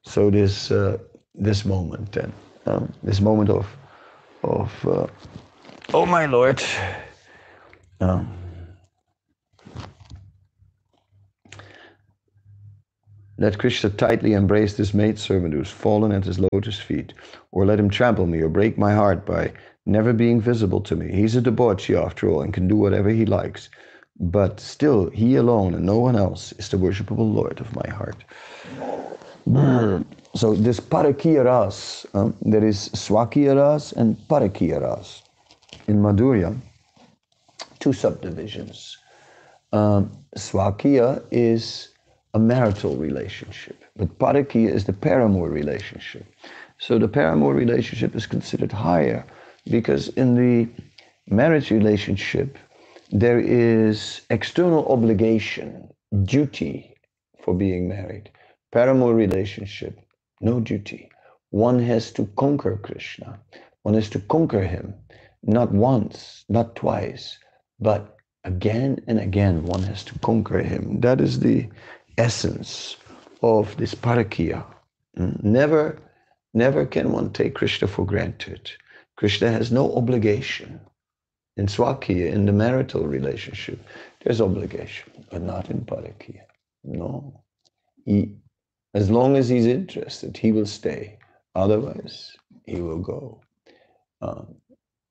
So 0.03 0.29
this 0.31 0.71
uh, 0.71 0.97
this 1.35 1.63
moment 1.65 2.11
then, 2.11 2.33
um, 2.65 2.91
this 3.03 3.21
moment 3.21 3.49
of 3.49 3.67
of 4.43 4.71
uh, 4.85 5.07
oh 5.93 6.05
my 6.05 6.25
Lord. 6.25 6.61
Um, 7.99 8.40
Let 13.41 13.57
Krishna 13.57 13.89
tightly 13.89 14.33
embrace 14.33 14.75
this 14.75 14.93
maidservant 14.93 15.55
who's 15.55 15.71
fallen 15.71 16.11
at 16.11 16.25
his 16.25 16.39
lotus 16.39 16.77
feet, 16.79 17.11
or 17.51 17.65
let 17.65 17.79
him 17.79 17.89
trample 17.89 18.27
me 18.27 18.39
or 18.39 18.49
break 18.49 18.77
my 18.77 18.93
heart 18.93 19.25
by 19.25 19.51
never 19.87 20.13
being 20.13 20.39
visible 20.39 20.79
to 20.81 20.95
me. 20.95 21.11
He's 21.11 21.35
a 21.35 21.41
debauchee 21.41 21.95
after 21.95 22.29
all 22.29 22.43
and 22.43 22.53
can 22.53 22.67
do 22.67 22.75
whatever 22.75 23.09
he 23.09 23.25
likes. 23.25 23.67
But 24.19 24.59
still, 24.59 25.09
he 25.09 25.37
alone 25.37 25.73
and 25.73 25.83
no 25.83 25.97
one 25.97 26.15
else 26.15 26.51
is 26.59 26.69
the 26.69 26.77
worshipable 26.77 27.33
Lord 27.33 27.59
of 27.59 27.75
my 27.75 27.89
heart. 27.89 28.23
So 30.33 30.53
this 30.53 30.79
parakiya 30.79 31.43
ras, 31.43 32.05
um, 32.13 32.33
there 32.43 32.63
is 32.63 32.89
swakiya 32.89 33.55
ras 33.55 33.91
and 33.91 34.15
parakiya 34.29 34.81
ras. 34.81 35.23
In 35.87 35.97
Madhurya, 36.01 36.55
two 37.79 37.91
subdivisions. 37.91 38.97
Um, 39.73 40.11
is 41.31 41.90
a 42.33 42.39
marital 42.39 42.95
relationship, 42.95 43.83
but 43.95 44.17
parakiya 44.17 44.69
is 44.69 44.85
the 44.85 44.93
paramour 44.93 45.49
relationship. 45.49 46.25
So 46.77 46.97
the 46.97 47.07
paramour 47.07 47.53
relationship 47.53 48.15
is 48.15 48.25
considered 48.25 48.71
higher 48.71 49.25
because 49.69 50.07
in 50.09 50.35
the 50.35 50.67
marriage 51.27 51.71
relationship, 51.71 52.57
there 53.11 53.39
is 53.39 54.21
external 54.29 54.87
obligation, 54.87 55.89
duty 56.23 56.95
for 57.43 57.53
being 57.53 57.87
married. 57.87 58.31
Paramour 58.71 59.13
relationship, 59.13 59.99
no 60.39 60.59
duty. 60.59 61.09
One 61.49 61.79
has 61.79 62.11
to 62.13 62.25
conquer 62.37 62.77
Krishna. 62.77 63.39
One 63.83 63.95
has 63.95 64.09
to 64.11 64.19
conquer 64.19 64.61
him, 64.61 64.93
not 65.43 65.71
once, 65.73 66.45
not 66.47 66.75
twice, 66.75 67.37
but 67.79 68.15
again 68.43 69.03
and 69.07 69.19
again 69.19 69.63
one 69.65 69.83
has 69.83 70.03
to 70.05 70.17
conquer 70.19 70.59
him. 70.59 71.01
That 71.01 71.19
is 71.21 71.39
the 71.39 71.67
essence 72.21 72.97
of 73.41 73.75
this 73.77 73.95
parakiya. 73.95 74.63
Mm, 75.17 75.43
never, 75.43 75.99
never 76.53 76.85
can 76.85 77.11
one 77.11 77.33
take 77.33 77.55
Krishna 77.55 77.87
for 77.87 78.05
granted. 78.05 78.71
Krishna 79.17 79.51
has 79.51 79.71
no 79.71 79.95
obligation. 79.95 80.79
In 81.57 81.65
swakiya, 81.67 82.31
in 82.31 82.45
the 82.45 82.53
marital 82.53 83.07
relationship, 83.07 83.79
there's 84.21 84.39
obligation, 84.39 85.11
but 85.31 85.41
not 85.41 85.69
in 85.69 85.81
parakiya. 85.81 86.43
No. 86.83 87.41
He, 88.05 88.35
as 88.93 89.09
long 89.09 89.35
as 89.35 89.49
he's 89.49 89.65
interested, 89.65 90.37
he 90.37 90.51
will 90.51 90.65
stay. 90.65 91.17
Otherwise, 91.55 92.31
he 92.65 92.81
will 92.81 92.99
go. 92.99 93.41
Um, 94.21 94.55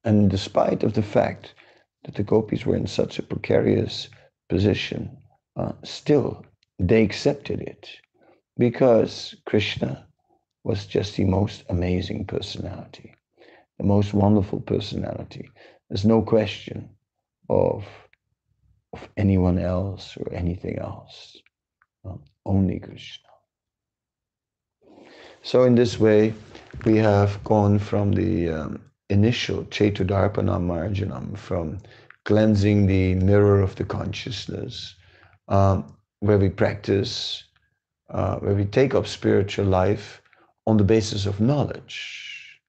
and 0.05 0.31
despite 0.31 0.83
of 0.83 0.95
the 0.95 1.03
fact 1.03 1.55
that 2.05 2.15
the 2.15 2.23
gopis 2.23 2.65
were 2.65 2.77
in 2.77 2.87
such 2.87 3.19
a 3.19 3.29
precarious 3.33 4.09
position, 4.49 5.17
uh, 5.57 5.73
still 5.85 6.45
they 6.81 7.03
accepted 7.03 7.61
it 7.61 7.89
because 8.59 9.35
Krishna 9.45 10.07
was 10.65 10.87
just 10.87 11.17
the 11.17 11.25
most 11.25 11.65
amazing 11.69 12.25
personality, 12.25 13.15
the 13.79 13.85
most 13.85 14.15
wonderful 14.15 14.61
personality. 14.61 15.51
There's 15.89 16.05
no 16.07 16.23
question 16.23 16.89
of, 17.49 17.85
of 18.93 19.09
anyone 19.17 19.59
else 19.59 20.17
or 20.17 20.33
anything 20.33 20.79
else, 20.79 21.37
um, 22.05 22.23
only 22.47 22.79
Krishna. 22.79 23.29
So 25.43 25.65
in 25.65 25.75
this 25.75 25.99
way, 26.01 26.35
we 26.85 26.97
have 26.97 27.43
gone 27.45 27.79
from 27.79 28.13
the 28.13 28.51
um, 28.51 28.81
initial 29.11 29.65
Chetudarpanam 29.65 30.67
Marjanam, 30.67 31.37
from 31.37 31.79
cleansing 32.25 32.87
the 32.87 33.15
mirror 33.17 33.61
of 33.61 33.75
the 33.77 33.85
consciousness, 33.85 34.95
um, 35.49 35.97
where 36.21 36.39
we 36.39 36.49
practice, 36.49 37.45
uh, 38.11 38.37
where 38.37 38.55
we 38.55 38.65
take 38.65 38.95
up 38.95 39.07
spiritual 39.07 39.67
life 39.67 40.23
on 40.67 40.77
the 40.77 40.85
basis 40.85 41.27
of 41.27 41.41
knowledge. 41.41 42.61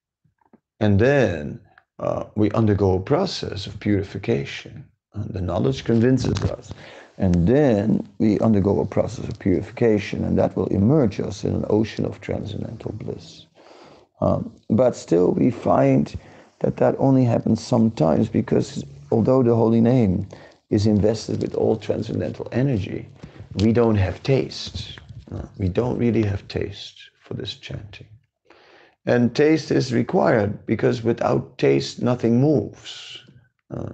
And 0.80 0.98
then 0.98 1.60
uh, 1.98 2.24
we 2.34 2.50
undergo 2.52 2.96
a 2.96 3.00
process 3.00 3.66
of 3.66 3.78
purification. 3.78 4.84
And 5.14 5.32
the 5.32 5.40
knowledge 5.40 5.84
convinces 5.84 6.42
us. 6.50 6.72
And 7.18 7.46
then 7.46 8.08
we 8.18 8.40
undergo 8.40 8.80
a 8.80 8.86
process 8.86 9.28
of 9.28 9.38
purification, 9.38 10.24
and 10.24 10.38
that 10.38 10.56
will 10.56 10.66
immerse 10.68 11.20
us 11.20 11.44
in 11.44 11.54
an 11.54 11.66
ocean 11.68 12.06
of 12.06 12.20
transcendental 12.20 12.92
bliss. 12.92 13.46
Um, 14.20 14.52
but 14.70 14.96
still, 14.96 15.32
we 15.32 15.50
find 15.50 16.16
that 16.60 16.78
that 16.78 16.94
only 16.98 17.24
happens 17.24 17.62
sometimes 17.62 18.28
because 18.28 18.84
although 19.10 19.42
the 19.42 19.54
holy 19.54 19.80
name 19.80 20.26
is 20.70 20.86
invested 20.86 21.42
with 21.42 21.54
all 21.54 21.76
transcendental 21.76 22.48
energy, 22.52 23.06
we 23.56 23.72
don't 23.72 23.96
have 23.96 24.22
taste. 24.22 24.98
We 25.58 25.68
don't 25.68 25.98
really 25.98 26.22
have 26.22 26.46
taste 26.48 26.98
for 27.20 27.34
this 27.34 27.54
chanting. 27.54 28.06
And 29.06 29.34
taste 29.34 29.70
is 29.70 29.92
required 29.92 30.66
because 30.66 31.02
without 31.02 31.58
taste, 31.58 32.02
nothing 32.02 32.40
moves. 32.40 33.18
Uh, 33.70 33.92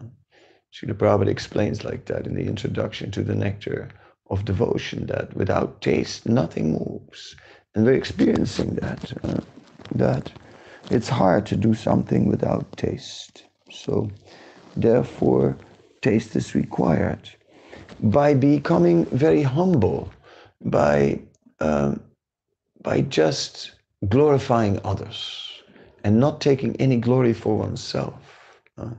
Srila 0.72 0.94
Prabhupada 0.94 1.28
explains 1.28 1.84
like 1.84 2.04
that 2.06 2.26
in 2.26 2.34
the 2.34 2.44
introduction 2.44 3.10
to 3.12 3.22
the 3.22 3.34
Nectar 3.34 3.88
of 4.30 4.44
Devotion 4.44 5.06
that 5.06 5.34
without 5.34 5.80
taste, 5.80 6.28
nothing 6.28 6.72
moves. 6.72 7.34
And 7.74 7.84
we're 7.84 7.94
experiencing 7.94 8.74
that. 8.76 9.12
Uh, 9.24 9.40
that 9.94 10.30
it's 10.90 11.08
hard 11.08 11.46
to 11.46 11.56
do 11.56 11.74
something 11.74 12.28
without 12.28 12.76
taste. 12.76 13.44
So, 13.70 14.10
therefore, 14.76 15.56
taste 16.02 16.36
is 16.36 16.54
required. 16.54 17.30
By 18.02 18.34
becoming 18.34 19.06
very 19.06 19.42
humble, 19.42 20.12
by, 20.64 21.20
um, 21.60 22.00
by 22.82 23.00
just 23.02 23.72
glorifying 24.08 24.80
others 24.84 25.48
and 26.04 26.20
not 26.20 26.40
taking 26.40 26.76
any 26.76 26.96
glory 26.96 27.32
for 27.32 27.58
oneself. 27.58 28.14
Uh, 28.76 28.90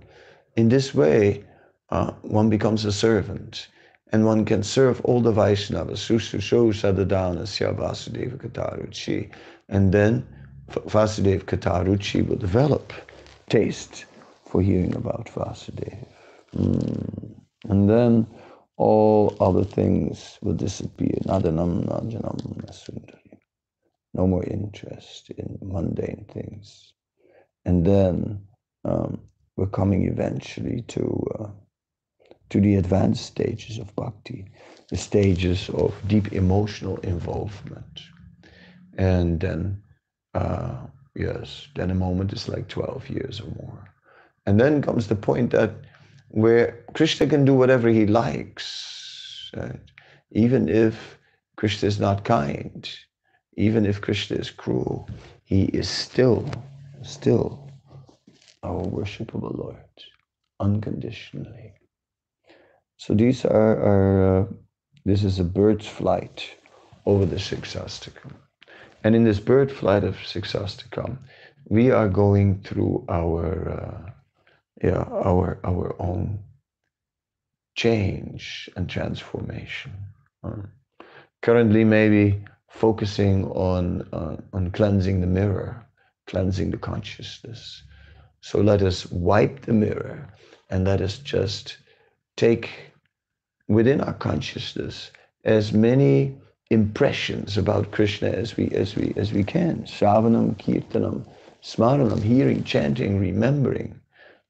in 0.55 0.69
this 0.69 0.93
way, 0.93 1.43
uh, 1.89 2.11
one 2.21 2.49
becomes 2.49 2.85
a 2.85 2.91
servant 2.91 3.67
and 4.11 4.25
one 4.25 4.43
can 4.43 4.63
serve 4.63 4.99
all 5.01 5.21
the 5.21 5.31
Vaishnavas, 5.31 5.99
Sususho 5.99 6.73
Sadadana 6.73 7.43
Sya 7.43 7.75
Kataruchi. 8.37 9.29
And 9.69 9.91
then 9.91 10.27
Vasudeva 10.69 11.43
Kataruchi 11.43 12.27
will 12.27 12.35
develop 12.35 12.91
taste 13.49 14.05
for 14.45 14.61
hearing 14.61 14.95
about 14.95 15.27
Vasudeva. 15.27 16.07
Mm. 16.55 17.35
And 17.69 17.89
then 17.89 18.27
all 18.79 19.35
other 19.41 19.65
things 19.65 20.39
will 20.41 20.55
disappear. 20.55 21.15
No 24.13 24.27
more 24.27 24.43
interest 24.45 25.29
in 25.31 25.59
mundane 25.61 26.25
things. 26.33 26.93
And 27.65 27.85
then 27.85 28.41
um, 28.85 29.21
we're 29.57 29.67
coming 29.67 30.07
eventually 30.07 30.83
to 30.87 31.27
uh, 31.39 31.47
to 32.49 32.59
the 32.59 32.75
advanced 32.75 33.25
stages 33.25 33.77
of 33.77 33.95
bhakti, 33.95 34.45
the 34.89 34.97
stages 34.97 35.69
of 35.69 35.95
deep 36.07 36.33
emotional 36.33 36.97
involvement. 36.99 38.01
And 38.97 39.39
then, 39.39 39.83
uh, 40.33 40.87
yes, 41.15 41.67
then 41.75 41.91
a 41.91 41.95
moment 41.95 42.33
is 42.33 42.49
like 42.49 42.67
12 42.67 43.09
years 43.09 43.41
or 43.41 43.51
more. 43.63 43.93
And 44.47 44.59
then 44.59 44.81
comes 44.81 45.07
the 45.07 45.15
point 45.15 45.51
that 45.51 45.71
where 46.29 46.83
Krishna 46.93 47.27
can 47.27 47.45
do 47.45 47.53
whatever 47.53 47.89
he 47.89 48.05
likes, 48.05 49.51
right? 49.55 49.79
even 50.31 50.69
if 50.69 51.17
Krishna 51.55 51.87
is 51.87 51.99
not 51.99 52.23
kind, 52.23 52.89
even 53.57 53.85
if 53.85 54.01
Krishna 54.01 54.37
is 54.37 54.51
cruel, 54.51 55.09
he 55.43 55.63
is 55.65 55.89
still, 55.89 56.49
still 57.01 57.69
our 58.63 58.83
worshipable 58.83 59.57
Lord, 59.57 59.77
unconditionally. 60.59 61.73
So 62.97 63.13
these 63.13 63.45
are, 63.45 63.79
are 63.79 64.41
uh, 64.41 64.45
this 65.05 65.23
is 65.23 65.39
a 65.39 65.43
bird's 65.43 65.87
flight 65.87 66.49
over 67.05 67.25
the 67.25 67.37
Siksastakam. 67.37 68.33
And 69.03 69.15
in 69.15 69.23
this 69.23 69.39
bird 69.39 69.71
flight 69.71 70.03
of 70.03 70.15
Siksastakam, 70.15 71.17
we 71.69 71.91
are 71.91 72.09
going 72.09 72.61
through 72.61 73.05
our, 73.09 73.69
uh, 73.69 74.11
yeah, 74.83 75.03
our, 75.09 75.59
our 75.63 75.95
own 75.99 76.39
change 77.75 78.69
and 78.75 78.89
transformation. 78.89 79.91
Um, 80.43 80.69
currently, 81.41 81.83
maybe 81.83 82.43
focusing 82.69 83.45
on, 83.45 84.07
uh, 84.13 84.37
on 84.53 84.71
cleansing 84.71 85.21
the 85.21 85.27
mirror, 85.27 85.85
cleansing 86.27 86.71
the 86.71 86.77
consciousness. 86.77 87.83
So 88.41 88.61
let 88.61 88.81
us 88.81 89.09
wipe 89.11 89.61
the 89.61 89.73
mirror 89.73 90.33
and 90.69 90.85
let 90.85 91.01
us 91.01 91.17
just 91.17 91.77
take 92.37 92.69
within 93.67 94.01
our 94.01 94.13
consciousness 94.13 95.11
as 95.43 95.73
many 95.73 96.37
impressions 96.69 97.57
about 97.57 97.91
Krishna 97.91 98.29
as 98.29 98.55
we 98.55 98.69
as 98.69 98.95
we 98.95 99.13
as 99.17 99.33
we 99.33 99.43
can. 99.43 99.83
Shravanam, 99.83 100.55
Kirtanam, 100.57 101.25
Smaranam, 101.63 102.21
hearing, 102.21 102.63
chanting, 102.63 103.19
remembering, 103.19 103.99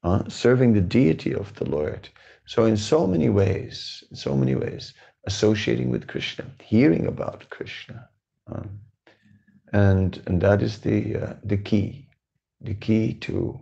uh, 0.02 0.28
serving 0.28 0.72
the 0.72 0.80
deity 0.80 1.34
of 1.34 1.54
the 1.54 1.68
Lord. 1.68 2.08
So 2.46 2.64
in 2.64 2.76
so 2.76 3.06
many 3.06 3.28
ways, 3.28 4.02
in 4.10 4.16
so 4.16 4.36
many 4.36 4.54
ways, 4.54 4.94
associating 5.26 5.90
with 5.90 6.06
Krishna, 6.06 6.46
hearing 6.60 7.06
about 7.06 7.48
Krishna. 7.50 8.08
Um, 8.46 8.80
and, 9.72 10.20
and 10.26 10.40
that 10.40 10.62
is 10.62 10.78
the, 10.78 11.16
uh, 11.16 11.34
the 11.44 11.56
key, 11.56 12.08
the 12.60 12.74
key 12.74 13.14
to 13.14 13.60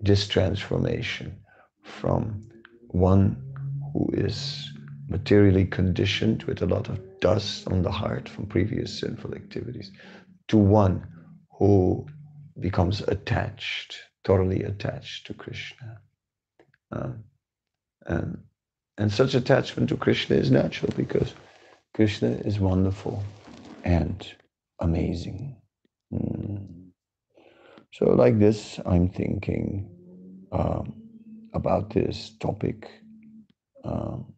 this 0.00 0.28
transformation 0.28 1.36
from 1.82 2.48
one 2.88 3.42
who 3.92 4.08
is 4.12 4.70
materially 5.08 5.64
conditioned 5.64 6.44
with 6.44 6.62
a 6.62 6.66
lot 6.66 6.88
of 6.88 7.00
dust 7.20 7.66
on 7.68 7.82
the 7.82 7.90
heart 7.90 8.28
from 8.28 8.46
previous 8.46 9.00
sinful 9.00 9.34
activities, 9.34 9.90
to 10.48 10.56
one 10.56 11.06
who 11.58 12.06
becomes 12.60 13.00
attached, 13.02 13.98
totally 14.28 14.62
attached 14.62 15.26
to 15.26 15.32
Krishna. 15.32 16.00
Um, 16.92 17.24
and, 18.04 18.38
and 18.98 19.10
such 19.10 19.34
attachment 19.34 19.88
to 19.88 19.96
Krishna 19.96 20.36
is 20.36 20.50
natural 20.50 20.92
because 20.94 21.32
Krishna 21.94 22.32
is 22.44 22.58
wonderful 22.58 23.24
and 23.84 24.30
amazing. 24.80 25.56
Mm. 26.12 26.90
So, 27.94 28.04
like 28.10 28.38
this, 28.38 28.78
I'm 28.84 29.08
thinking 29.08 29.88
um, 30.52 30.92
about 31.54 31.88
this 31.88 32.36
topic. 32.38 32.90
Um, 33.82 34.34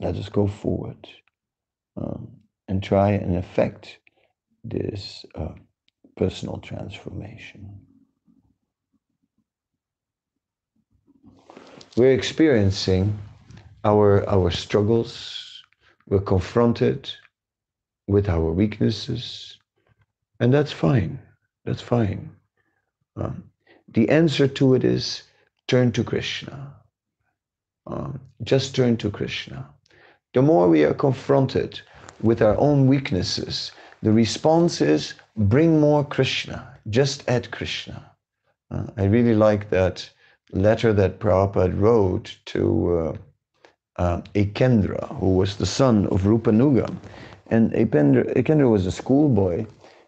let 0.00 0.16
us 0.16 0.30
go 0.30 0.46
forward 0.46 1.06
um, 1.98 2.28
and 2.66 2.82
try 2.82 3.10
and 3.10 3.36
affect 3.36 3.98
this 4.64 5.26
uh, 5.34 5.52
personal 6.16 6.58
transformation. 6.58 7.80
We're 11.96 12.12
experiencing 12.12 13.18
our, 13.84 14.28
our 14.28 14.50
struggles, 14.50 15.62
we're 16.08 16.20
confronted 16.20 17.10
with 18.06 18.28
our 18.28 18.50
weaknesses, 18.52 19.58
and 20.40 20.52
that's 20.52 20.72
fine. 20.72 21.18
That's 21.64 21.82
fine. 21.82 22.30
Um, 23.16 23.44
the 23.88 24.08
answer 24.08 24.48
to 24.48 24.74
it 24.74 24.84
is 24.84 25.22
turn 25.68 25.92
to 25.92 26.04
Krishna. 26.04 26.74
Um, 27.86 28.20
just 28.42 28.74
turn 28.74 28.96
to 28.98 29.10
Krishna 29.10 29.68
the 30.34 30.42
more 30.42 30.68
we 30.68 30.84
are 30.84 30.94
confronted 30.94 31.80
with 32.20 32.42
our 32.42 32.58
own 32.58 32.88
weaknesses, 32.88 33.70
the 34.04 34.12
response 34.12 34.80
is 34.80 35.14
bring 35.36 35.80
more 35.80 36.04
Krishna, 36.04 36.78
just 36.90 37.28
add 37.28 37.50
Krishna. 37.50 38.10
Uh, 38.70 38.86
I 38.96 39.04
really 39.04 39.34
like 39.34 39.70
that 39.70 40.08
letter 40.52 40.92
that 40.92 41.18
Prabhupada 41.18 41.80
wrote 41.80 42.36
to 42.46 42.98
uh, 42.98 44.02
uh, 44.02 44.20
Ekendra, 44.34 45.18
who 45.18 45.34
was 45.34 45.56
the 45.56 45.66
son 45.66 46.06
of 46.08 46.22
Rupanuga. 46.22 46.94
And 47.48 47.72
Ekendra, 47.72 48.36
Ekendra 48.36 48.70
was 48.70 48.86
a 48.86 48.92
schoolboy, 48.92 49.66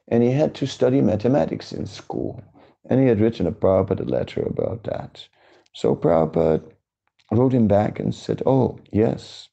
and 0.09 0.23
he 0.23 0.31
had 0.31 0.55
to 0.57 0.67
study 0.67 1.01
mathematics 1.01 1.73
in 1.73 1.87
school. 1.87 2.45
And 2.91 3.01
he 3.01 3.07
had 3.07 3.21
written 3.21 3.47
a 3.47 3.53
Prabhupada 3.53 4.09
letter 4.09 4.43
about 4.43 4.85
that. 4.85 5.27
So 5.73 5.97
Prabhupada 5.97 6.63
wrote 7.33 7.55
him 7.55 7.67
back 7.67 7.99
and 7.99 8.15
said, 8.15 8.43
Oh, 8.47 8.79
yes, 8.93 9.49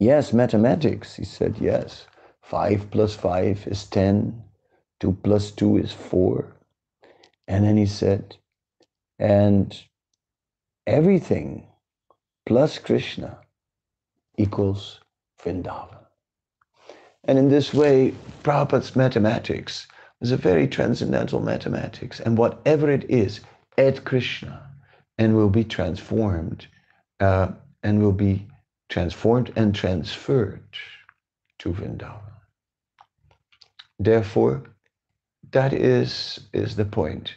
Yes, 0.00 0.32
mathematics. 0.32 1.14
He 1.14 1.24
said, 1.24 1.56
Yes. 1.60 2.06
5 2.54 2.88
plus 2.92 3.16
5 3.16 3.66
is 3.66 3.84
10. 3.86 4.40
2 5.00 5.18
plus 5.24 5.50
2 5.50 5.78
is 5.78 5.90
4. 5.90 6.54
And 7.48 7.64
then 7.64 7.76
he 7.76 7.84
said, 7.84 8.36
And 9.18 9.76
everything 10.86 11.66
plus 12.46 12.78
Krishna 12.78 13.38
equals 14.38 15.00
Vrindavan. 15.42 16.06
And 17.24 17.38
in 17.38 17.48
this 17.48 17.74
way, 17.74 18.14
Prabhupada's 18.44 18.94
mathematics 18.94 19.88
is 20.20 20.30
a 20.30 20.36
very 20.36 20.68
transcendental 20.68 21.40
mathematics. 21.40 22.20
And 22.20 22.38
whatever 22.38 22.88
it 22.88 23.10
is, 23.10 23.40
add 23.78 24.04
Krishna 24.04 24.70
and 25.18 25.34
will 25.34 25.50
be 25.50 25.64
transformed 25.64 26.68
uh, 27.18 27.48
and 27.82 28.00
will 28.00 28.12
be 28.12 28.46
transformed 28.88 29.52
and 29.56 29.74
transferred 29.74 30.62
to 31.58 31.72
Vrindavan. 31.72 32.33
Therefore, 33.98 34.62
that 35.52 35.72
is, 35.72 36.40
is 36.52 36.76
the 36.76 36.84
point. 36.84 37.34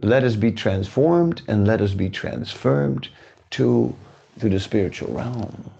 Let 0.00 0.24
us 0.24 0.36
be 0.36 0.52
transformed 0.52 1.42
and 1.48 1.66
let 1.66 1.80
us 1.80 1.92
be 1.92 2.08
transformed 2.08 3.08
to, 3.50 3.94
to 4.40 4.48
the 4.48 4.60
spiritual 4.60 5.12
realm. 5.12 5.70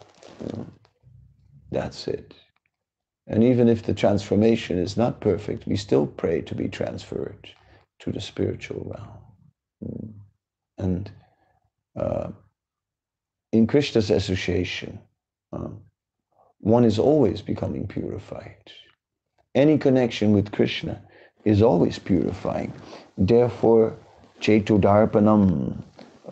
That's 1.70 2.08
it. 2.08 2.34
And 3.26 3.44
even 3.44 3.68
if 3.68 3.82
the 3.82 3.94
transformation 3.94 4.78
is 4.78 4.96
not 4.96 5.20
perfect, 5.20 5.66
we 5.66 5.76
still 5.76 6.06
pray 6.06 6.40
to 6.42 6.54
be 6.54 6.68
transferred 6.68 7.48
to 8.00 8.10
the 8.10 8.20
spiritual 8.20 8.92
realm. 8.94 10.14
And 10.78 11.10
uh, 11.96 12.30
in 13.52 13.66
Krishna's 13.66 14.10
association, 14.10 14.98
uh, 15.52 15.68
one 16.60 16.84
is 16.84 16.98
always 16.98 17.42
becoming 17.42 17.86
purified. 17.86 18.72
Any 19.58 19.76
connection 19.76 20.30
with 20.34 20.52
Krishna 20.52 21.02
is 21.44 21.62
always 21.62 21.98
purifying. 21.98 22.72
Therefore, 23.16 23.96
Chetudarpanam, 24.40 25.82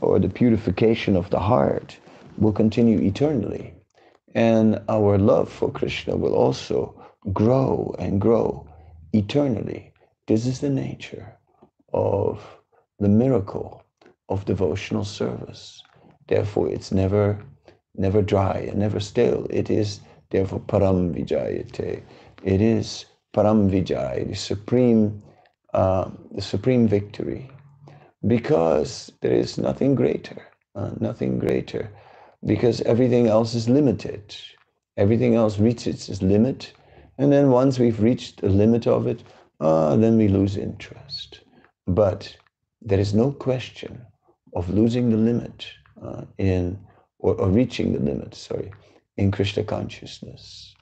or 0.00 0.20
the 0.20 0.28
purification 0.28 1.16
of 1.16 1.28
the 1.30 1.40
heart, 1.40 1.98
will 2.38 2.52
continue 2.52 3.00
eternally. 3.00 3.74
And 4.36 4.80
our 4.88 5.18
love 5.18 5.50
for 5.50 5.72
Krishna 5.72 6.16
will 6.16 6.36
also 6.36 6.94
grow 7.32 7.96
and 7.98 8.20
grow 8.20 8.64
eternally. 9.12 9.92
This 10.28 10.46
is 10.46 10.60
the 10.60 10.70
nature 10.70 11.26
of 11.92 12.46
the 13.00 13.08
miracle 13.08 13.82
of 14.28 14.44
devotional 14.44 15.04
service. 15.04 15.82
Therefore, 16.28 16.68
it's 16.68 16.92
never, 16.92 17.44
never 17.96 18.22
dry 18.22 18.68
and 18.70 18.78
never 18.78 19.00
stale. 19.00 19.48
It 19.50 19.68
is 19.68 19.98
therefore 20.30 20.60
param 20.60 21.12
vijayate. 21.12 22.02
It 22.44 22.60
is 22.60 23.06
param 23.36 23.70
vijay, 23.70 24.26
the 24.28 24.34
supreme, 24.34 25.22
uh, 25.74 26.08
the 26.34 26.42
supreme 26.42 26.88
victory, 26.88 27.50
because 28.26 29.12
there 29.20 29.32
is 29.32 29.58
nothing 29.58 29.94
greater, 29.94 30.42
uh, 30.74 30.90
nothing 30.98 31.38
greater, 31.38 31.90
because 32.46 32.80
everything 32.82 33.26
else 33.26 33.54
is 33.54 33.68
limited. 33.68 34.34
Everything 34.96 35.34
else 35.34 35.58
reaches 35.58 36.08
its 36.08 36.22
limit, 36.22 36.72
and 37.18 37.30
then 37.30 37.50
once 37.50 37.78
we've 37.78 38.00
reached 38.00 38.40
the 38.40 38.48
limit 38.48 38.86
of 38.86 39.06
it, 39.06 39.22
uh, 39.60 39.94
then 39.96 40.16
we 40.16 40.28
lose 40.28 40.56
interest. 40.56 41.40
But 41.86 42.34
there 42.80 43.00
is 43.00 43.12
no 43.14 43.32
question 43.32 44.00
of 44.54 44.70
losing 44.70 45.10
the 45.10 45.16
limit 45.18 45.66
uh, 46.02 46.22
in, 46.38 46.78
or, 47.18 47.34
or, 47.34 47.48
reaching 47.48 47.92
the 47.92 47.98
limit, 47.98 48.34
sorry, 48.34 48.70
in 49.18 49.30
Krishna 49.30 49.64
consciousness. 49.64 50.74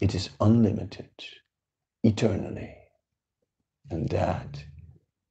It 0.00 0.14
is 0.14 0.30
unlimited, 0.40 1.10
eternally. 2.02 2.74
And 3.90 4.08
that 4.10 4.64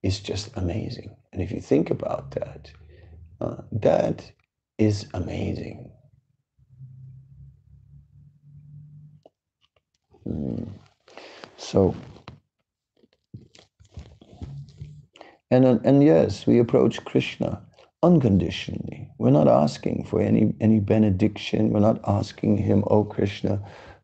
is 0.03 0.19
just 0.19 0.49
amazing. 0.55 1.15
And 1.31 1.41
if 1.41 1.51
you 1.51 1.61
think 1.61 1.89
about 1.89 2.31
that, 2.31 2.71
uh, 3.41 3.57
that 3.71 4.31
is 4.77 5.07
amazing. 5.13 5.91
Mm. 10.27 10.69
So, 11.57 11.95
and, 15.51 15.65
and 15.65 16.03
yes, 16.03 16.45
we 16.45 16.59
approach 16.59 17.03
Krishna 17.05 17.61
unconditionally. 18.01 19.09
We're 19.17 19.31
not 19.31 19.47
asking 19.47 20.05
for 20.05 20.21
any, 20.21 20.53
any 20.61 20.79
benediction. 20.79 21.71
We're 21.71 21.79
not 21.79 21.99
asking 22.07 22.57
him, 22.57 22.83
oh 22.87 23.03
Krishna, 23.03 23.61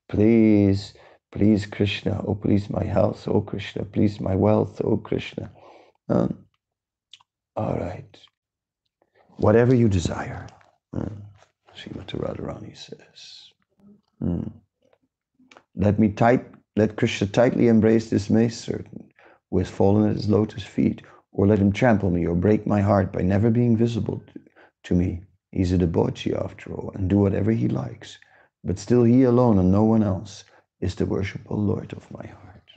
please, 0.09 0.93
please 1.36 1.65
Krishna, 1.65 2.23
oh 2.25 2.33
please 2.33 2.69
my 2.69 2.86
health, 2.86 3.27
oh 3.27 3.41
Krishna, 3.41 3.83
please 3.83 4.21
my 4.21 4.36
wealth, 4.36 4.81
oh 4.86 4.95
Krishna. 4.95 5.51
Um, 6.07 6.45
all 7.57 7.75
right. 7.75 8.17
Whatever 9.36 9.75
you 9.75 9.89
desire, 9.89 10.47
mm. 10.95 11.11
Radharani 11.75 12.77
says. 12.77 13.51
Mm. 14.23 14.49
Let 15.75 15.99
me 15.99 16.07
tight, 16.07 16.45
let 16.77 16.95
Krishna 16.95 17.27
tightly 17.27 17.67
embrace 17.67 18.09
this 18.09 18.29
mace 18.29 18.57
certain, 18.57 19.09
who 19.51 19.57
has 19.57 19.69
fallen 19.69 20.09
at 20.09 20.15
his 20.15 20.29
lotus 20.29 20.63
feet, 20.63 21.01
or 21.33 21.47
let 21.47 21.59
him 21.59 21.73
trample 21.73 22.11
me 22.11 22.25
or 22.25 22.33
break 22.33 22.65
my 22.65 22.79
heart 22.79 23.11
by 23.11 23.21
never 23.21 23.49
being 23.49 23.75
visible 23.75 24.23
to, 24.33 24.39
to 24.86 24.93
me. 24.95 25.21
He's 25.51 25.73
a 25.73 25.77
debauchee 25.77 26.33
after 26.33 26.73
all, 26.73 26.93
and 26.95 27.09
do 27.09 27.17
whatever 27.17 27.51
he 27.51 27.67
likes. 27.67 28.19
But 28.63 28.79
still 28.79 29.03
he 29.03 29.23
alone 29.23 29.59
and 29.59 29.69
no 29.69 29.83
one 29.83 30.01
else 30.01 30.45
is 30.86 30.93
the 30.95 31.05
worshipful 31.05 31.57
Lord 31.57 31.91
of 31.93 32.11
my 32.11 32.27
heart. 32.27 32.69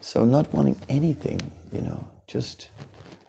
So 0.00 0.24
not 0.24 0.52
wanting 0.54 0.80
anything, 0.88 1.40
you 1.70 1.82
know, 1.82 2.02
just 2.26 2.70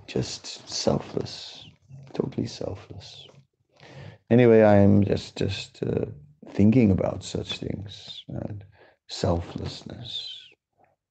just 0.08 0.46
selfless, 0.70 1.66
totally 2.14 2.48
selfless. 2.48 3.28
Anyway, 4.30 4.62
I 4.62 4.78
am 4.78 5.04
just 5.04 5.36
just 5.36 5.84
uh, 5.84 6.06
thinking 6.52 6.92
about 6.92 7.24
such 7.24 7.58
things 7.58 8.24
and 8.30 8.64
selflessness, 9.10 10.10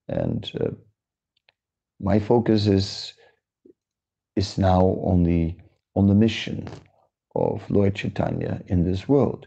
and 0.09 0.51
uh, 0.59 0.71
my 2.01 2.19
focus 2.19 2.67
is 2.67 3.13
is 4.37 4.57
now 4.57 4.81
on 5.11 5.23
the 5.25 5.55
on 5.95 6.07
the 6.07 6.15
mission 6.15 6.67
of 7.35 7.71
Lord 7.71 7.95
Chaitanya 7.95 8.63
in 8.69 8.85
this 8.85 9.07
world. 9.07 9.47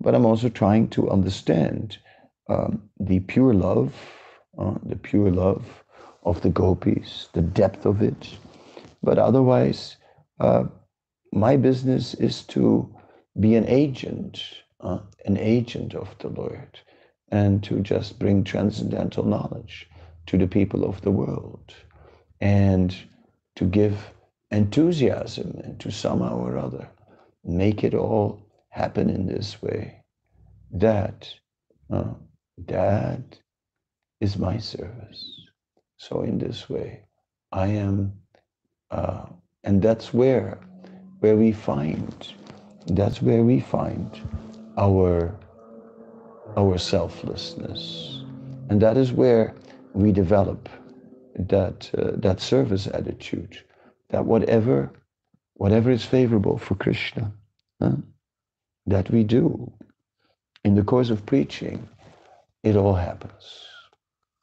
But 0.00 0.16
I'm 0.16 0.26
also 0.26 0.48
trying 0.48 0.88
to 0.88 1.10
understand 1.10 1.98
um, 2.52 2.82
the 3.00 3.20
pure 3.20 3.54
love, 3.54 3.92
uh, 4.58 4.74
the 4.84 4.96
pure 4.96 5.30
love 5.30 5.64
of 6.24 6.40
the 6.42 6.50
gopis, 6.50 7.28
the 7.32 7.42
depth 7.42 7.86
of 7.86 8.02
it. 8.02 8.22
But 9.02 9.18
otherwise, 9.18 9.96
uh, 10.40 10.64
my 11.32 11.56
business 11.56 12.14
is 12.14 12.42
to 12.54 12.62
be 13.40 13.54
an 13.56 13.66
agent, 13.66 14.42
uh, 14.80 15.00
an 15.24 15.36
agent 15.36 15.94
of 15.94 16.08
the 16.18 16.28
Lord, 16.28 16.78
and 17.30 17.62
to 17.64 17.80
just 17.80 18.18
bring 18.18 18.44
transcendental 18.44 19.24
knowledge 19.24 19.88
to 20.26 20.38
the 20.38 20.46
people 20.46 20.84
of 20.84 21.00
the 21.00 21.10
world, 21.10 21.74
and 22.40 22.94
to 23.56 23.64
give 23.64 24.10
enthusiasm 24.50 25.60
and 25.64 25.80
to 25.80 25.90
somehow 25.90 26.36
or 26.38 26.58
other 26.58 26.86
make 27.44 27.82
it 27.82 27.94
all 27.94 28.38
happen 28.68 29.10
in 29.10 29.26
this 29.26 29.60
way. 29.62 30.04
That, 30.70 31.28
uh, 31.90 32.14
that 32.66 33.38
is 34.20 34.38
my 34.38 34.58
service. 34.58 35.40
So 35.96 36.22
in 36.22 36.38
this 36.38 36.68
way, 36.68 37.04
I 37.52 37.66
am, 37.68 38.12
uh, 38.90 39.26
and 39.64 39.82
that's 39.82 40.12
where, 40.14 40.60
where 41.20 41.36
we 41.36 41.52
find, 41.52 42.34
that's 42.86 43.22
where 43.22 43.42
we 43.42 43.60
find 43.60 44.20
our, 44.78 45.34
our 46.56 46.78
selflessness, 46.78 48.24
and 48.70 48.80
that 48.80 48.96
is 48.96 49.12
where 49.12 49.54
we 49.94 50.12
develop 50.12 50.68
that 51.36 51.90
uh, 51.96 52.12
that 52.16 52.40
service 52.40 52.86
attitude 52.86 53.58
that 54.10 54.24
whatever, 54.26 54.92
whatever 55.54 55.90
is 55.90 56.04
favorable 56.04 56.58
for 56.58 56.74
Krishna, 56.76 57.32
huh, 57.80 57.96
that 58.86 59.10
we 59.10 59.24
do 59.24 59.72
in 60.64 60.74
the 60.74 60.84
course 60.84 61.10
of 61.10 61.26
preaching, 61.26 61.88
it 62.62 62.76
all 62.76 62.94
happens. 62.94 63.66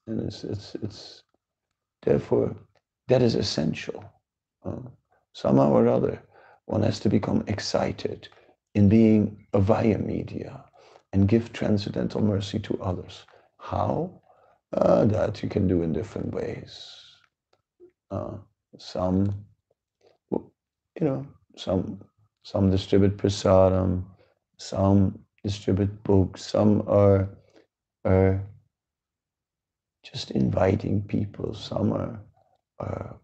And 0.07 0.22
it's, 0.22 0.43
it's, 0.43 0.76
it's 0.76 1.24
therefore, 2.01 2.55
that 3.07 3.22
is 3.22 3.36
essential. 3.36 4.03
Uh, 4.65 4.89
somehow 5.34 5.72
or 5.72 5.88
other, 5.88 6.22
one 6.65 6.84
has 6.84 6.99
to 7.01 7.09
become 7.09 7.43
excited 7.47 8.28
in 8.76 8.89
being 8.89 9.47
a 9.53 9.59
via 9.59 9.97
media 9.97 10.63
and 11.13 11.28
give 11.28 11.53
transcendental 11.53 12.22
mercy 12.22 12.59
to 12.59 12.80
others. 12.82 13.26
How? 13.57 14.22
Uh, 14.72 15.05
that 15.05 15.41
you 15.41 15.49
can 15.49 15.67
do 15.67 15.82
in 15.82 15.93
different 15.93 16.32
ways. 16.32 16.95
Uh, 18.11 18.38
some 18.78 19.34
you 20.99 21.07
know, 21.07 21.26
some 21.55 22.01
some 22.43 22.70
distribute 22.70 23.17
prasadam, 23.17 24.03
some 24.57 25.20
distribute 25.43 26.03
books, 26.03 26.43
some 26.43 26.84
are 26.88 27.30
are 28.05 28.41
just 30.03 30.31
inviting 30.31 31.01
people, 31.03 31.53
some 31.53 31.93
are, 31.93 32.19
are 32.79 33.19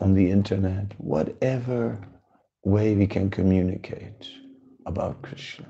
on 0.00 0.14
the 0.14 0.30
internet, 0.30 0.92
whatever 0.98 1.98
way 2.64 2.94
we 2.94 3.06
can 3.06 3.30
communicate 3.30 4.28
about 4.86 5.22
Krishna. 5.22 5.66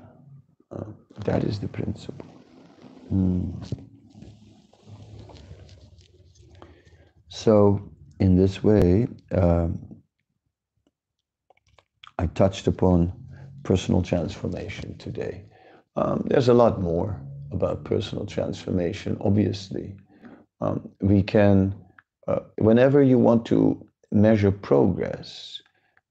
Uh, 0.71 0.83
that 1.25 1.43
is 1.43 1.59
the 1.59 1.67
principle. 1.67 2.27
Mm. 3.11 3.87
So, 7.29 7.91
in 8.19 8.35
this 8.35 8.63
way, 8.63 9.07
um, 9.31 9.79
I 12.19 12.25
touched 12.27 12.67
upon 12.67 13.13
personal 13.63 14.01
transformation 14.01 14.97
today. 14.97 15.45
Um, 15.95 16.23
there's 16.25 16.49
a 16.49 16.53
lot 16.53 16.81
more 16.81 17.21
about 17.51 17.83
personal 17.83 18.25
transformation, 18.25 19.17
obviously. 19.21 19.95
Um, 20.61 20.89
we 21.01 21.23
can, 21.23 21.75
uh, 22.27 22.39
whenever 22.57 23.01
you 23.01 23.17
want 23.17 23.45
to 23.47 23.85
measure 24.11 24.51
progress, 24.51 25.61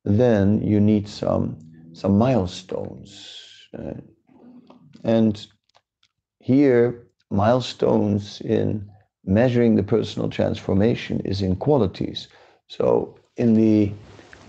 then 0.05 0.62
you 0.62 0.80
need 0.80 1.09
some, 1.09 1.59
some 1.93 2.16
milestones. 2.18 3.43
Uh, 3.76 3.95
and 5.05 5.47
here, 6.41 7.07
milestones 7.30 8.41
in 8.43 8.89
measuring 9.24 9.74
the 9.74 9.82
personal 9.82 10.28
transformation 10.28 11.20
is 11.24 11.43
in 11.43 11.57
qualities. 11.57 12.28
So, 12.68 13.18
in 13.37 13.55
the 13.55 13.93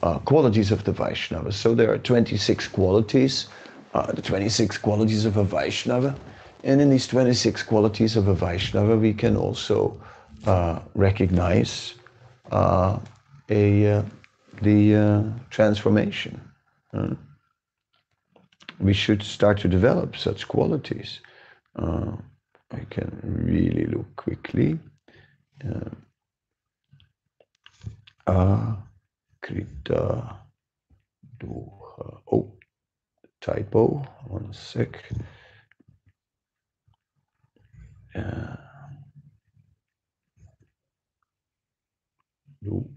uh, 0.04 0.20
qualities 0.20 0.72
of 0.72 0.84
the 0.84 0.92
Vaishnava, 0.92 1.52
so 1.52 1.74
there 1.74 1.92
are 1.92 1.98
26 1.98 2.68
qualities, 2.68 3.48
uh, 3.94 4.12
the 4.12 4.22
26 4.22 4.78
qualities 4.78 5.26
of 5.26 5.38
a 5.38 5.44
Vaishnava. 5.44 6.16
And 6.68 6.82
in 6.82 6.90
these 6.90 7.08
26 7.08 7.64
qualities 7.64 8.18
of 8.18 8.28
a 8.28 8.34
Vaishnava, 8.34 8.98
we 8.98 9.14
can 9.14 9.38
also 9.38 10.02
uh, 10.46 10.80
recognize 10.96 11.94
uh, 12.52 13.00
a, 13.50 13.88
uh, 13.88 14.04
the 14.62 14.96
uh, 14.96 15.24
transformation. 15.50 16.42
we 18.82 18.94
should 18.94 19.24
start 19.24 19.58
to 19.62 19.70
develop 19.70 20.18
such 20.18 20.46
qualities. 20.50 21.22
I 21.78 22.84
can 22.90 23.18
really 23.24 23.86
look 23.86 24.14
quickly. 24.18 24.78
Uh, 28.28 28.76
Krita 29.42 30.36
Duha. 31.40 32.20
Oh, 32.30 32.52
typo. 33.40 34.06
One 34.28 34.52
sec. 34.52 35.02
Uh, 38.18 38.56
do. 42.64 42.90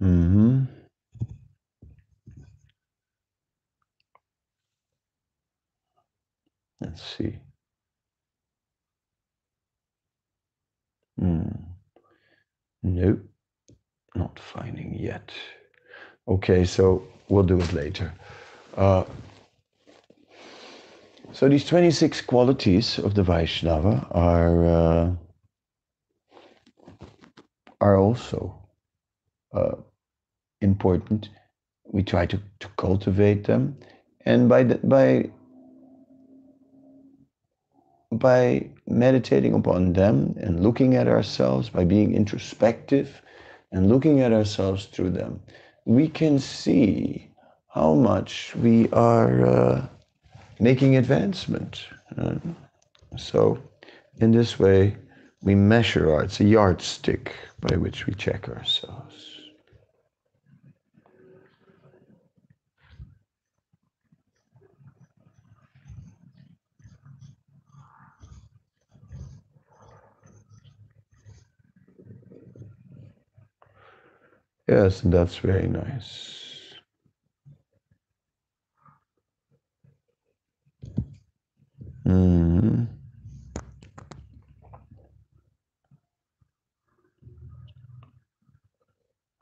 Mm-hmm. 0.00 0.64
Let's 6.80 7.02
see. 7.16 7.38
Hmm. 11.18 11.42
No, 12.82 13.18
not 14.14 14.38
finding 14.38 14.94
yet. 14.94 15.32
Okay, 16.28 16.64
so 16.64 17.02
we'll 17.28 17.42
do 17.42 17.58
it 17.60 17.72
later. 17.72 18.12
Uh, 18.76 19.04
so 21.32 21.48
these 21.48 21.64
26 21.66 22.20
qualities 22.22 22.98
of 22.98 23.14
the 23.14 23.22
Vaishnava 23.22 24.06
are 24.12 24.64
uh, 24.64 25.10
are 27.80 27.96
also 27.96 28.54
uh, 29.54 29.76
important. 30.60 31.30
We 31.86 32.02
try 32.02 32.26
to, 32.26 32.40
to 32.60 32.68
cultivate 32.76 33.44
them, 33.44 33.76
and 34.24 34.48
by 34.48 34.62
the, 34.62 34.76
by 34.76 35.30
by 38.12 38.68
meditating 38.86 39.54
upon 39.54 39.94
them 39.94 40.34
and 40.38 40.62
looking 40.62 40.94
at 40.94 41.08
ourselves, 41.08 41.70
by 41.70 41.84
being 41.84 42.14
introspective 42.14 43.22
and 43.72 43.88
looking 43.88 44.20
at 44.20 44.32
ourselves 44.32 44.86
through 44.86 45.10
them, 45.10 45.40
we 45.84 46.08
can 46.08 46.38
see 46.38 47.28
how 47.68 47.94
much 47.94 48.54
we 48.56 48.88
are 48.90 49.46
uh, 49.46 49.86
making 50.60 50.96
advancement. 50.96 51.86
Uh, 52.16 52.34
so, 53.16 53.58
in 54.18 54.32
this 54.32 54.58
way, 54.58 54.96
we 55.42 55.54
measure 55.54 56.12
our, 56.12 56.24
it's 56.24 56.40
a 56.40 56.44
yardstick 56.44 57.34
by 57.60 57.76
which 57.76 58.06
we 58.06 58.14
check 58.14 58.48
ourselves. 58.48 59.11
Yes, 74.72 75.02
that's 75.02 75.36
very 75.36 75.68
nice. 75.68 76.74
Mm. 82.06 82.86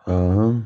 Uh-huh. 0.07 0.61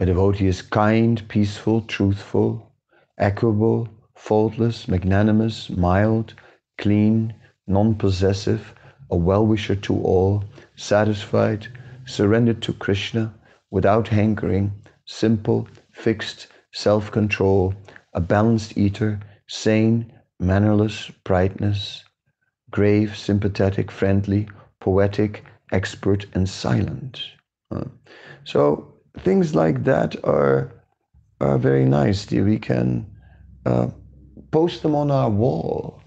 A 0.00 0.06
devotee 0.06 0.48
is 0.48 0.60
kind, 0.60 1.22
peaceful, 1.28 1.80
truthful, 1.82 2.72
equable, 3.16 3.88
faultless, 4.16 4.88
magnanimous, 4.88 5.70
mild, 5.70 6.34
clean, 6.78 7.32
non 7.68 7.94
possessive, 7.94 8.74
a 9.08 9.16
well 9.16 9.46
wisher 9.46 9.76
to 9.76 9.94
all, 10.02 10.42
satisfied, 10.74 11.68
surrendered 12.06 12.60
to 12.62 12.72
Krishna, 12.72 13.32
without 13.70 14.08
hankering, 14.08 14.72
simple, 15.06 15.68
fixed, 15.92 16.48
self 16.72 17.12
control, 17.12 17.72
a 18.14 18.20
balanced 18.20 18.76
eater, 18.76 19.20
sane, 19.46 20.12
mannerless, 20.40 21.08
brightness, 21.22 22.02
grave, 22.70 23.16
sympathetic, 23.16 23.92
friendly, 23.92 24.48
poetic, 24.80 25.44
expert, 25.70 26.26
and 26.34 26.48
silent. 26.48 27.22
So 28.42 28.93
things 29.18 29.54
like 29.54 29.84
that 29.84 30.16
are 30.24 30.72
are 31.40 31.58
very 31.58 31.84
nice. 31.84 32.30
We 32.30 32.58
can 32.58 33.06
uh, 33.66 33.88
post 34.50 34.82
them 34.82 34.94
on 34.94 35.10
our 35.10 35.30
wall 35.30 36.02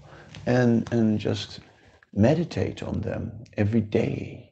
and 0.46 0.90
and 0.92 1.18
just 1.18 1.60
meditate 2.12 2.82
on 2.82 3.00
them 3.00 3.44
every 3.56 3.80
day 3.80 4.50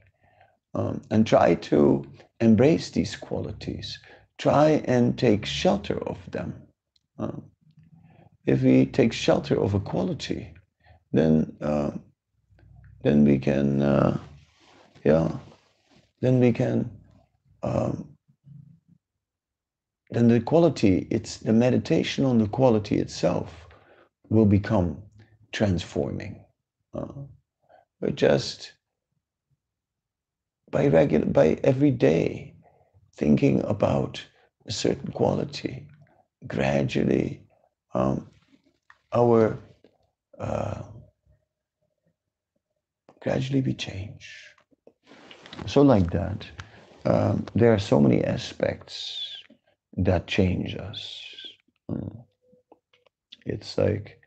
um, 0.74 1.00
and 1.10 1.26
try 1.26 1.54
to 1.54 2.04
embrace 2.40 2.90
these 2.90 3.16
qualities. 3.16 3.98
Try 4.38 4.82
and 4.84 5.18
take 5.18 5.46
shelter 5.46 5.98
of 6.06 6.18
them. 6.30 6.62
Uh, 7.18 7.32
if 8.44 8.62
we 8.62 8.86
take 8.86 9.12
shelter 9.12 9.58
of 9.60 9.74
a 9.74 9.80
quality, 9.80 10.52
then 11.12 11.56
uh, 11.60 11.90
then 13.02 13.24
we 13.24 13.38
can 13.38 13.82
uh, 13.82 14.18
yeah 15.04 15.30
then 16.20 16.40
we 16.40 16.52
can 16.52 16.90
um, 17.62 18.15
then 20.10 20.28
the 20.28 20.40
quality, 20.40 21.08
it's 21.10 21.38
the 21.38 21.52
meditation 21.52 22.24
on 22.24 22.38
the 22.38 22.48
quality 22.48 22.96
itself 22.96 23.66
will 24.28 24.46
become 24.46 25.02
transforming. 25.52 26.44
Uh, 26.94 27.06
but 28.00 28.14
just 28.14 28.72
by 30.70 30.86
regular, 30.86 31.26
by 31.26 31.58
every 31.64 31.90
day, 31.90 32.54
thinking 33.16 33.62
about 33.64 34.24
a 34.66 34.72
certain 34.72 35.10
quality, 35.12 35.86
gradually 36.46 37.42
um, 37.94 38.28
our 39.12 39.58
uh, 40.38 40.82
gradually 43.20 43.62
we 43.62 43.74
change. 43.74 44.30
So 45.66 45.82
like 45.82 46.10
that, 46.10 46.46
um, 47.06 47.46
there 47.54 47.72
are 47.72 47.78
so 47.78 48.00
many 48.00 48.22
aspects 48.22 49.35
that 49.96 50.26
change 50.26 50.76
us. 50.76 51.22
Mm. 51.90 52.24
It's 53.46 53.78
like 53.78 54.20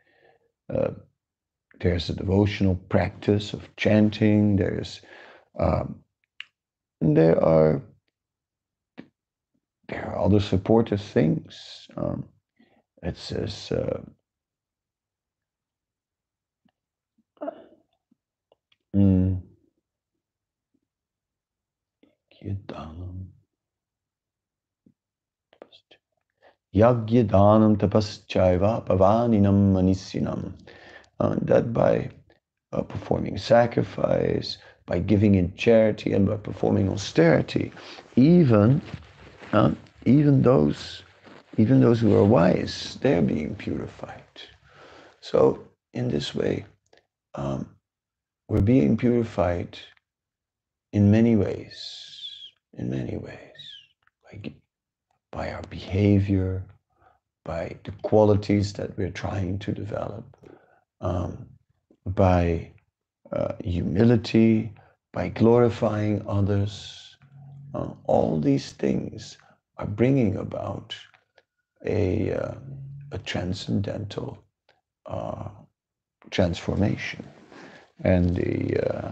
uh, 0.73 0.91
there's 1.81 2.09
a 2.09 2.15
devotional 2.15 2.75
practice 2.89 3.53
of 3.53 3.75
chanting. 3.77 4.55
There's 4.57 5.01
um, 5.59 6.03
there 7.01 7.43
are 7.43 7.81
there 9.89 10.05
are 10.07 10.25
other 10.25 10.39
supportive 10.39 11.01
things. 11.01 11.87
Um, 11.97 12.25
it 13.03 13.17
says, 13.17 13.71
uh, 13.71 14.01
mm, 18.95 19.41
Yagyadanam 26.75 27.77
tapaschaiva 27.77 28.85
pavaninam 28.85 29.73
manisinam. 29.73 30.53
Uh, 31.19 31.35
that 31.41 31.73
by 31.73 32.09
uh, 32.73 32.81
performing 32.81 33.37
sacrifice, 33.37 34.57
by 34.85 34.99
giving 34.99 35.35
in 35.35 35.53
charity, 35.55 36.13
and 36.13 36.27
by 36.27 36.37
performing 36.37 36.89
austerity, 36.89 37.71
even 38.15 38.81
uh, 39.53 39.71
even 40.05 40.41
those 40.41 41.03
even 41.57 41.81
those 41.81 41.99
who 41.99 42.15
are 42.15 42.23
wise, 42.23 42.97
they're 43.01 43.21
being 43.21 43.55
purified. 43.55 44.23
So 45.21 45.67
in 45.93 46.09
this 46.09 46.33
way, 46.35 46.65
um, 47.35 47.69
we're 48.47 48.61
being 48.61 48.97
purified 48.97 49.77
in 50.93 51.11
many 51.11 51.35
ways. 51.35 52.05
In 52.77 52.89
many 52.89 53.17
ways, 53.17 53.59
by, 54.23 54.53
by 55.31 55.51
our 55.51 55.61
behavior, 55.69 56.63
by 57.45 57.75
the 57.83 57.91
qualities 58.03 58.73
that 58.73 58.97
we're 58.97 59.11
trying 59.11 59.59
to 59.59 59.71
develop, 59.71 60.37
um, 61.01 61.47
by 62.05 62.71
uh, 63.31 63.53
humility, 63.63 64.73
by 65.13 65.29
glorifying 65.29 66.23
others. 66.27 67.17
Uh, 67.73 67.89
all 68.05 68.39
these 68.39 68.71
things 68.73 69.37
are 69.77 69.87
bringing 69.87 70.35
about 70.37 70.95
a, 71.85 72.33
uh, 72.33 72.55
a 73.11 73.17
transcendental 73.19 74.43
uh, 75.05 75.49
transformation. 76.31 77.25
And 78.03 78.35
the, 78.35 78.77
uh, 78.87 79.11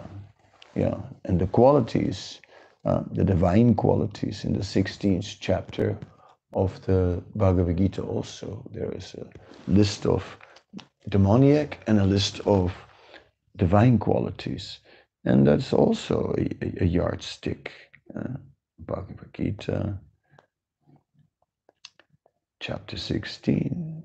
yeah, 0.76 0.98
and 1.26 1.40
the 1.40 1.48
qualities, 1.48 2.42
uh, 2.88 3.04
the 3.12 3.24
divine 3.24 3.76
qualities 3.76 4.46
in 4.46 4.54
the 4.54 4.64
16th 4.64 5.38
chapter 5.42 5.98
of 6.54 6.82
the 6.86 7.22
Bhagavad 7.36 7.78
Gita 7.78 8.02
also. 8.02 8.66
There 8.72 8.92
is 8.94 9.14
a 9.16 9.28
list 9.70 10.06
of 10.06 10.24
demoniac 11.10 11.80
and 11.88 12.00
a 12.00 12.06
list 12.06 12.40
of 12.46 12.74
divine 13.58 14.00
qualities. 14.00 14.80
And 15.26 15.46
that's 15.46 15.74
also 15.74 16.34
a, 16.38 16.84
a 16.84 16.86
yardstick. 16.86 17.72
Uh, 18.16 18.38
Bhagavad 18.80 19.34
Gita, 19.34 20.00
chapter 22.62 22.98
16. 22.98 24.04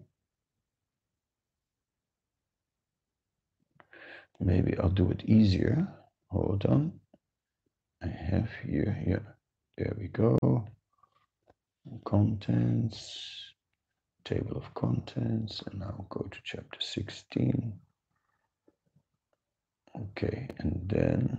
Maybe 4.40 4.76
I'll 4.76 4.88
do 4.88 5.08
it 5.12 5.22
easier. 5.24 5.86
Hold 6.30 6.66
on. 6.66 7.01
I 8.02 8.08
have 8.08 8.50
here, 8.66 8.98
here. 9.04 9.36
There 9.78 9.94
we 9.96 10.08
go. 10.08 10.38
Contents, 12.04 13.54
table 14.24 14.56
of 14.56 14.74
contents, 14.74 15.62
and 15.66 15.80
now 15.80 16.06
go 16.10 16.26
to 16.28 16.38
chapter 16.42 16.80
16. 16.80 17.72
Okay, 19.94 20.48
and 20.58 20.82
then 20.86 21.38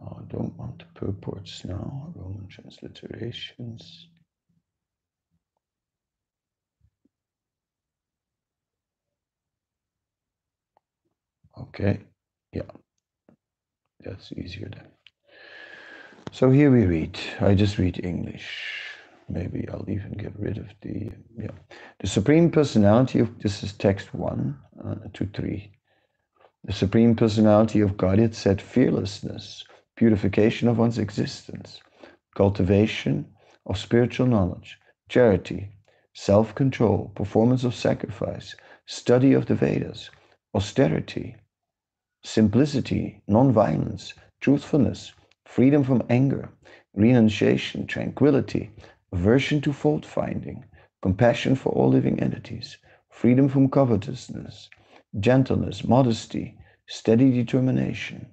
oh, 0.00 0.18
I 0.20 0.24
don't 0.32 0.56
want 0.56 0.78
the 0.78 1.00
purports 1.00 1.64
now, 1.64 2.12
Roman 2.14 2.48
transliterations. 2.48 3.82
Okay, 11.58 12.00
yeah, 12.52 12.70
that's 14.00 14.32
easier 14.32 14.70
then. 14.72 14.95
So 16.32 16.50
here 16.50 16.70
we 16.70 16.84
read, 16.84 17.18
I 17.40 17.54
just 17.54 17.78
read 17.78 18.04
English. 18.04 18.46
Maybe 19.28 19.66
I'll 19.68 19.88
even 19.88 20.12
get 20.12 20.38
rid 20.38 20.58
of 20.58 20.68
the, 20.82 21.10
yeah. 21.38 21.50
The 22.00 22.06
Supreme 22.06 22.50
Personality 22.50 23.20
of, 23.20 23.38
this 23.40 23.62
is 23.62 23.72
text 23.72 24.12
1 24.12 24.58
uh, 24.84 24.94
3. 25.14 25.72
The 26.64 26.72
Supreme 26.72 27.14
Personality 27.16 27.80
of 27.80 27.96
Godhead 27.96 28.34
said 28.34 28.60
fearlessness, 28.60 29.64
purification 29.96 30.68
of 30.68 30.78
one's 30.78 30.98
existence, 30.98 31.80
cultivation 32.34 33.26
of 33.64 33.78
spiritual 33.78 34.26
knowledge, 34.26 34.78
charity, 35.08 35.70
self 36.12 36.54
control, 36.54 37.12
performance 37.14 37.64
of 37.64 37.74
sacrifice, 37.74 38.56
study 38.84 39.32
of 39.32 39.46
the 39.46 39.54
Vedas, 39.54 40.10
austerity, 40.54 41.36
simplicity, 42.22 43.22
non-violence, 43.26 44.12
truthfulness, 44.40 45.12
freedom 45.46 45.84
from 45.84 46.02
anger, 46.10 46.50
renunciation, 46.94 47.86
tranquility, 47.86 48.70
aversion 49.12 49.60
to 49.62 49.72
fault 49.72 50.04
finding, 50.04 50.64
compassion 51.00 51.54
for 51.54 51.70
all 51.70 51.88
living 51.88 52.20
entities, 52.20 52.76
freedom 53.08 53.48
from 53.48 53.70
covetousness, 53.70 54.68
gentleness, 55.20 55.84
modesty, 55.84 56.58
steady 56.88 57.30
determination, 57.30 58.26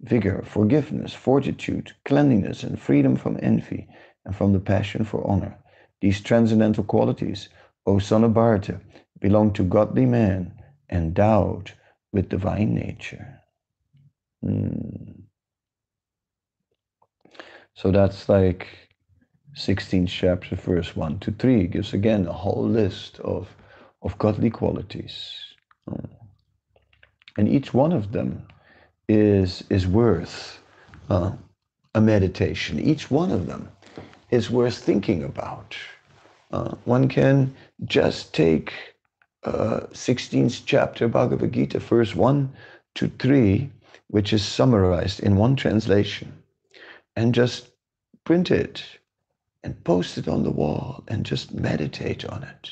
vigor, 0.00 0.42
forgiveness, 0.44 1.14
fortitude, 1.14 1.92
cleanliness, 2.04 2.62
and 2.62 2.78
freedom 2.80 3.16
from 3.16 3.38
envy 3.40 3.88
and 4.24 4.34
from 4.36 4.52
the 4.52 4.60
passion 4.60 5.04
for 5.04 5.26
honor. 5.26 5.56
These 6.00 6.20
transcendental 6.20 6.84
qualities, 6.84 7.48
O 7.86 7.98
son 7.98 8.24
of 8.24 8.34
Bharata, 8.34 8.80
belong 9.20 9.52
to 9.54 9.62
godly 9.64 10.06
man 10.06 10.52
endowed 10.90 11.72
with 12.12 12.28
divine 12.28 12.74
nature. 12.74 13.40
Hmm. 14.42 15.27
So 17.78 17.92
that's 17.92 18.28
like 18.28 18.66
16th 19.54 20.08
chapter, 20.08 20.56
verse 20.56 20.96
1 20.96 21.20
to 21.20 21.30
3. 21.30 21.60
It 21.60 21.70
gives 21.70 21.94
again 21.94 22.26
a 22.26 22.32
whole 22.32 22.68
list 22.68 23.20
of, 23.20 23.46
of 24.02 24.18
godly 24.18 24.50
qualities. 24.50 25.32
And 27.36 27.48
each 27.48 27.72
one 27.72 27.92
of 27.92 28.10
them 28.10 28.42
is, 29.08 29.62
is 29.70 29.86
worth 29.86 30.60
uh, 31.08 31.30
a 31.94 32.00
meditation. 32.00 32.80
Each 32.80 33.12
one 33.12 33.30
of 33.30 33.46
them 33.46 33.68
is 34.30 34.50
worth 34.50 34.76
thinking 34.76 35.22
about. 35.22 35.76
Uh, 36.50 36.74
one 36.84 37.06
can 37.06 37.54
just 37.84 38.34
take 38.34 38.72
uh, 39.44 39.82
16th 39.92 40.62
chapter 40.66 41.06
Bhagavad 41.06 41.52
Gita, 41.52 41.78
verse 41.78 42.12
1 42.12 42.52
to 42.96 43.08
3, 43.20 43.70
which 44.08 44.32
is 44.32 44.44
summarized 44.44 45.20
in 45.20 45.36
one 45.36 45.54
translation, 45.54 46.32
and 47.14 47.32
just 47.32 47.67
print 48.28 48.50
it 48.50 48.84
and 49.64 49.82
post 49.84 50.18
it 50.18 50.28
on 50.28 50.42
the 50.42 50.50
wall 50.50 51.02
and 51.08 51.24
just 51.24 51.54
meditate 51.54 52.26
on 52.26 52.42
it. 52.42 52.70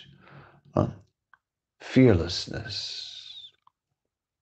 Uh, 0.75 0.89
fearlessness. 1.81 3.51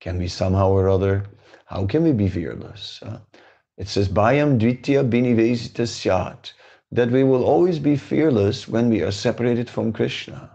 Can 0.00 0.18
we 0.18 0.26
somehow 0.26 0.70
or 0.70 0.88
other, 0.88 1.24
how 1.66 1.86
can 1.86 2.02
we 2.02 2.10
be 2.10 2.28
fearless? 2.28 3.00
Uh, 3.00 3.20
it 3.76 3.86
says, 3.86 4.08
Bayam 4.08 4.58
Dvitya 4.58 5.08
Binivesita 5.08 5.86
Syat, 5.86 6.52
that 6.90 7.12
we 7.12 7.22
will 7.22 7.44
always 7.44 7.78
be 7.78 7.96
fearless 7.96 8.66
when 8.66 8.90
we 8.90 9.00
are 9.02 9.12
separated 9.12 9.70
from 9.70 9.92
Krishna 9.92 10.50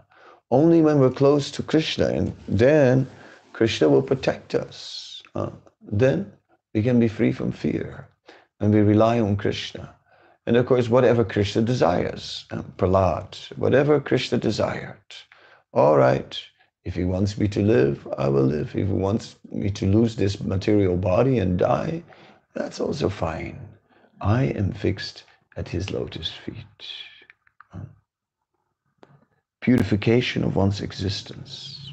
only 0.50 0.82
when 0.82 0.98
we're 0.98 1.10
close 1.10 1.50
to 1.52 1.62
Krishna, 1.62 2.08
and 2.08 2.36
then 2.48 3.06
Krishna 3.54 3.88
will 3.88 4.02
protect 4.02 4.54
us. 4.54 5.22
Uh, 5.34 5.50
then 5.80 6.32
we 6.74 6.82
can 6.82 6.98
be 6.98 7.08
free 7.08 7.32
from 7.32 7.52
fear, 7.52 8.08
and 8.58 8.74
we 8.74 8.80
rely 8.80 9.20
on 9.20 9.36
Krishna. 9.36 9.94
And 10.50 10.56
of 10.56 10.66
course, 10.66 10.88
whatever 10.88 11.22
Krishna 11.22 11.62
desires, 11.62 12.44
uh, 12.50 12.62
Prahlad, 12.76 13.36
whatever 13.56 14.00
Krishna 14.00 14.36
desired. 14.36 14.98
All 15.72 15.96
right, 15.96 16.36
if 16.82 16.96
he 16.96 17.04
wants 17.04 17.38
me 17.38 17.46
to 17.46 17.62
live, 17.62 18.08
I 18.18 18.26
will 18.26 18.46
live. 18.46 18.74
If 18.74 18.88
he 18.88 18.94
wants 18.94 19.36
me 19.52 19.70
to 19.70 19.86
lose 19.86 20.16
this 20.16 20.40
material 20.40 20.96
body 20.96 21.38
and 21.38 21.56
die, 21.56 22.02
that's 22.52 22.80
also 22.80 23.08
fine. 23.08 23.60
I 24.20 24.46
am 24.46 24.72
fixed 24.72 25.22
at 25.56 25.68
his 25.68 25.92
lotus 25.92 26.32
feet 26.32 26.56
purification 29.60 30.42
of 30.42 30.56
one's 30.56 30.80
existence. 30.80 31.92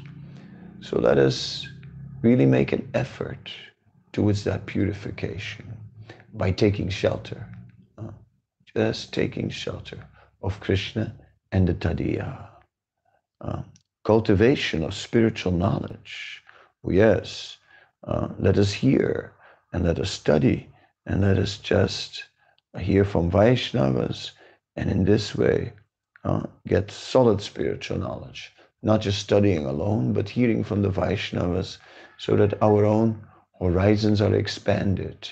So 0.80 0.98
let 0.98 1.16
us 1.16 1.68
really 2.22 2.46
make 2.46 2.72
an 2.72 2.90
effort 2.94 3.52
towards 4.12 4.42
that 4.42 4.66
purification 4.66 5.76
by 6.34 6.50
taking 6.50 6.88
shelter, 6.88 7.46
just 8.78 9.12
taking 9.12 9.50
shelter 9.50 9.98
of 10.42 10.60
Krishna 10.60 11.14
and 11.52 11.66
the 11.66 11.74
Tadiya. 11.74 12.48
Uh, 13.40 13.62
cultivation 14.04 14.82
of 14.84 14.94
spiritual 14.94 15.52
knowledge. 15.52 16.42
Yes, 16.88 17.58
uh, 18.04 18.28
let 18.38 18.56
us 18.56 18.72
hear 18.72 19.32
and 19.72 19.84
let 19.84 19.98
us 19.98 20.10
study 20.10 20.68
and 21.06 21.20
let 21.22 21.38
us 21.38 21.58
just 21.58 22.24
hear 22.78 23.04
from 23.04 23.30
Vaishnavas 23.30 24.30
and 24.76 24.90
in 24.90 25.04
this 25.04 25.34
way 25.34 25.72
uh, 26.24 26.44
get 26.66 26.90
solid 26.90 27.40
spiritual 27.42 27.98
knowledge 27.98 28.52
not 28.82 29.00
just 29.00 29.18
studying 29.18 29.66
alone, 29.66 30.12
but 30.12 30.28
hearing 30.28 30.62
from 30.62 30.82
the 30.82 30.90
Vaishnavas 30.90 31.78
so 32.16 32.36
that 32.36 32.62
our 32.62 32.84
own 32.84 33.20
horizons 33.60 34.20
are 34.20 34.34
expanded 34.34 35.28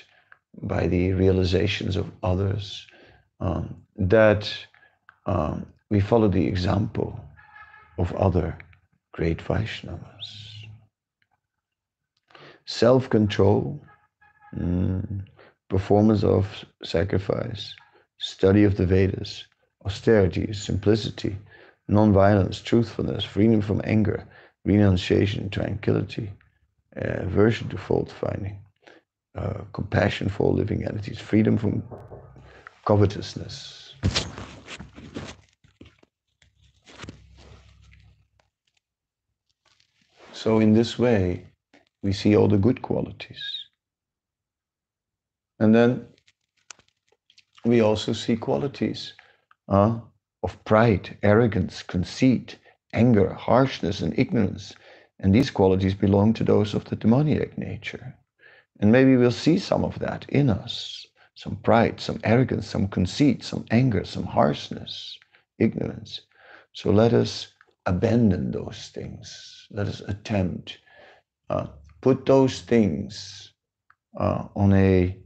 by 0.63 0.87
the 0.87 1.13
realizations 1.13 1.97
of 1.97 2.11
others, 2.23 2.87
um, 3.41 3.76
that 3.97 4.53
um, 5.26 5.66
we 5.91 6.01
follow 6.01 6.28
the 6.28 6.47
example 6.47 7.18
of 7.99 8.14
other 8.14 8.57
great 9.12 9.39
Vaishnavas. 9.39 10.66
Self 12.66 13.09
control, 13.11 13.80
mm, 14.55 15.24
performance 15.68 16.24
of 16.24 16.64
sacrifice, 16.82 17.74
study 18.18 18.64
of 18.64 18.76
the 18.76 18.87
Vedas, 18.87 19.47
austerity, 19.84 20.53
simplicity, 20.53 21.37
non-violence, 21.89 22.61
truthfulness, 22.61 23.24
freedom 23.24 23.61
from 23.61 23.80
anger, 23.84 24.26
renunciation, 24.64 25.49
tranquility, 25.49 26.32
aversion 26.97 27.68
to 27.68 27.78
fault 27.78 28.11
finding, 28.11 28.59
uh, 29.37 29.61
compassion 29.72 30.28
for 30.28 30.47
all 30.49 30.55
living 30.55 30.84
entities, 30.84 31.18
freedom 31.18 31.57
from 31.57 31.82
covetousness. 32.87 33.95
So, 40.32 40.61
in 40.61 40.72
this 40.72 40.99
way, 40.99 41.47
we 42.03 42.12
see 42.12 42.37
all 42.37 42.49
the 42.49 42.57
good 42.57 42.80
qualities. 42.80 43.43
And 45.59 45.74
then 45.74 46.07
we 47.64 47.80
also 47.80 48.12
see 48.12 48.37
qualities 48.37 49.14
uh, 49.68 49.99
of 50.45 50.64
pride, 50.64 51.18
arrogance, 51.22 51.82
conceit, 51.82 52.57
anger, 52.93 53.32
harshness, 53.34 54.01
and 54.01 54.16
ignorance. 54.16 54.72
And 55.18 55.34
these 55.34 55.51
qualities 55.51 55.95
belong 55.95 56.34
to 56.34 56.45
those 56.45 56.74
of 56.74 56.84
the 56.84 56.97
demoniac 56.97 57.59
nature. 57.59 58.14
And 58.78 58.93
maybe 58.93 59.16
we'll 59.16 59.32
see 59.32 59.59
some 59.59 59.84
of 59.84 59.99
that 59.99 60.26
in 60.28 60.51
us 60.51 61.07
some 61.37 61.57
pride, 61.57 62.01
some 62.01 62.20
arrogance, 62.24 62.66
some 62.66 62.89
conceit, 62.89 63.45
some 63.45 63.64
anger, 63.70 64.05
some 64.05 64.24
harshness, 64.24 65.18
ignorance. 65.61 66.22
So 66.72 66.91
let 66.91 67.14
us 67.14 67.49
abandon 67.87 68.51
those 68.51 68.91
things. 68.95 69.66
Let 69.70 69.87
us 69.87 70.01
attempt 70.09 70.78
uh, 71.51 71.68
put 72.01 72.26
those 72.26 72.61
things 72.61 73.53
uh, 74.18 74.49
on 74.57 74.72
a 74.72 75.18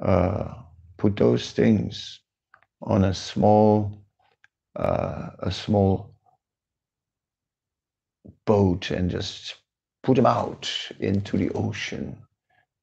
uh, 0.00 0.54
put 0.98 1.16
those 1.16 1.52
things 1.52 2.20
on 2.82 3.04
a 3.04 3.14
small 3.14 4.04
uh, 4.76 5.30
a 5.40 5.50
small 5.50 6.14
boat 8.46 8.90
and 8.90 9.10
just 9.10 9.56
put 10.02 10.16
them 10.16 10.26
out 10.26 10.70
into 11.00 11.38
the 11.38 11.50
ocean 11.50 12.16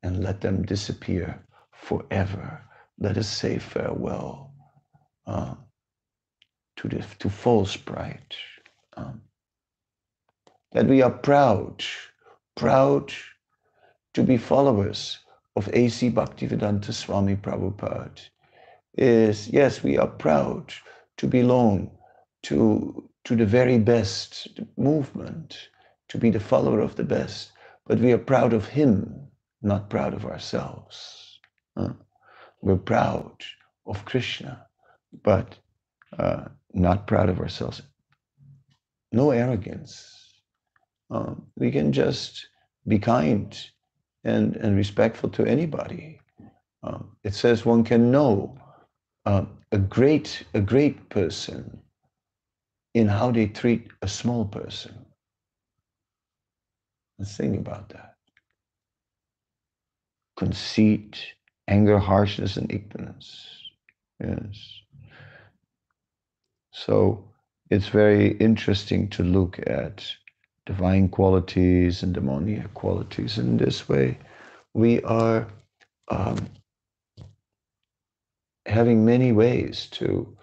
and 0.04 0.24
let 0.24 0.42
them 0.42 0.64
disappear 0.64 1.46
forever. 1.84 2.62
Let 3.00 3.18
us 3.18 3.28
say 3.28 3.60
farewell 3.60 4.54
uh, 5.28 5.56
to 6.78 6.88
the 6.88 7.06
to 7.20 7.30
false 7.30 7.76
pride. 7.76 8.36
Um, 8.96 9.22
that 10.72 10.88
we 10.88 11.02
are 11.02 11.12
proud, 11.12 11.84
proud 12.56 13.14
to 14.14 14.24
be 14.24 14.38
followers 14.38 15.20
of 15.56 15.70
A.C. 15.74 16.10
Bhaktivedanta 16.10 16.94
Swami 16.94 17.36
Prabhupada. 17.36 18.30
Is 18.96 19.50
yes, 19.50 19.84
we 19.84 19.98
are 19.98 20.08
proud 20.08 20.74
to 21.18 21.28
belong 21.28 21.92
to 22.44 23.10
to 23.26 23.36
the 23.36 23.46
very 23.46 23.80
best 23.80 24.60
movement, 24.78 25.70
to 26.10 26.18
be 26.18 26.30
the 26.30 26.40
follower 26.40 26.80
of 26.80 26.96
the 26.96 27.04
best, 27.04 27.52
but 27.88 28.00
we 28.00 28.12
are 28.12 28.18
proud 28.18 28.54
of 28.54 28.68
him, 28.68 29.28
not 29.62 29.90
proud 29.90 30.14
of 30.14 30.26
ourselves. 30.26 31.23
Uh, 31.76 31.94
we're 32.62 32.78
proud 32.78 33.44
of 33.86 34.06
Krishna, 34.06 34.66
but 35.24 35.56
uh, 36.18 36.46
not 36.74 37.08
proud 37.08 37.30
of 37.30 37.40
ourselves. 37.40 37.82
No 39.12 39.32
arrogance. 39.32 40.42
Um, 41.10 41.48
we 41.58 41.72
can 41.72 41.92
just 41.92 42.48
be 42.88 43.00
kind 43.00 43.58
and, 44.24 44.56
and 44.58 44.76
respectful 44.76 45.30
to 45.32 45.46
anybody. 45.46 46.20
Um, 46.84 47.16
it 47.24 47.34
says 47.34 47.66
one 47.66 47.84
can 47.84 48.12
know 48.12 48.58
uh, 49.26 49.46
a 49.72 49.78
great 49.78 50.44
a 50.54 50.60
great 50.62 51.10
person 51.10 51.80
in 52.94 53.08
how 53.08 53.32
they 53.32 53.48
treat 53.48 53.90
a 54.02 54.08
small 54.08 54.46
person. 54.46 55.06
Let's 57.18 57.38
think 57.38 57.58
about 57.58 57.90
that. 57.90 58.16
Conceit, 60.38 61.18
anger, 61.68 62.00
harshness, 62.00 62.58
and 62.58 62.72
ignorance. 62.72 63.48
Yes. 64.20 64.82
So 66.72 67.24
it's 67.70 67.88
very 67.88 68.32
interesting 68.38 69.10
to 69.10 69.24
look 69.24 69.60
at 69.68 70.06
divine 70.66 71.10
qualities 71.10 72.04
and 72.04 72.14
demoniac 72.14 72.74
qualities. 72.74 73.38
In 73.38 73.58
this 73.58 73.88
way, 73.88 74.18
we 74.74 75.02
are 75.04 75.48
um, 76.10 76.48
having 78.66 79.06
many 79.06 79.32
ways 79.32 79.88
to 79.92 80.38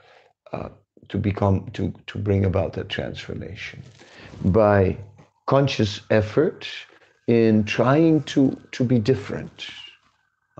uh, 0.52 0.68
to 1.08 1.18
become 1.18 1.70
to 1.72 1.92
to 2.06 2.18
bring 2.18 2.44
about 2.44 2.72
that 2.74 2.88
transformation 2.88 3.82
by 4.44 4.96
conscious 5.46 6.00
effort 6.10 6.68
in 7.26 7.64
trying 7.64 8.22
to 8.24 8.56
to 8.72 8.84
be 8.84 8.98
different 8.98 9.68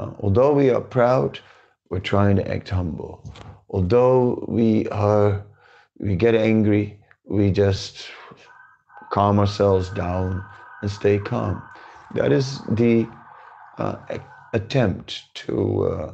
uh, 0.01 0.11
although 0.21 0.53
we 0.53 0.71
are 0.71 0.81
proud, 0.81 1.39
we're 1.91 2.01
trying 2.01 2.37
to 2.37 2.51
act 2.51 2.71
humble. 2.71 3.23
Although 3.69 4.45
we 4.49 4.89
are, 4.89 5.45
we 5.99 6.17
get 6.17 6.35
angry, 6.35 6.99
we 7.25 7.51
just 7.51 8.09
calm 9.13 9.39
ourselves 9.39 9.91
down 9.91 10.43
and 10.81 10.91
stay 10.91 11.19
calm. 11.19 11.63
That 12.15 12.33
is 12.33 12.61
the 12.71 13.07
uh, 13.79 13.97
attempt 14.55 15.23
to 15.35 15.85
uh, 15.85 16.13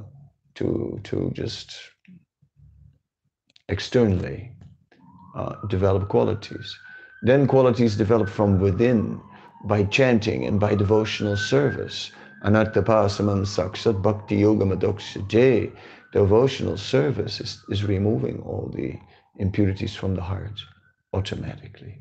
to 0.56 1.00
to 1.04 1.30
just 1.32 1.72
externally 3.68 4.50
uh, 5.36 5.54
develop 5.68 6.08
qualities. 6.08 6.76
Then 7.22 7.46
qualities 7.46 7.96
develop 7.96 8.28
from 8.28 8.58
within 8.60 9.20
by 9.64 9.84
chanting 9.84 10.44
and 10.44 10.58
by 10.58 10.74
devotional 10.74 11.36
service 11.36 12.10
Anartapasamam 12.44 13.46
Sakshat 13.46 14.02
Bhakti 14.02 14.36
Yoga 14.36 14.64
Madokshaje. 14.64 15.72
Devotional 16.12 16.76
service 16.76 17.40
is, 17.40 17.62
is 17.68 17.84
removing 17.84 18.40
all 18.42 18.70
the 18.74 18.98
impurities 19.38 19.94
from 19.94 20.14
the 20.14 20.22
heart 20.22 20.60
automatically. 21.12 21.98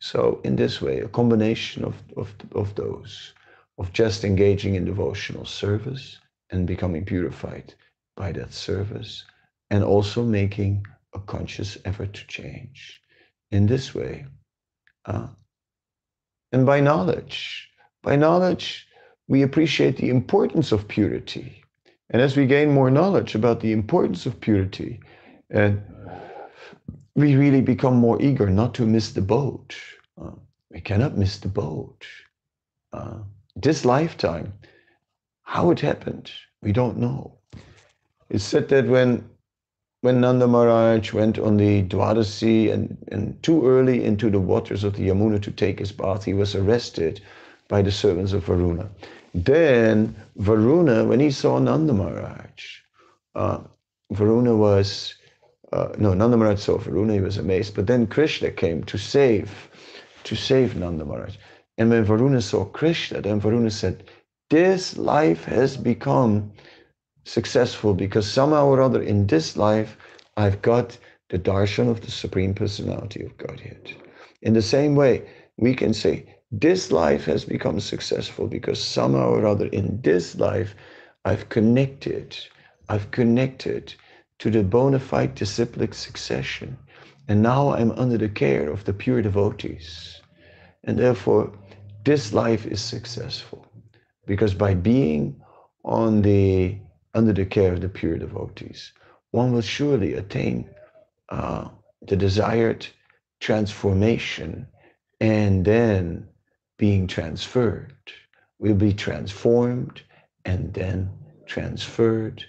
So, 0.00 0.40
in 0.44 0.56
this 0.56 0.82
way, 0.82 1.00
a 1.00 1.08
combination 1.08 1.84
of, 1.84 1.94
of, 2.16 2.34
of 2.54 2.74
those, 2.74 3.32
of 3.78 3.92
just 3.92 4.24
engaging 4.24 4.74
in 4.74 4.84
devotional 4.84 5.44
service 5.44 6.18
and 6.50 6.66
becoming 6.66 7.04
purified 7.04 7.74
by 8.16 8.32
that 8.32 8.52
service, 8.52 9.24
and 9.70 9.84
also 9.84 10.22
making 10.22 10.84
a 11.14 11.20
conscious 11.20 11.78
effort 11.84 12.12
to 12.14 12.26
change. 12.26 13.00
In 13.50 13.66
this 13.66 13.94
way, 13.94 14.26
uh, 15.06 15.28
and 16.52 16.66
by 16.66 16.80
knowledge, 16.80 17.68
by 18.02 18.16
knowledge, 18.16 18.86
we 19.28 19.42
appreciate 19.42 19.96
the 19.96 20.10
importance 20.10 20.72
of 20.72 20.88
purity. 20.88 21.62
And 22.10 22.20
as 22.20 22.36
we 22.36 22.46
gain 22.46 22.70
more 22.70 22.90
knowledge 22.90 23.34
about 23.34 23.60
the 23.60 23.72
importance 23.72 24.26
of 24.26 24.40
purity, 24.40 25.00
and 25.50 25.82
we 27.14 27.36
really 27.36 27.60
become 27.60 27.96
more 27.96 28.20
eager 28.20 28.48
not 28.48 28.74
to 28.74 28.86
miss 28.86 29.12
the 29.12 29.22
boat. 29.22 29.76
Uh, 30.20 30.32
we 30.70 30.80
cannot 30.80 31.16
miss 31.16 31.38
the 31.38 31.48
boat. 31.48 32.06
Uh, 32.92 33.18
this 33.56 33.84
lifetime, 33.84 34.52
how 35.42 35.70
it 35.70 35.80
happened, 35.80 36.30
we 36.62 36.72
don't 36.72 36.98
know. 36.98 37.38
It's 38.30 38.44
said 38.44 38.68
that 38.68 38.86
when 38.86 39.28
when 40.00 40.20
Nanda 40.20 40.48
Maharaj 40.48 41.12
went 41.12 41.38
on 41.38 41.56
the 41.58 41.84
Dwadasi 41.84 42.72
and, 42.72 42.98
and 43.12 43.40
too 43.40 43.64
early 43.64 44.02
into 44.02 44.30
the 44.30 44.40
waters 44.40 44.82
of 44.82 44.94
the 44.94 45.08
Yamuna 45.08 45.40
to 45.42 45.52
take 45.52 45.78
his 45.78 45.92
bath, 45.92 46.24
he 46.24 46.34
was 46.34 46.56
arrested 46.56 47.20
by 47.68 47.82
the 47.82 47.92
servants 47.92 48.32
of 48.32 48.44
Varuna. 48.44 48.88
Then 49.34 50.14
Varuna, 50.36 51.04
when 51.04 51.20
he 51.20 51.30
saw 51.30 51.58
Nanda 51.58 51.92
Maharaj, 51.92 52.80
uh, 53.34 53.60
Varuna 54.10 54.54
was, 54.56 55.14
uh, 55.72 55.88
no, 55.98 56.12
Nanda 56.12 56.36
Maharaj 56.36 56.60
saw 56.60 56.76
Varuna, 56.78 57.14
he 57.14 57.20
was 57.20 57.38
amazed. 57.38 57.74
But 57.74 57.86
then 57.86 58.06
Krishna 58.06 58.50
came 58.50 58.84
to 58.84 58.98
save, 58.98 59.70
to 60.24 60.36
save 60.36 60.76
Nanda 60.76 61.04
Maharaj. 61.04 61.36
And 61.78 61.88
when 61.88 62.04
Varuna 62.04 62.42
saw 62.42 62.66
Krishna, 62.66 63.22
then 63.22 63.40
Varuna 63.40 63.70
said, 63.70 64.04
this 64.50 64.98
life 64.98 65.44
has 65.44 65.78
become 65.78 66.52
successful 67.24 67.94
because 67.94 68.30
somehow 68.30 68.66
or 68.66 68.82
other 68.82 69.02
in 69.02 69.26
this 69.26 69.56
life, 69.56 69.96
I've 70.36 70.60
got 70.60 70.98
the 71.30 71.38
darshan 71.38 71.90
of 71.90 72.02
the 72.02 72.10
Supreme 72.10 72.52
Personality 72.52 73.24
of 73.24 73.36
Godhead. 73.38 73.94
In 74.42 74.52
the 74.52 74.60
same 74.60 74.94
way, 74.94 75.26
we 75.56 75.74
can 75.74 75.94
say, 75.94 76.26
this 76.52 76.92
life 76.92 77.24
has 77.24 77.46
become 77.46 77.80
successful 77.80 78.46
because 78.46 78.82
somehow 78.82 79.30
or 79.30 79.46
other 79.46 79.66
in 79.68 80.02
this 80.02 80.36
life, 80.36 80.74
I've 81.24 81.48
connected, 81.48 82.36
I've 82.90 83.10
connected 83.10 83.94
to 84.40 84.50
the 84.50 84.62
bona 84.62 84.98
fide 84.98 85.34
disciplic 85.34 85.94
succession. 85.94 86.76
And 87.26 87.42
now 87.42 87.72
I'm 87.72 87.92
under 87.92 88.18
the 88.18 88.28
care 88.28 88.68
of 88.68 88.84
the 88.84 88.92
pure 88.92 89.22
devotees. 89.22 90.20
And 90.84 90.98
therefore, 90.98 91.52
this 92.04 92.34
life 92.34 92.66
is 92.66 92.82
successful 92.82 93.66
because 94.26 94.52
by 94.52 94.74
being 94.74 95.40
on 95.84 96.20
the 96.20 96.76
under 97.14 97.32
the 97.32 97.46
care 97.46 97.72
of 97.72 97.80
the 97.80 97.88
pure 97.88 98.18
devotees, 98.18 98.92
one 99.30 99.52
will 99.52 99.62
surely 99.62 100.14
attain 100.14 100.68
uh, 101.30 101.68
the 102.06 102.16
desired 102.16 102.86
transformation 103.40 104.66
and 105.20 105.64
then 105.64 106.28
being 106.82 107.06
transferred 107.06 107.94
will 108.58 108.74
be 108.74 108.92
transformed 108.92 110.02
and 110.44 110.74
then 110.74 111.08
transferred 111.46 112.44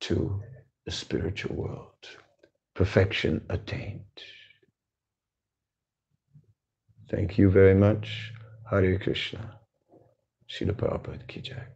to 0.00 0.42
the 0.86 0.90
spiritual 0.90 1.54
world. 1.54 2.02
Perfection 2.74 3.40
attained. 3.48 4.16
Thank 7.08 7.38
you 7.38 7.48
very 7.48 7.76
much. 7.76 8.32
Hare 8.68 8.98
Krishna. 8.98 9.60
Srila 10.50 10.72
Prabhupada. 10.72 11.75